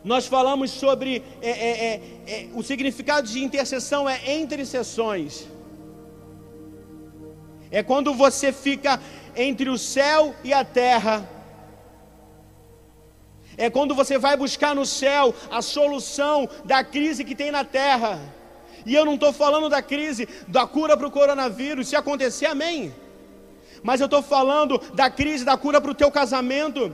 nós 0.04 0.26
falamos 0.26 0.72
sobre 0.72 1.24
é, 1.40 1.52
é, 1.52 1.70
é, 1.70 2.02
é, 2.26 2.50
o 2.56 2.64
significado 2.64 3.28
de 3.28 3.44
intercessão 3.44 4.10
é 4.10 4.20
entre 4.26 4.66
sessões. 4.66 5.48
É 7.70 7.84
quando 7.84 8.12
você 8.16 8.52
fica 8.52 9.00
entre 9.36 9.70
o 9.70 9.78
céu 9.78 10.34
e 10.44 10.52
a 10.52 10.66
terra. 10.66 11.30
É 13.56 13.70
quando 13.70 13.94
você 13.94 14.18
vai 14.18 14.36
buscar 14.36 14.74
no 14.74 14.86
céu 14.86 15.32
a 15.52 15.62
solução 15.62 16.50
da 16.66 16.84
crise 16.84 17.24
que 17.24 17.36
tem 17.36 17.52
na 17.52 17.64
terra. 17.64 18.20
E 18.84 18.96
eu 18.96 19.06
não 19.06 19.14
estou 19.14 19.32
falando 19.32 19.70
da 19.70 19.82
crise 19.84 20.28
da 20.48 20.66
cura 20.66 20.98
para 20.98 21.06
o 21.06 21.12
coronavírus, 21.12 21.88
se 21.88 21.96
acontecer, 21.96 22.48
amém. 22.48 22.92
Mas 23.84 24.02
eu 24.02 24.06
estou 24.06 24.22
falando 24.22 24.80
da 24.94 25.10
crise 25.10 25.46
da 25.46 25.58
cura 25.58 25.80
para 25.80 25.92
o 25.92 25.96
teu 25.96 26.12
casamento, 26.12 26.94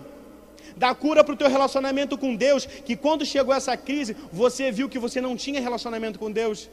da 0.76 0.94
cura 0.94 1.24
para 1.24 1.34
o 1.34 1.38
teu 1.38 1.50
relacionamento 1.50 2.18
com 2.18 2.36
Deus. 2.36 2.66
Que 2.66 2.96
quando 2.96 3.26
chegou 3.26 3.54
essa 3.54 3.76
crise, 3.76 4.16
você 4.32 4.72
viu 4.72 4.90
que 4.90 5.00
você 5.00 5.22
não 5.22 5.36
tinha 5.36 5.62
relacionamento 5.62 6.20
com 6.20 6.32
Deus. 6.32 6.70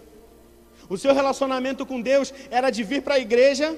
O 0.89 0.99
seu 0.99 1.15
relacionamento 1.15 1.87
com 1.87 2.01
Deus 2.01 2.33
era 2.51 2.71
de 2.71 2.83
vir 2.83 3.03
para 3.03 3.15
a 3.15 3.19
igreja, 3.19 3.77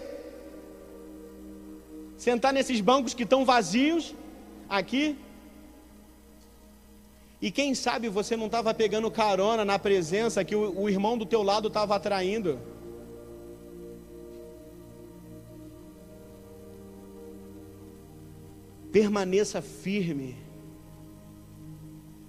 sentar 2.17 2.53
nesses 2.53 2.81
bancos 2.81 3.13
que 3.13 3.25
estão 3.25 3.45
vazios, 3.45 4.15
aqui, 4.69 5.17
e 7.43 7.51
quem 7.51 7.75
sabe 7.75 8.09
você 8.09 8.37
não 8.37 8.47
estava 8.47 8.73
pegando 8.73 9.11
carona 9.11 9.65
na 9.65 9.77
presença 9.77 10.45
que 10.45 10.55
o, 10.55 10.83
o 10.83 10.89
irmão 10.89 11.19
do 11.19 11.27
teu 11.27 11.43
lado 11.43 11.67
estava 11.67 11.97
atraindo. 11.97 12.57
Permaneça 18.93 19.63
firme. 19.63 20.37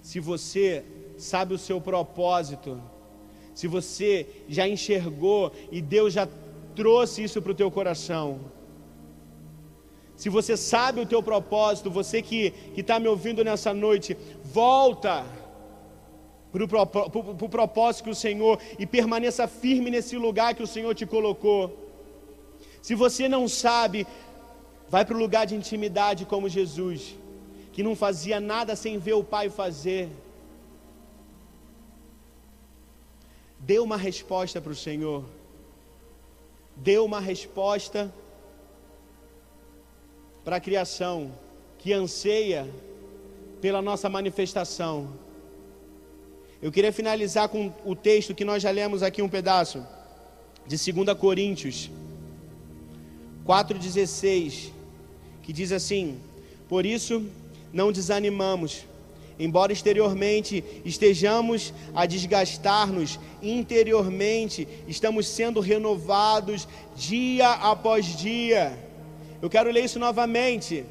Se 0.02 0.18
você 0.18 0.84
sabe 1.16 1.54
o 1.54 1.58
seu 1.58 1.80
propósito, 1.80 2.80
se 3.54 3.66
você 3.68 4.26
já 4.48 4.66
enxergou 4.66 5.52
e 5.70 5.80
Deus 5.80 6.12
já 6.12 6.26
trouxe 6.74 7.22
isso 7.22 7.40
para 7.40 7.52
o 7.52 7.54
teu 7.54 7.70
coração, 7.70 8.40
se 10.16 10.28
você 10.28 10.56
sabe 10.56 11.00
o 11.00 11.06
teu 11.06 11.22
propósito, 11.22 11.90
você 11.90 12.22
que 12.22 12.52
está 12.76 12.98
me 13.00 13.08
ouvindo 13.08 13.44
nessa 13.44 13.74
noite, 13.74 14.16
volta 14.42 15.24
para 16.52 16.64
o 16.64 17.48
propósito 17.48 18.04
que 18.04 18.10
o 18.10 18.14
Senhor 18.14 18.60
e 18.78 18.86
permaneça 18.86 19.48
firme 19.48 19.90
nesse 19.90 20.16
lugar 20.16 20.54
que 20.54 20.62
o 20.62 20.68
Senhor 20.68 20.94
te 20.94 21.04
colocou. 21.04 21.62
Se 22.80 22.94
você 22.94 23.28
não 23.28 23.48
sabe, 23.48 24.06
vai 24.88 25.04
para 25.04 25.16
o 25.16 25.18
lugar 25.18 25.46
de 25.46 25.54
intimidade 25.54 26.24
como 26.24 26.48
Jesus, 26.48 27.16
que 27.72 27.82
não 27.82 27.96
fazia 27.96 28.40
nada 28.40 28.76
sem 28.76 28.98
ver 28.98 29.14
o 29.14 29.24
Pai 29.24 29.48
fazer. 29.50 30.08
Dê 33.58 33.78
uma 33.78 33.96
resposta 33.96 34.60
para 34.60 34.72
o 34.72 34.76
Senhor. 34.76 35.24
Dê 36.76 36.98
uma 36.98 37.20
resposta 37.20 38.12
para 40.44 40.56
a 40.56 40.60
criação 40.60 41.32
que 41.78 41.92
anseia 41.92 42.68
pela 43.60 43.80
nossa 43.80 44.08
manifestação. 44.08 45.08
Eu 46.60 46.70
queria 46.70 46.92
finalizar 46.92 47.48
com 47.48 47.72
o 47.84 47.94
texto 47.94 48.34
que 48.34 48.44
nós 48.44 48.62
já 48.62 48.70
lemos 48.70 49.02
aqui 49.02 49.22
um 49.22 49.28
pedaço, 49.28 49.86
de 50.66 50.92
2 50.92 51.18
Coríntios 51.18 51.90
4,16, 53.46 54.70
que 55.44 55.52
diz 55.52 55.70
assim: 55.70 56.18
Por 56.68 56.84
isso 56.86 57.24
não 57.72 57.92
desanimamos, 57.92 58.86
embora 59.38 59.72
exteriormente 59.72 60.64
estejamos 60.84 61.72
a 61.94 62.06
desgastar-nos, 62.06 63.20
interiormente 63.42 64.66
estamos 64.88 65.28
sendo 65.28 65.60
renovados 65.60 66.66
dia 66.96 67.50
após 67.50 68.16
dia. 68.16 68.76
Eu 69.42 69.50
quero 69.50 69.70
ler 69.70 69.84
isso 69.84 69.98
novamente. 69.98 70.84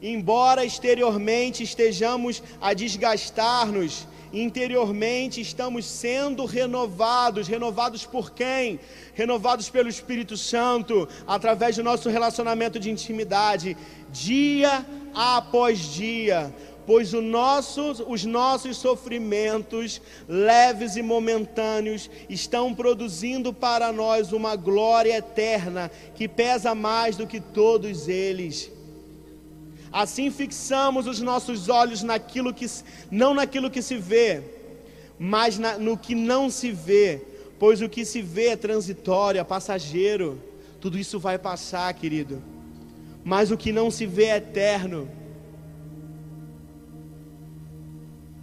Embora 0.00 0.64
exteriormente 0.64 1.62
estejamos 1.64 2.42
a 2.60 2.72
desgastar-nos, 2.72 4.06
interiormente 4.32 5.40
estamos 5.40 5.84
sendo 5.84 6.44
renovados. 6.44 7.48
Renovados 7.48 8.04
por 8.04 8.32
quem? 8.32 8.78
Renovados 9.14 9.68
pelo 9.68 9.88
Espírito 9.88 10.36
Santo, 10.36 11.08
através 11.26 11.76
do 11.76 11.82
nosso 11.82 12.08
relacionamento 12.08 12.78
de 12.78 12.90
intimidade, 12.90 13.76
dia 14.10 14.84
após 15.14 15.78
dia. 15.78 16.54
Pois 16.86 17.12
nosso, 17.12 18.06
os 18.08 18.24
nossos 18.24 18.78
sofrimentos, 18.78 20.00
leves 20.26 20.96
e 20.96 21.02
momentâneos, 21.02 22.08
estão 22.30 22.74
produzindo 22.74 23.52
para 23.52 23.92
nós 23.92 24.32
uma 24.32 24.56
glória 24.56 25.18
eterna 25.18 25.90
que 26.14 26.26
pesa 26.26 26.74
mais 26.74 27.14
do 27.14 27.26
que 27.26 27.40
todos 27.40 28.08
eles. 28.08 28.77
Assim 29.92 30.30
fixamos 30.30 31.06
os 31.06 31.20
nossos 31.20 31.68
olhos 31.68 32.02
naquilo 32.02 32.52
que 32.52 32.66
não 33.10 33.32
naquilo 33.32 33.70
que 33.70 33.80
se 33.80 33.96
vê, 33.96 34.42
mas 35.18 35.58
na, 35.58 35.78
no 35.78 35.96
que 35.96 36.14
não 36.14 36.50
se 36.50 36.70
vê, 36.70 37.22
pois 37.58 37.80
o 37.80 37.88
que 37.88 38.04
se 38.04 38.20
vê 38.20 38.48
é 38.48 38.56
transitório, 38.56 39.40
é 39.40 39.44
passageiro. 39.44 40.40
Tudo 40.80 40.98
isso 40.98 41.18
vai 41.18 41.38
passar, 41.38 41.92
querido. 41.94 42.42
Mas 43.24 43.50
o 43.50 43.56
que 43.56 43.72
não 43.72 43.90
se 43.90 44.06
vê 44.06 44.26
é 44.26 44.36
eterno. 44.36 45.08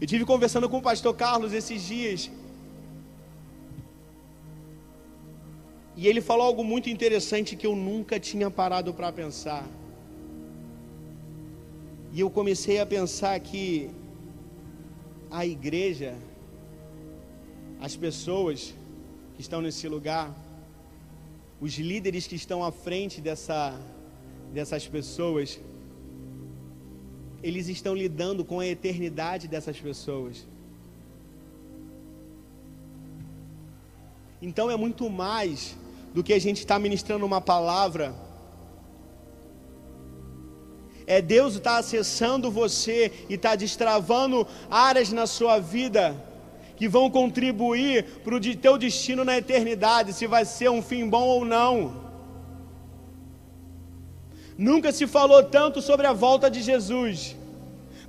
Eu 0.02 0.08
tive 0.08 0.26
conversando 0.26 0.68
com 0.68 0.80
o 0.80 0.82
pastor 0.82 1.16
Carlos 1.16 1.54
esses 1.54 1.82
dias. 1.82 2.30
E 5.96 6.08
ele 6.08 6.20
falou 6.20 6.46
algo 6.46 6.64
muito 6.64 6.90
interessante 6.90 7.56
que 7.56 7.66
eu 7.66 7.76
nunca 7.76 8.20
tinha 8.20 8.52
parado 8.52 8.94
para 8.94 9.12
pensar. 9.14 9.64
E 12.16 12.22
eu 12.22 12.30
comecei 12.30 12.80
a 12.80 12.86
pensar 12.86 13.38
que 13.42 13.90
a 15.30 15.46
igreja, 15.46 16.16
as 17.82 17.94
pessoas 17.94 18.74
que 19.34 19.42
estão 19.42 19.60
nesse 19.62 19.86
lugar, 19.90 20.34
os 21.60 21.74
líderes 21.74 22.26
que 22.26 22.36
estão 22.36 22.64
à 22.64 22.72
frente 22.72 23.20
dessa, 23.20 23.78
dessas 24.54 24.88
pessoas, 24.88 25.60
eles 27.44 27.68
estão 27.68 27.94
lidando 27.94 28.46
com 28.46 28.62
a 28.62 28.66
eternidade 28.66 29.50
dessas 29.50 29.78
pessoas. 29.78 30.48
Então 34.42 34.72
é 34.72 34.78
muito 34.78 35.10
mais 35.10 35.76
do 36.14 36.24
que 36.24 36.32
a 36.32 36.40
gente 36.40 36.60
estar 36.60 36.76
tá 36.76 36.80
ministrando 36.80 37.26
uma 37.26 37.42
palavra 37.42 38.16
é 41.08 41.22
Deus 41.22 41.56
está 41.56 41.78
acessando 41.78 42.50
você 42.52 43.12
e 43.30 43.36
está 43.36 43.56
destravando 43.56 44.48
áreas 44.70 45.12
na 45.12 45.28
sua 45.28 45.60
vida 45.60 46.16
que 46.76 46.88
vão 46.88 47.10
contribuir 47.10 48.04
para 48.24 48.36
o 48.36 48.40
teu 48.40 48.78
destino 48.78 49.24
na 49.24 49.38
eternidade, 49.38 50.14
se 50.14 50.28
vai 50.28 50.44
ser 50.46 50.70
um 50.70 50.82
fim 50.82 51.08
bom 51.08 51.24
ou 51.24 51.46
não. 51.46 52.04
Nunca 54.58 54.92
se 54.92 55.06
falou 55.06 55.44
tanto 55.44 55.82
sobre 55.82 56.08
a 56.08 56.14
volta 56.14 56.50
de 56.50 56.62
Jesus, 56.62 57.36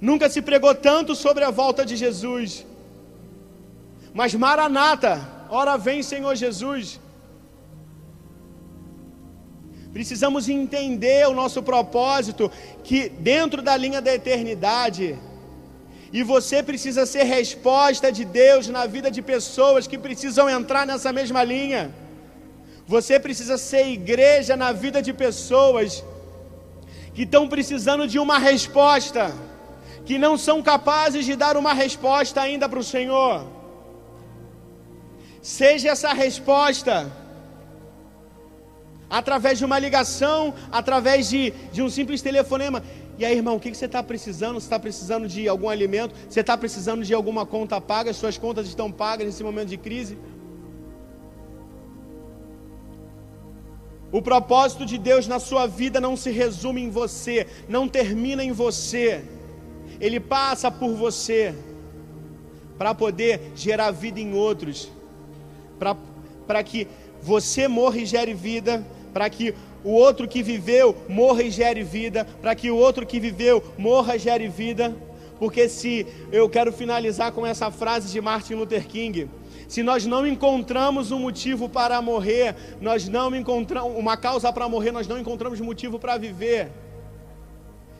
nunca 0.01 0.29
se 0.29 0.41
pregou 0.43 0.75
tanto 0.75 1.15
sobre 1.15 1.45
a 1.45 1.51
volta 1.51 1.85
de 1.85 1.97
Jesus. 1.97 2.67
Mas 4.15 4.35
Maranata, 4.35 5.21
ora 5.51 5.77
vem 5.77 6.03
Senhor 6.03 6.35
Jesus. 6.35 7.01
Precisamos 9.93 10.49
entender 10.49 11.27
o 11.27 11.35
nosso 11.35 11.63
propósito, 11.63 12.51
que 12.85 13.09
dentro 13.09 13.63
da 13.63 13.77
linha 13.77 14.01
da 14.01 14.15
eternidade, 14.15 15.19
e 16.13 16.23
você 16.23 16.63
precisa 16.63 17.05
ser 17.05 17.25
resposta 17.25 18.11
de 18.13 18.25
Deus 18.25 18.69
na 18.69 18.87
vida 18.87 19.11
de 19.11 19.21
pessoas 19.21 19.87
que 19.87 19.99
precisam 19.99 20.49
entrar 20.49 20.87
nessa 20.87 21.13
mesma 21.13 21.43
linha. 21.43 21.93
Você 22.87 23.19
precisa 23.19 23.59
ser 23.59 23.89
igreja 23.89 24.57
na 24.57 24.71
vida 24.73 25.03
de 25.03 25.13
pessoas 25.13 26.05
que 27.13 27.23
estão 27.23 27.49
precisando 27.49 28.07
de 28.07 28.19
uma 28.19 28.39
resposta, 28.39 29.35
que 30.05 30.19
não 30.19 30.39
são 30.39 30.63
capazes 30.63 31.25
de 31.25 31.35
dar 31.35 31.57
uma 31.57 31.73
resposta 31.73 32.41
ainda 32.41 32.69
para 32.69 32.79
o 32.79 32.85
Senhor. 32.85 33.45
Seja 35.43 35.89
essa 35.91 36.13
resposta 36.13 37.11
através 39.09 39.59
de 39.59 39.65
uma 39.65 39.79
ligação, 39.79 40.55
através 40.71 41.29
de, 41.29 41.53
de 41.73 41.83
um 41.83 41.89
simples 41.89 42.23
telefonema. 42.23 42.83
E 43.19 43.25
aí, 43.25 43.37
irmão, 43.37 43.57
o 43.57 43.61
que, 43.61 43.71
que 43.71 43.77
você 43.77 43.87
está 43.87 44.03
precisando? 44.03 44.61
Você 44.61 44.67
está 44.67 44.79
precisando 44.79 45.27
de 45.27 45.49
algum 45.49 45.69
alimento? 45.69 46.15
Você 46.29 46.41
está 46.41 46.57
precisando 46.57 47.05
de 47.05 47.15
alguma 47.15 47.47
conta 47.47 47.81
paga? 47.81 48.11
As 48.11 48.17
suas 48.17 48.37
contas 48.37 48.67
estão 48.67 48.93
pagas 48.93 49.27
nesse 49.27 49.43
momento 49.43 49.69
de 49.69 49.77
crise? 49.77 50.19
O 54.13 54.23
propósito 54.23 54.87
de 54.87 54.99
Deus 54.99 55.27
na 55.27 55.39
sua 55.39 55.67
vida 55.67 56.01
não 56.01 56.17
se 56.17 56.31
resume 56.31 56.83
em 56.83 56.91
você, 56.91 57.47
não 57.69 57.89
termina 57.89 58.43
em 58.43 58.53
você, 58.53 59.25
ele 60.01 60.21
passa 60.21 60.71
por 60.71 60.95
você 60.95 61.55
para 62.79 62.95
poder 62.95 63.53
gerar 63.57 63.91
vida 63.91 64.21
em 64.21 64.35
outros, 64.35 64.91
para 66.47 66.63
que 66.63 66.87
você 67.27 67.67
morra 67.67 67.99
e 67.99 68.07
gere 68.07 68.33
vida, 68.33 68.87
para 69.13 69.29
que 69.29 69.53
o 69.83 69.91
outro 69.91 70.29
que 70.29 70.45
viveu 70.45 70.97
morra 71.09 71.43
e 71.43 71.51
gere 71.51 71.83
vida, 71.83 72.25
para 72.41 72.55
que 72.55 72.71
o 72.71 72.77
outro 72.77 73.05
que 73.05 73.19
viveu 73.19 73.63
morra 73.77 74.15
e 74.15 74.19
gere 74.21 74.47
vida, 74.47 74.95
porque 75.37 75.69
se 75.69 76.07
eu 76.31 76.49
quero 76.49 76.73
finalizar 76.73 77.33
com 77.33 77.45
essa 77.45 77.69
frase 77.69 78.13
de 78.13 78.21
Martin 78.21 78.55
Luther 78.55 78.87
King, 78.87 79.29
se 79.67 79.83
nós 79.83 80.07
não 80.07 80.25
encontramos 80.25 81.11
um 81.11 81.19
motivo 81.19 81.69
para 81.69 82.01
morrer, 82.01 82.55
nós 82.81 83.09
não 83.09 83.35
encontramos 83.35 83.99
uma 83.99 84.17
causa 84.17 84.53
para 84.53 84.69
morrer, 84.69 84.93
nós 84.93 85.09
não 85.09 85.19
encontramos 85.19 85.61
motivo 85.61 85.99
para 85.99 86.17
viver. 86.17 86.71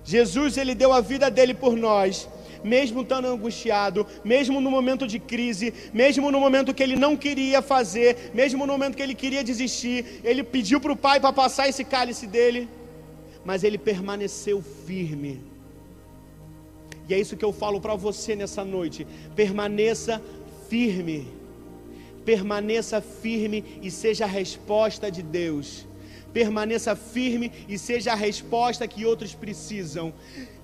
Jesus, 0.05 0.57
ele 0.57 0.73
deu 0.73 0.93
a 0.93 1.01
vida 1.01 1.29
dele 1.29 1.53
por 1.53 1.77
nós, 1.77 2.29
mesmo 2.75 3.03
estando 3.03 3.29
angustiado, 3.29 4.07
mesmo 4.25 4.61
no 4.61 4.71
momento 4.71 5.07
de 5.07 5.19
crise, 5.19 5.73
mesmo 5.95 6.31
no 6.31 6.41
momento 6.41 6.75
que 6.75 6.83
ele 6.83 6.97
não 6.97 7.17
queria 7.17 7.63
fazer, 7.63 8.33
mesmo 8.35 8.67
no 8.67 8.73
momento 8.75 8.97
que 8.97 9.03
ele 9.03 9.15
queria 9.15 9.43
desistir, 9.43 10.21
ele 10.25 10.43
pediu 10.43 10.81
para 10.81 10.93
o 10.93 10.97
Pai 10.97 11.21
para 11.21 11.33
passar 11.33 11.69
esse 11.69 11.85
cálice 11.85 12.27
dele, 12.27 12.69
mas 13.45 13.65
ele 13.65 13.79
permaneceu 13.79 14.63
firme. 14.87 15.35
E 17.09 17.15
é 17.15 17.19
isso 17.19 17.37
que 17.37 17.45
eu 17.45 17.53
falo 17.53 17.81
para 17.81 17.95
você 17.95 18.35
nessa 18.35 18.65
noite: 18.65 19.07
permaneça 19.35 20.21
firme 20.69 21.37
permaneça 22.27 23.01
firme 23.01 23.65
e 23.81 23.89
seja 23.89 24.25
a 24.25 24.29
resposta 24.29 25.09
de 25.09 25.23
Deus. 25.23 25.87
Permaneça 26.33 26.97
firme 26.97 27.51
e 27.69 27.79
seja 27.79 28.13
a 28.13 28.17
resposta 28.17 28.89
que 28.89 29.07
outros 29.07 29.33
precisam. 29.33 30.13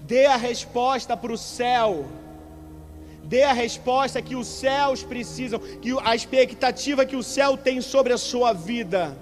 Dê 0.07 0.27
a 0.27 0.37
resposta 0.37 1.17
para 1.17 1.33
o 1.33 1.39
céu. 1.39 2.07
Dê 3.25 3.45
a 3.45 3.53
resposta 3.53 4.21
que 4.21 4.35
os 4.35 4.47
céus 4.47 5.03
precisam, 5.03 5.59
que 5.59 5.97
a 6.03 6.15
expectativa 6.15 7.07
que 7.07 7.17
o 7.17 7.23
céu 7.23 7.57
tem 7.57 7.81
sobre 7.81 8.13
a 8.13 8.19
sua 8.19 8.53
vida. 8.53 9.17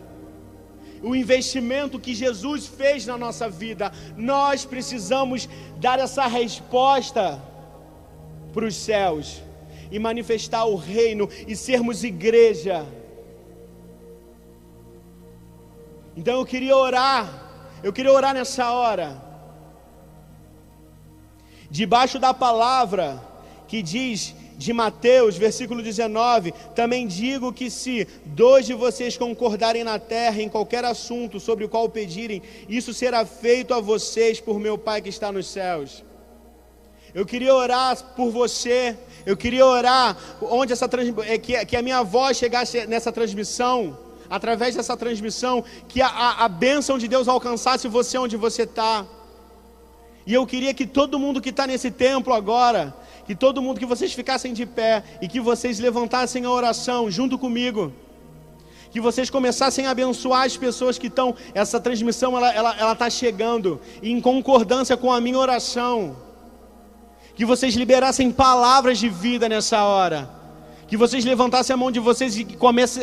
O 1.02 1.14
investimento 1.14 1.98
que 1.98 2.14
Jesus 2.14 2.66
fez 2.66 3.06
na 3.06 3.16
nossa 3.16 3.48
vida, 3.48 3.92
nós 4.16 4.64
precisamos 4.64 5.48
dar 5.78 5.98
essa 5.98 6.26
resposta 6.26 7.40
para 8.52 8.64
os 8.66 8.74
céus 8.74 9.42
e 9.90 9.98
manifestar 9.98 10.64
o 10.64 10.76
reino 10.76 11.28
e 11.46 11.56
sermos 11.56 12.04
igreja. 12.04 12.86
Então 16.16 16.34
eu 16.34 16.44
queria 16.44 16.76
orar, 16.76 17.80
eu 17.82 17.92
queria 17.92 18.12
orar 18.12 18.34
nessa 18.34 18.72
hora, 18.72 19.29
debaixo 21.70 22.18
da 22.18 22.34
palavra 22.34 23.22
que 23.68 23.82
diz 23.82 24.34
de 24.58 24.72
Mateus, 24.74 25.38
versículo 25.38 25.82
19: 25.82 26.52
Também 26.74 27.06
digo 27.06 27.52
que 27.52 27.70
se 27.70 28.06
dois 28.26 28.66
de 28.66 28.74
vocês 28.74 29.16
concordarem 29.16 29.82
na 29.84 29.98
terra 29.98 30.42
em 30.42 30.48
qualquer 30.48 30.84
assunto 30.84 31.40
sobre 31.40 31.64
o 31.64 31.68
qual 31.68 31.88
pedirem, 31.88 32.42
isso 32.68 32.92
será 32.92 33.24
feito 33.24 33.72
a 33.72 33.80
vocês 33.80 34.40
por 34.40 34.60
meu 34.60 34.76
Pai 34.76 35.00
que 35.00 35.08
está 35.08 35.32
nos 35.32 35.46
céus. 35.46 36.04
Eu 37.14 37.24
queria 37.24 37.54
orar 37.54 37.96
por 38.14 38.30
você. 38.30 38.96
Eu 39.24 39.36
queria 39.36 39.66
orar 39.66 40.16
onde 40.42 40.72
essa 40.72 40.88
é, 41.26 41.38
que, 41.38 41.64
que 41.64 41.76
a 41.76 41.82
minha 41.82 42.02
voz 42.02 42.36
chegasse 42.36 42.86
nessa 42.86 43.10
transmissão, 43.10 43.98
através 44.28 44.76
dessa 44.76 44.96
transmissão, 44.96 45.64
que 45.88 46.00
a, 46.00 46.06
a, 46.08 46.44
a 46.44 46.48
bênção 46.48 46.98
de 46.98 47.08
Deus 47.08 47.28
alcançasse 47.28 47.88
você 47.88 48.16
onde 48.18 48.36
você 48.36 48.62
está. 48.62 49.06
E 50.26 50.34
eu 50.34 50.46
queria 50.46 50.74
que 50.74 50.86
todo 50.86 51.18
mundo 51.18 51.40
que 51.40 51.50
está 51.50 51.66
nesse 51.66 51.90
templo 51.90 52.32
agora, 52.32 52.94
que 53.26 53.34
todo 53.34 53.62
mundo 53.62 53.80
que 53.80 53.86
vocês 53.86 54.12
ficassem 54.12 54.52
de 54.52 54.66
pé 54.66 55.02
e 55.20 55.28
que 55.28 55.40
vocês 55.40 55.78
levantassem 55.78 56.44
a 56.44 56.50
oração 56.50 57.10
junto 57.10 57.38
comigo. 57.38 57.92
Que 58.90 59.00
vocês 59.00 59.30
começassem 59.30 59.86
a 59.86 59.90
abençoar 59.90 60.42
as 60.46 60.56
pessoas 60.56 60.98
que 60.98 61.06
estão. 61.06 61.34
Essa 61.54 61.80
transmissão 61.80 62.36
ela 62.36 62.48
está 62.48 62.58
ela, 62.58 62.76
ela 62.76 62.94
tá 62.94 63.08
chegando 63.08 63.80
em 64.02 64.20
concordância 64.20 64.96
com 64.96 65.12
a 65.12 65.20
minha 65.20 65.38
oração 65.38 66.16
que 67.40 67.44
vocês 67.46 67.74
liberassem 67.74 68.30
palavras 68.30 68.98
de 68.98 69.08
vida 69.08 69.48
nessa 69.48 69.82
hora, 69.82 70.28
que 70.86 70.94
vocês 70.94 71.24
levantassem 71.24 71.72
a 71.72 71.76
mão 71.76 71.90
de 71.90 71.98
vocês 71.98 72.36
e 72.36 72.44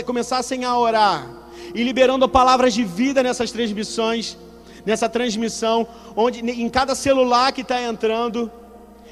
começassem 0.06 0.64
a 0.64 0.78
orar, 0.78 1.28
e 1.74 1.84
liberando 1.84 2.30
palavras 2.30 2.72
de 2.72 2.84
vida 2.84 3.24
nessas 3.24 3.52
transmissões, 3.52 4.38
nessa 4.88 5.10
transmissão, 5.10 5.86
onde 6.16 6.40
em 6.40 6.70
cada 6.70 6.96
celular 6.96 7.52
que 7.52 7.60
está 7.60 7.82
entrando, 7.82 8.50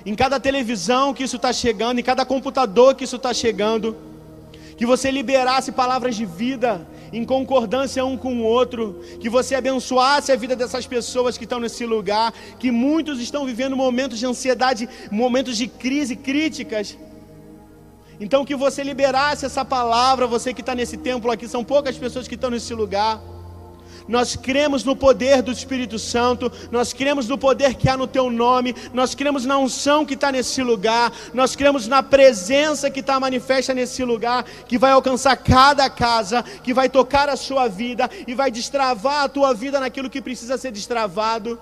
em 0.05 0.15
cada 0.15 0.39
televisão 0.39 1.13
que 1.13 1.23
isso 1.23 1.35
está 1.35 1.51
chegando, 1.51 1.99
em 1.99 2.03
cada 2.11 2.25
computador 2.25 2.95
que 2.95 3.03
isso 3.03 3.17
está 3.17 3.33
chegando, 3.33 3.93
que 4.77 4.85
você 4.85 5.11
liberasse 5.11 5.73
palavras 5.73 6.15
de 6.15 6.25
vida 6.25 6.87
em 7.11 7.25
concordância 7.25 8.05
um 8.05 8.15
com 8.15 8.35
o 8.37 8.43
outro, 8.43 9.01
que 9.19 9.29
você 9.29 9.53
abençoasse 9.53 10.31
a 10.31 10.37
vida 10.37 10.55
dessas 10.55 10.87
pessoas 10.87 11.37
que 11.37 11.43
estão 11.43 11.59
nesse 11.59 11.85
lugar, 11.85 12.33
que 12.57 12.71
muitos 12.71 13.19
estão 13.19 13.45
vivendo 13.45 13.75
momentos 13.75 14.17
de 14.17 14.25
ansiedade, 14.25 14.87
momentos 15.11 15.57
de 15.57 15.67
crise 15.67 16.15
críticas. 16.15 16.97
Então 18.17 18.45
que 18.45 18.55
você 18.55 18.81
liberasse 18.81 19.45
essa 19.45 19.65
palavra, 19.65 20.25
você 20.25 20.53
que 20.53 20.61
está 20.61 20.73
nesse 20.73 20.95
templo 20.95 21.29
aqui, 21.29 21.49
são 21.49 21.65
poucas 21.65 21.97
pessoas 21.97 22.29
que 22.29 22.35
estão 22.35 22.49
nesse 22.49 22.73
lugar 22.73 23.34
nós 24.07 24.35
cremos 24.35 24.83
no 24.83 24.95
poder 24.95 25.41
do 25.41 25.51
Espírito 25.51 25.97
Santo, 25.97 26.51
nós 26.71 26.93
cremos 26.93 27.27
no 27.27 27.37
poder 27.37 27.75
que 27.75 27.89
há 27.89 27.97
no 27.97 28.07
Teu 28.07 28.29
nome, 28.29 28.75
nós 28.93 29.15
cremos 29.15 29.45
na 29.45 29.57
unção 29.57 30.05
que 30.05 30.13
está 30.13 30.31
nesse 30.31 30.61
lugar, 30.61 31.11
nós 31.33 31.55
cremos 31.55 31.87
na 31.87 32.03
presença 32.03 32.91
que 32.91 32.99
está 32.99 33.19
manifesta 33.19 33.73
nesse 33.73 34.03
lugar, 34.03 34.43
que 34.43 34.77
vai 34.77 34.91
alcançar 34.91 35.35
cada 35.37 35.89
casa, 35.89 36.43
que 36.43 36.73
vai 36.73 36.89
tocar 36.89 37.29
a 37.29 37.35
sua 37.35 37.67
vida 37.67 38.09
e 38.27 38.33
vai 38.33 38.51
destravar 38.51 39.23
a 39.23 39.29
tua 39.29 39.53
vida 39.53 39.79
naquilo 39.79 40.09
que 40.09 40.21
precisa 40.21 40.57
ser 40.57 40.71
destravado. 40.71 41.59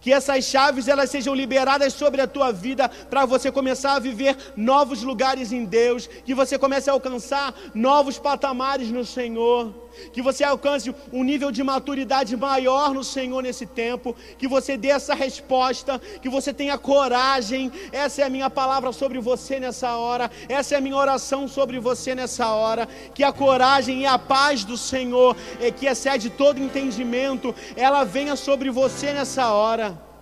Que 0.00 0.12
essas 0.12 0.44
chaves 0.44 0.88
elas 0.88 1.10
sejam 1.10 1.32
liberadas 1.32 1.92
sobre 1.92 2.20
a 2.20 2.26
tua 2.26 2.50
vida 2.52 2.88
para 2.88 3.24
você 3.24 3.52
começar 3.52 3.94
a 3.94 4.00
viver 4.00 4.36
novos 4.56 5.04
lugares 5.04 5.52
em 5.52 5.64
Deus, 5.64 6.08
que 6.08 6.34
você 6.34 6.58
comece 6.58 6.90
a 6.90 6.92
alcançar 6.92 7.54
novos 7.72 8.18
patamares 8.18 8.90
no 8.90 9.04
Senhor, 9.04 9.72
que 10.12 10.22
você 10.22 10.44
alcance 10.44 10.94
um 11.12 11.22
nível 11.22 11.50
de 11.50 11.62
maturidade 11.62 12.36
maior 12.36 12.92
no 12.94 13.04
Senhor 13.04 13.42
nesse 13.42 13.66
tempo, 13.66 14.14
que 14.38 14.48
você 14.48 14.76
dê 14.76 14.88
essa 14.88 15.14
resposta, 15.14 16.00
que 16.20 16.28
você 16.28 16.52
tenha 16.52 16.78
coragem. 16.78 17.70
Essa 17.92 18.22
é 18.22 18.24
a 18.24 18.30
minha 18.30 18.50
palavra 18.50 18.92
sobre 18.92 19.18
você 19.18 19.58
nessa 19.58 19.96
hora, 19.96 20.30
essa 20.48 20.74
é 20.74 20.78
a 20.78 20.80
minha 20.80 20.96
oração 20.96 21.46
sobre 21.48 21.78
você 21.78 22.14
nessa 22.14 22.52
hora, 22.52 22.88
que 23.14 23.24
a 23.24 23.32
coragem 23.32 24.02
e 24.02 24.06
a 24.06 24.18
paz 24.18 24.64
do 24.64 24.76
Senhor, 24.76 25.36
que 25.76 25.86
excede 25.86 26.30
todo 26.30 26.60
entendimento, 26.60 27.54
ela 27.76 28.04
venha 28.04 28.36
sobre 28.36 28.70
você 28.70 29.12
nessa 29.12 29.52
hora 29.52 30.12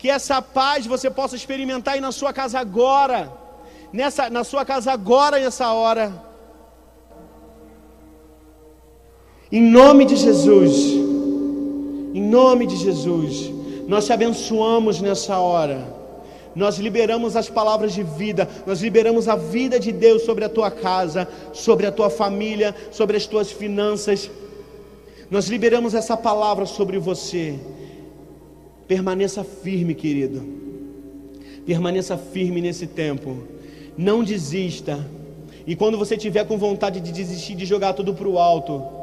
que 0.00 0.08
essa 0.08 0.40
paz 0.40 0.86
você 0.86 1.10
possa 1.10 1.36
experimentar 1.36 1.92
aí 1.92 2.00
na 2.00 2.10
sua 2.10 2.32
casa 2.32 2.58
agora, 2.58 3.30
nessa, 3.92 4.30
na 4.30 4.42
sua 4.42 4.64
casa 4.64 4.90
agora, 4.90 5.38
nessa 5.38 5.74
hora. 5.74 6.29
Em 9.52 9.62
nome 9.62 10.04
de 10.04 10.14
Jesus, 10.14 10.76
em 12.14 12.22
nome 12.22 12.68
de 12.68 12.76
Jesus, 12.76 13.52
nós 13.88 14.06
te 14.06 14.12
abençoamos 14.12 15.00
nessa 15.00 15.38
hora. 15.38 15.98
Nós 16.54 16.78
liberamos 16.78 17.34
as 17.34 17.48
palavras 17.48 17.92
de 17.92 18.04
vida, 18.04 18.48
nós 18.64 18.80
liberamos 18.80 19.26
a 19.26 19.34
vida 19.34 19.80
de 19.80 19.90
Deus 19.90 20.22
sobre 20.22 20.44
a 20.44 20.48
tua 20.48 20.70
casa, 20.70 21.26
sobre 21.52 21.84
a 21.86 21.90
tua 21.92 22.08
família, 22.08 22.74
sobre 22.92 23.16
as 23.16 23.26
tuas 23.26 23.50
finanças. 23.50 24.30
Nós 25.28 25.48
liberamos 25.48 25.94
essa 25.94 26.16
palavra 26.16 26.64
sobre 26.64 26.98
você. 26.98 27.58
Permaneça 28.86 29.42
firme, 29.42 29.96
querido. 29.96 30.42
Permaneça 31.66 32.16
firme 32.16 32.60
nesse 32.60 32.86
tempo. 32.86 33.36
Não 33.98 34.22
desista. 34.22 35.04
E 35.66 35.74
quando 35.74 35.98
você 35.98 36.16
tiver 36.16 36.44
com 36.46 36.56
vontade 36.56 37.00
de 37.00 37.10
desistir, 37.10 37.56
de 37.56 37.66
jogar 37.66 37.94
tudo 37.94 38.14
para 38.14 38.28
o 38.28 38.38
alto, 38.38 38.99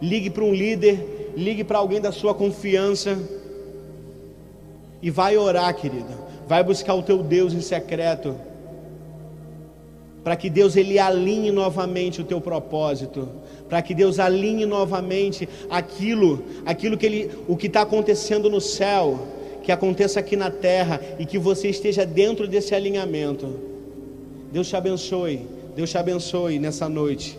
ligue 0.00 0.30
para 0.30 0.44
um 0.44 0.52
líder, 0.52 1.32
ligue 1.36 1.64
para 1.64 1.78
alguém 1.78 2.00
da 2.00 2.12
sua 2.12 2.34
confiança 2.34 3.18
e 5.02 5.10
vai 5.10 5.36
orar, 5.36 5.74
querido. 5.74 6.28
Vai 6.46 6.62
buscar 6.62 6.94
o 6.94 7.02
teu 7.02 7.22
Deus 7.22 7.52
em 7.52 7.60
secreto, 7.60 8.34
para 10.24 10.34
que 10.34 10.48
Deus 10.48 10.76
ele 10.76 10.98
alinhe 10.98 11.50
novamente 11.50 12.20
o 12.20 12.24
teu 12.24 12.40
propósito 12.40 13.28
para 13.68 13.82
que 13.82 13.94
Deus 13.94 14.18
alinhe 14.18 14.64
novamente 14.64 15.48
aquilo, 15.68 16.42
aquilo 16.64 16.96
que 16.96 17.06
ele, 17.06 17.30
o 17.46 17.56
que 17.56 17.66
está 17.66 17.82
acontecendo 17.82 18.48
no 18.48 18.60
céu, 18.60 19.20
que 19.62 19.70
aconteça 19.70 20.18
aqui 20.18 20.34
na 20.36 20.50
terra 20.50 21.00
e 21.18 21.26
que 21.26 21.38
você 21.38 21.68
esteja 21.68 22.06
dentro 22.06 22.48
desse 22.48 22.74
alinhamento. 22.74 23.60
Deus 24.50 24.68
te 24.68 24.76
abençoe, 24.76 25.46
Deus 25.76 25.90
te 25.90 25.98
abençoe 25.98 26.58
nessa 26.58 26.88
noite. 26.88 27.38